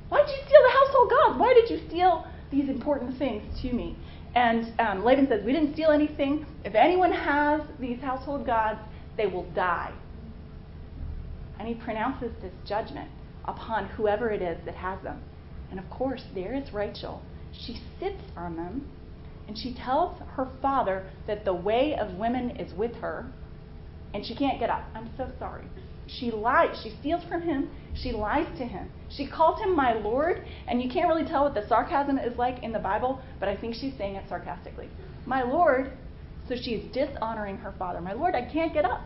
why 0.09 0.21
did 0.21 0.31
you 0.31 0.43
steal 0.47 0.61
the 0.63 0.73
household 0.73 1.11
gods? 1.11 1.41
Why 1.41 1.55
did 1.55 1.71
you 1.71 1.89
steal 1.89 2.27
these 2.51 2.69
important 2.69 3.19
things 3.19 3.43
to 3.63 3.73
me? 3.73 3.97
And 4.35 4.73
um, 4.81 5.05
Laban 5.05 5.29
says, 5.29 5.45
We 5.45 5.53
didn't 5.53 5.75
steal 5.75 5.91
anything. 5.91 6.47
If 6.65 6.75
anyone 6.75 7.13
has 7.13 7.61
these 7.81 8.01
household 8.01 8.47
gods, 8.47 8.81
they 9.17 9.27
will 9.27 9.49
die. 9.55 9.93
And 11.59 11.69
he 11.69 11.75
pronounces 11.75 12.33
this 12.43 12.53
judgment 12.67 13.11
upon 13.45 13.87
whoever 13.87 14.31
it 14.31 14.43
is 14.43 14.59
that 14.65 14.75
has 14.75 15.01
them. 15.03 15.23
And 15.71 15.79
of 15.79 15.89
course, 15.91 16.25
there 16.35 16.55
is 16.55 16.73
Rachel. 16.73 17.23
She 17.53 17.81
sits 18.01 18.23
on 18.37 18.57
them 18.57 18.89
and 19.47 19.57
she 19.57 19.75
tells 19.75 20.19
her 20.37 20.49
father 20.61 21.07
that 21.27 21.45
the 21.45 21.55
way 21.55 21.97
of 21.97 22.15
women 22.15 22.51
is 22.51 22.73
with 22.75 22.95
her 22.97 23.27
and 24.15 24.25
she 24.25 24.35
can't 24.35 24.61
get 24.61 24.71
up. 24.71 24.85
I'm 24.95 25.11
so 25.17 25.31
sorry. 25.39 25.65
She 26.07 26.31
lies. 26.31 26.81
She 26.83 26.91
steals 27.01 27.25
from 27.25 27.43
him. 27.43 27.71
She 27.95 28.13
lies 28.13 28.47
to 28.59 28.65
him. 28.65 28.91
She 29.11 29.27
calls 29.27 29.61
him 29.61 29.75
my 29.75 29.95
Lord, 29.95 30.45
and 30.69 30.83
you 30.83 30.91
can't 30.91 31.09
really 31.09 31.25
tell 31.25 31.45
what 31.45 31.55
the 31.55 31.67
sarcasm 31.67 32.19
is 32.19 32.37
like 32.37 32.63
in 32.63 32.73
the 32.73 32.79
Bible, 32.79 33.21
but 33.41 33.49
I 33.49 33.57
think 33.57 33.75
she's 33.75 33.97
saying 33.97 34.17
it 34.17 34.29
sarcastically. 34.29 34.89
My 35.27 35.43
Lord. 35.43 35.93
So 36.49 36.57
she's 36.57 36.85
dishonoring 36.93 37.59
her 37.59 37.73
father. 37.79 38.01
My 38.01 38.13
Lord, 38.13 38.35
I 38.35 38.43
can't 38.43 38.73
get 38.73 38.85
up. 38.85 39.03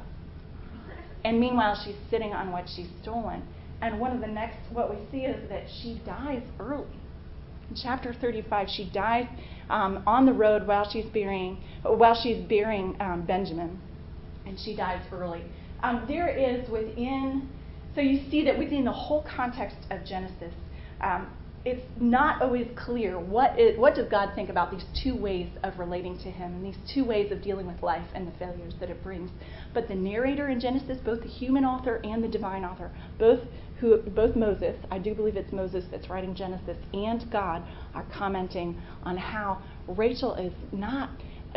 And 1.25 1.39
meanwhile, 1.41 1.81
she's 1.85 1.97
sitting 2.11 2.33
on 2.33 2.53
what 2.53 2.69
she's 2.75 2.89
stolen. 3.03 3.43
And 3.81 4.01
one 4.01 4.13
of 4.13 4.21
the 4.21 4.27
next, 4.27 4.59
what 4.73 4.91
we 4.91 4.97
see 5.11 5.25
is 5.25 5.49
that 5.49 5.65
she 5.81 6.01
dies 6.05 6.43
early. 6.59 6.87
In 7.71 7.77
chapter 7.77 8.15
35, 8.15 8.69
she 8.71 8.91
dies 8.91 9.27
um, 9.71 10.03
on 10.07 10.27
the 10.27 10.33
road 10.33 10.67
while 10.67 10.89
she's 10.89 11.05
burying, 11.07 11.63
while 11.83 12.15
she's 12.15 12.45
burying 12.49 12.97
um, 13.01 13.25
Benjamin, 13.27 13.79
and 14.47 14.59
she 14.59 14.75
dies 14.75 15.03
early. 15.13 15.45
Um, 15.83 16.05
there 16.09 16.29
is 16.29 16.69
within, 16.69 17.49
so 17.95 18.01
you 18.01 18.29
see 18.31 18.45
that 18.45 18.59
within 18.59 18.85
the 18.85 18.93
whole 18.93 19.23
context 19.23 19.77
of 19.91 20.05
Genesis, 20.05 20.55
um, 21.01 21.29
it's 21.65 21.85
not 22.01 22.41
always 22.41 22.67
clear 22.77 23.19
what, 23.19 23.59
is, 23.59 23.79
what 23.79 23.95
does 23.95 24.09
God 24.09 24.31
think 24.35 24.49
about 24.49 24.71
these 24.71 24.85
two 25.03 25.17
ways 25.17 25.49
of 25.65 25.79
relating 25.79 26.17
to 26.19 26.31
Him 26.31 26.55
and 26.55 26.65
these 26.65 26.79
two 26.95 27.05
ways 27.05 27.33
of 27.33 27.43
dealing 27.43 27.67
with 27.67 27.83
life 27.83 28.07
and 28.15 28.27
the 28.27 28.39
failures 28.39 28.75
that 28.81 28.91
it 28.91 29.03
brings. 29.03 29.31
But 29.75 29.89
the 29.89 29.95
narrator 29.95 30.49
in 30.49 30.61
Genesis, 30.61 30.99
both 31.05 31.23
the 31.23 31.29
human 31.29 31.65
author 31.65 32.01
and 32.05 32.23
the 32.23 32.29
divine 32.29 32.65
author, 32.65 32.91
both 33.19 33.41
who, 33.81 33.99
both 34.03 34.35
Moses, 34.35 34.77
I 34.91 34.99
do 34.99 35.15
believe 35.15 35.37
it's 35.37 35.53
Moses 35.53 35.85
that's 35.91 36.09
writing 36.11 36.35
Genesis, 36.35 36.77
and 36.93 37.31
God 37.31 37.63
are 37.95 38.07
commenting 38.17 38.81
on 39.05 39.17
how 39.17 39.63
Rachel 39.87 40.35
is 40.35 40.53
not 40.73 41.11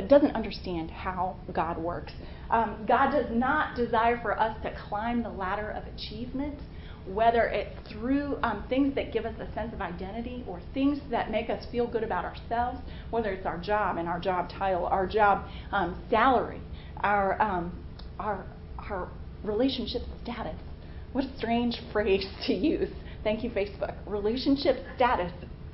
doesn't 0.08 0.32
understand 0.36 0.90
how 0.90 1.36
God 1.54 1.78
works. 1.78 2.14
Um, 2.50 2.86
God 2.88 3.12
does 3.12 3.26
not 3.30 3.76
desire 3.76 4.20
for 4.22 4.40
us 4.40 4.56
to 4.64 4.74
climb 4.88 5.22
the 5.22 5.30
ladder 5.30 5.72
of 5.72 5.84
achievement 5.94 6.58
whether 7.08 7.48
it's 7.48 7.92
through 7.92 8.38
um, 8.44 8.64
things 8.70 8.94
that 8.96 9.12
give 9.12 9.26
us 9.26 9.34
a 9.40 9.52
sense 9.54 9.74
of 9.74 9.82
identity 9.82 10.44
or 10.48 10.62
things 10.74 11.00
that 11.10 11.32
make 11.32 11.50
us 11.50 11.66
feel 11.72 11.88
good 11.88 12.04
about 12.04 12.26
ourselves, 12.26 12.80
whether 13.10 13.32
it's 13.32 13.46
our 13.46 13.58
job 13.58 13.98
and 13.98 14.08
our 14.08 14.20
job 14.20 14.50
title, 14.50 14.86
our 14.86 15.08
job 15.08 15.48
um, 15.72 16.02
salary, 16.10 16.62
our, 16.98 17.42
um, 17.42 17.84
our, 18.20 18.46
our 18.78 19.10
relationship 19.44 20.02
status. 20.24 20.56
What 21.12 21.26
a 21.26 21.38
strange 21.38 21.78
phrase 21.92 22.26
to 22.48 22.54
use. 22.54 22.90
Thank 23.24 23.44
you, 23.44 23.50
Facebook. 23.50 23.96
Relationship 24.06 24.78
status. 24.96 25.32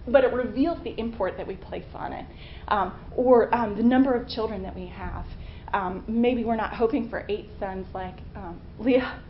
But 0.07 0.23
it 0.23 0.31
reveals 0.31 0.81
the 0.83 0.97
import 0.97 1.35
that 1.35 1.45
we 1.45 1.55
place 1.55 1.85
on 1.93 2.13
it. 2.13 2.25
Um, 2.69 2.97
or 3.15 3.53
um, 3.53 3.75
the 3.75 3.83
number 3.83 4.13
of 4.13 4.27
children 4.29 4.63
that 4.63 4.75
we 4.75 4.87
have. 4.87 5.25
Um, 5.73 6.05
maybe 6.07 6.45
we're 6.45 6.55
not 6.55 6.73
hoping 6.73 7.09
for 7.09 7.25
eight 7.27 7.49
sons 7.59 7.85
like 7.93 8.15
Leah 8.79 9.21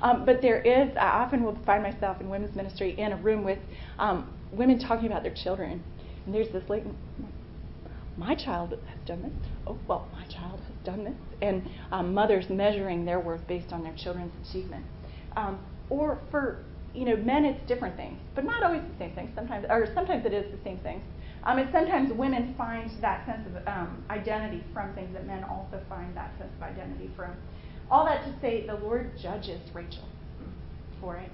um, 0.00 0.24
but 0.24 0.40
there 0.42 0.60
is, 0.60 0.90
I 0.96 1.22
often 1.22 1.42
will 1.42 1.58
find 1.66 1.82
myself 1.82 2.20
in 2.20 2.28
women's 2.28 2.54
ministry 2.56 2.98
in 2.98 3.12
a 3.12 3.16
room 3.16 3.44
with 3.44 3.58
um, 3.98 4.32
women 4.52 4.78
talking 4.78 5.06
about 5.06 5.22
their 5.22 5.34
children. 5.34 5.82
And 6.26 6.34
there's 6.34 6.48
this 6.52 6.68
lady, 6.68 6.90
my 8.16 8.34
child 8.34 8.70
has 8.70 8.98
done 9.06 9.22
this. 9.22 9.32
Oh, 9.66 9.78
well, 9.88 10.08
my 10.12 10.24
child 10.26 10.60
has 10.60 10.76
done 10.84 11.04
this. 11.04 11.14
And 11.40 11.68
um, 11.90 12.14
mothers 12.14 12.46
measuring 12.50 13.04
their 13.04 13.20
worth 13.20 13.46
based 13.46 13.72
on 13.72 13.82
their 13.82 13.94
children's 13.94 14.32
achievement. 14.48 14.84
Um, 15.36 15.58
or 15.90 16.18
for 16.30 16.64
you 16.94 17.04
know 17.04 17.16
men, 17.16 17.44
it's 17.44 17.66
different 17.66 17.96
things, 17.96 18.18
but 18.34 18.44
not 18.44 18.62
always 18.62 18.82
the 18.82 18.98
same 18.98 19.14
things. 19.14 19.30
Sometimes, 19.34 19.66
or 19.68 19.88
sometimes 19.94 20.26
it 20.26 20.32
is 20.32 20.50
the 20.50 20.62
same 20.62 20.78
things. 20.78 21.02
Um, 21.44 21.58
and 21.58 21.68
sometimes 21.72 22.12
women 22.12 22.54
find 22.56 22.90
that 23.00 23.26
sense 23.26 23.46
of 23.48 23.66
um, 23.66 24.04
identity 24.10 24.62
from 24.72 24.94
things 24.94 25.12
that 25.14 25.26
men 25.26 25.42
also 25.44 25.80
find 25.88 26.14
that 26.16 26.32
sense 26.38 26.52
of 26.56 26.62
identity 26.62 27.10
from. 27.16 27.34
All 27.92 28.06
that 28.06 28.24
to 28.24 28.40
say, 28.40 28.66
the 28.66 28.72
Lord 28.76 29.10
judges 29.18 29.60
Rachel 29.74 30.08
for 30.98 31.16
it. 31.16 31.30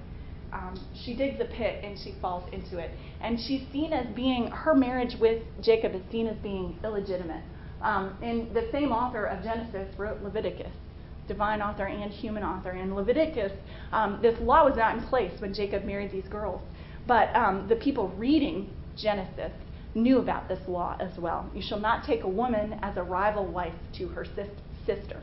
Um, 0.51 0.77
she 1.05 1.15
digs 1.15 1.39
a 1.39 1.45
pit 1.45 1.85
and 1.85 1.97
she 1.97 2.15
falls 2.21 2.43
into 2.51 2.79
it. 2.79 2.91
And 3.21 3.39
she's 3.39 3.61
seen 3.71 3.93
as 3.93 4.05
being, 4.13 4.51
her 4.51 4.75
marriage 4.75 5.15
with 5.21 5.41
Jacob 5.61 5.95
is 5.95 6.01
seen 6.11 6.27
as 6.27 6.35
being 6.39 6.77
illegitimate. 6.83 7.45
Um, 7.81 8.17
and 8.21 8.53
the 8.53 8.67
same 8.73 8.91
author 8.91 9.23
of 9.23 9.41
Genesis 9.41 9.87
wrote 9.97 10.21
Leviticus, 10.21 10.73
divine 11.29 11.61
author 11.61 11.85
and 11.85 12.11
human 12.11 12.43
author. 12.43 12.71
And 12.71 12.93
Leviticus, 12.93 13.53
um, 13.93 14.19
this 14.21 14.37
law 14.41 14.65
was 14.65 14.75
not 14.75 14.97
in 14.97 15.03
place 15.05 15.39
when 15.39 15.53
Jacob 15.53 15.85
married 15.85 16.11
these 16.11 16.27
girls. 16.27 16.61
But 17.07 17.33
um, 17.37 17.69
the 17.69 17.77
people 17.77 18.09
reading 18.17 18.69
Genesis 18.97 19.53
knew 19.95 20.19
about 20.19 20.49
this 20.49 20.59
law 20.67 20.97
as 20.99 21.17
well. 21.17 21.49
You 21.55 21.61
shall 21.61 21.79
not 21.79 22.03
take 22.03 22.23
a 22.23 22.29
woman 22.29 22.77
as 22.81 22.97
a 22.97 23.03
rival 23.03 23.45
wife 23.45 23.75
to 23.93 24.09
her 24.09 24.25
sister 24.85 25.21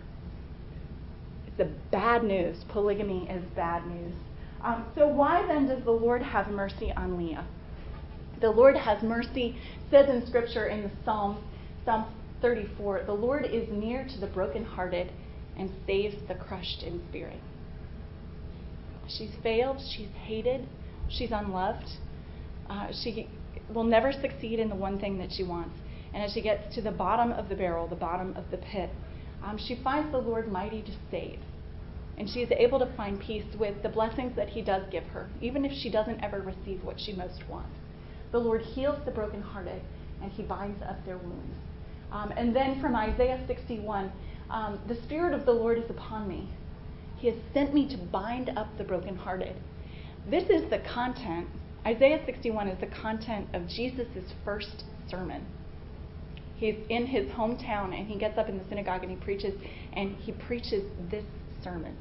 the 1.57 1.71
bad 1.91 2.23
news. 2.25 2.65
Polygamy 2.69 3.29
is 3.31 3.45
bad 3.55 3.87
news. 3.87 4.15
Um, 4.63 4.87
so, 4.95 5.07
why 5.07 5.47
then 5.47 5.69
does 5.69 5.85
the 5.85 5.91
Lord 5.91 6.23
have 6.23 6.49
mercy 6.49 6.93
on 6.97 7.17
Leah? 7.19 7.47
The 8.41 8.51
Lord 8.51 8.77
has 8.77 9.03
mercy, 9.03 9.57
says 9.91 10.09
in 10.09 10.27
Scripture 10.27 10.67
in 10.67 10.83
the 10.83 10.91
Psalms, 11.05 11.39
Psalm 11.85 12.07
34, 12.43 13.05
the 13.07 13.13
Lord 13.13 13.47
is 13.47 13.69
near 13.71 14.05
to 14.05 14.21
the 14.21 14.27
brokenhearted 14.27 15.11
and 15.57 15.71
saves 15.87 16.17
the 16.29 16.35
crushed 16.35 16.83
in 16.83 17.01
spirit. 17.09 17.41
She's 19.09 19.31
failed, 19.43 19.81
she's 19.81 20.11
hated, 20.25 20.69
she's 21.09 21.31
unloved. 21.31 21.89
Uh, 22.69 22.89
she 22.93 23.29
will 23.73 23.85
never 23.85 24.13
succeed 24.13 24.59
in 24.59 24.69
the 24.69 24.75
one 24.75 24.99
thing 24.99 25.19
that 25.19 25.33
she 25.33 25.45
wants. 25.45 25.79
And 26.13 26.23
as 26.23 26.33
she 26.33 26.41
gets 26.43 26.75
to 26.75 26.83
the 26.83 26.91
bottom 26.91 27.33
of 27.33 27.49
the 27.49 27.55
barrel, 27.55 27.87
the 27.87 27.95
bottom 27.95 28.35
of 28.37 28.51
the 28.51 28.57
pit, 28.59 28.91
um, 29.43 29.59
she 29.59 29.77
finds 29.77 30.11
the 30.13 30.19
Lord 30.19 30.51
mighty 30.51 30.83
to 30.83 30.93
save. 31.11 31.39
And 32.19 32.29
she 32.29 32.41
is 32.41 32.51
able 32.51 32.79
to 32.79 32.97
find 32.97 33.21
peace 33.21 33.45
with 33.59 33.83
the 33.83 33.89
blessings 33.89 34.35
that 34.37 34.49
He 34.49 34.63
does 34.63 34.83
give 34.91 35.05
her, 35.09 35.29
even 35.41 35.65
if 35.65 35.73
she 35.73 35.91
doesn't 35.91 36.23
ever 36.23 36.41
receive 36.41 36.83
what 36.83 36.99
she 36.99 37.13
most 37.13 37.49
wants. 37.49 37.77
The 38.33 38.39
Lord 38.39 38.63
heals 38.63 38.99
the 39.05 39.11
brokenhearted, 39.11 39.83
and 40.23 40.33
He 40.33 40.43
binds 40.43 40.83
up 40.83 41.05
their 41.05 41.19
wounds. 41.19 41.57
Um, 42.11 42.33
and 42.37 42.55
then 42.55 42.81
from 42.81 42.97
Isaiah 42.97 43.41
61, 43.47 44.11
um, 44.51 44.81
the 44.89 44.97
Spirit 45.03 45.35
of 45.35 45.45
the 45.45 45.53
Lord 45.53 45.79
is 45.79 45.91
upon 45.91 46.27
me. 46.27 46.49
He 47.17 47.29
has 47.29 47.37
sent 47.53 47.75
me 47.75 47.89
to 47.89 47.97
bind 47.97 48.51
up 48.57 48.69
the 48.79 48.85
brokenhearted. 48.85 49.57
This 50.29 50.49
is 50.49 50.69
the 50.71 50.79
content 50.79 51.49
Isaiah 51.87 52.21
61 52.27 52.67
is 52.67 52.81
the 52.81 52.89
content 52.89 53.47
of 53.55 53.69
Jesus' 53.69 54.35
first 54.45 54.83
sermon. 55.09 55.47
He's 56.57 56.77
in 56.89 57.07
his 57.07 57.27
hometown 57.33 57.97
and 57.99 58.07
he 58.07 58.19
gets 58.19 58.39
up 58.39 58.49
in 58.49 58.59
the 58.59 58.65
synagogue 58.69 59.03
and 59.03 59.11
he 59.11 59.17
preaches, 59.17 59.55
and 59.93 60.17
he 60.17 60.33
preaches 60.33 60.85
this 61.11 61.25
sermon. 61.63 61.97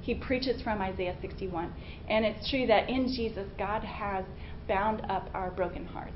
He 0.00 0.14
preaches 0.14 0.62
from 0.62 0.80
Isaiah 0.80 1.16
61. 1.20 1.72
And 2.08 2.24
it's 2.24 2.48
true 2.48 2.66
that 2.68 2.88
in 2.88 3.08
Jesus, 3.08 3.48
God 3.58 3.82
has 3.82 4.24
bound 4.68 5.02
up 5.08 5.28
our 5.34 5.50
broken 5.50 5.84
hearts. 5.84 6.12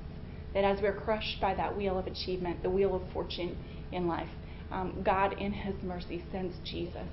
That 0.55 0.65
as 0.65 0.81
we're 0.81 0.95
crushed 0.95 1.41
by 1.41 1.55
that 1.55 1.77
wheel 1.77 1.99
of 1.99 2.07
achievement, 2.07 2.63
the 2.63 2.71
wheel 2.71 2.95
of 2.95 3.03
fortune 3.13 3.57
in 3.91 4.07
life, 4.07 4.29
um, 4.71 5.03
God, 5.05 5.35
in 5.41 5.53
His 5.53 5.75
mercy, 5.83 6.23
sends 6.31 6.57
Jesus 6.65 7.07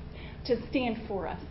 to 0.45 0.57
stand 0.69 1.01
for 1.07 1.27
us. 1.27 1.41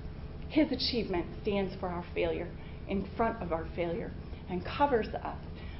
His 0.48 0.70
achievement 0.70 1.26
stands 1.42 1.74
for 1.80 1.88
our 1.88 2.04
failure, 2.14 2.48
in 2.88 3.08
front 3.16 3.42
of 3.42 3.52
our 3.52 3.66
failure, 3.74 4.12
and 4.48 4.64
covers 4.64 5.08
us. 5.08 5.38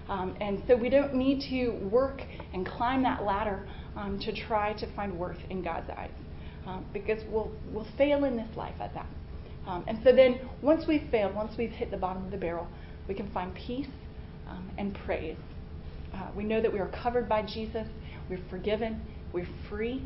Um, 0.08 0.36
and 0.40 0.62
so 0.66 0.76
we 0.76 0.88
don't 0.88 1.14
need 1.14 1.42
to 1.50 1.70
work 1.88 2.22
and 2.54 2.66
climb 2.66 3.02
that 3.02 3.24
ladder 3.24 3.66
um, 3.96 4.18
to 4.20 4.32
try 4.32 4.72
to 4.74 4.86
find 4.94 5.18
worth 5.18 5.38
in 5.50 5.62
God's 5.62 5.90
eyes, 5.90 6.10
um, 6.66 6.84
because 6.92 7.22
we'll 7.28 7.50
we'll 7.72 7.86
fail 7.98 8.24
in 8.24 8.36
this 8.36 8.56
life 8.56 8.76
at 8.80 8.94
that. 8.94 9.06
Um, 9.66 9.84
and 9.88 9.98
so 10.04 10.12
then, 10.12 10.38
once 10.62 10.84
we've 10.86 11.08
failed, 11.10 11.34
once 11.34 11.52
we've 11.58 11.72
hit 11.72 11.90
the 11.90 11.96
bottom 11.96 12.24
of 12.24 12.30
the 12.30 12.36
barrel, 12.36 12.68
we 13.08 13.14
can 13.14 13.28
find 13.32 13.52
peace 13.54 13.88
um, 14.48 14.70
and 14.78 14.94
praise. 14.94 15.38
Uh, 16.14 16.28
we 16.36 16.44
know 16.44 16.62
that 16.62 16.72
we 16.72 16.78
are 16.78 16.90
covered 17.02 17.28
by 17.28 17.42
Jesus, 17.42 17.88
we're 18.30 18.40
forgiven, 18.48 19.02
we're 19.32 19.48
free, 19.68 20.02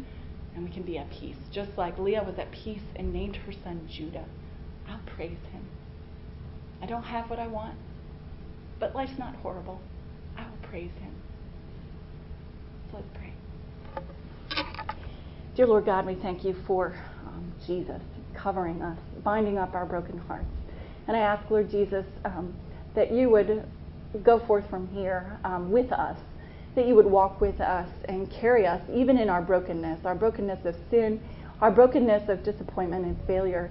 and 0.55 0.64
we 0.64 0.70
can 0.70 0.82
be 0.82 0.96
at 0.96 1.11
peace. 1.11 1.36
Just 1.53 1.70
like 1.76 1.98
Leah 1.98 2.22
was 2.22 2.38
at 2.38 2.51
peace 2.53 2.82
and 2.96 3.12
named 3.12 3.36
her 3.36 3.53
son 3.53 3.86
Judah. 3.90 4.24
I'll 4.88 5.01
praise 5.14 5.38
him. 5.53 5.68
I 6.82 6.86
don't 6.86 7.03
have 7.03 7.28
what 7.28 7.38
I 7.38 7.46
want, 7.46 7.76
but 8.80 8.94
life's 8.94 9.18
not 9.18 9.36
horrible. 9.36 9.80
I 10.36 10.42
will 10.42 10.68
praise 10.68 10.90
him. 11.00 11.14
So 12.90 12.96
let's 12.96 13.08
pray. 13.14 13.32
Dear 15.54 15.66
Lord 15.66 15.84
God, 15.84 16.06
we 16.06 16.14
thank 16.14 16.44
you 16.44 16.56
for 16.66 16.94
um, 17.26 17.52
Jesus 17.66 18.00
covering 18.34 18.80
us, 18.80 18.98
binding 19.22 19.58
up 19.58 19.74
our 19.74 19.84
broken 19.84 20.16
hearts. 20.18 20.48
And 21.06 21.16
I 21.16 21.20
ask, 21.20 21.48
Lord 21.50 21.70
Jesus, 21.70 22.06
um, 22.24 22.54
that 22.94 23.12
you 23.12 23.28
would 23.30 23.66
go 24.22 24.38
forth 24.46 24.68
from 24.70 24.88
here 24.88 25.38
um, 25.44 25.70
with 25.70 25.92
us, 25.92 26.16
that 26.74 26.86
you 26.86 26.94
would 26.94 27.06
walk 27.06 27.40
with 27.40 27.60
us 27.60 27.88
and 28.08 28.30
carry 28.30 28.66
us, 28.66 28.80
even 28.92 29.18
in 29.18 29.28
our 29.28 29.42
brokenness, 29.42 30.04
our 30.04 30.14
brokenness 30.14 30.64
of 30.64 30.74
sin, 30.90 31.20
our 31.60 31.70
brokenness 31.70 32.28
of 32.28 32.42
disappointment 32.42 33.04
and 33.04 33.16
failure. 33.26 33.70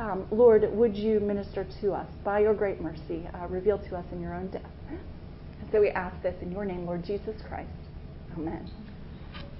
Um, 0.00 0.26
Lord, 0.30 0.66
would 0.72 0.96
you 0.96 1.20
minister 1.20 1.66
to 1.82 1.92
us 1.92 2.08
by 2.24 2.38
your 2.38 2.54
great 2.54 2.80
mercy, 2.80 3.28
uh, 3.34 3.46
reveal 3.48 3.78
to 3.78 3.96
us 3.96 4.04
in 4.12 4.22
your 4.22 4.34
own 4.34 4.48
death. 4.48 4.62
And 4.88 5.70
so 5.70 5.78
we 5.78 5.90
ask 5.90 6.20
this 6.22 6.34
in 6.40 6.50
your 6.50 6.64
name, 6.64 6.86
Lord 6.86 7.04
Jesus 7.04 7.34
Christ. 7.46 7.68
Amen. 8.34 8.66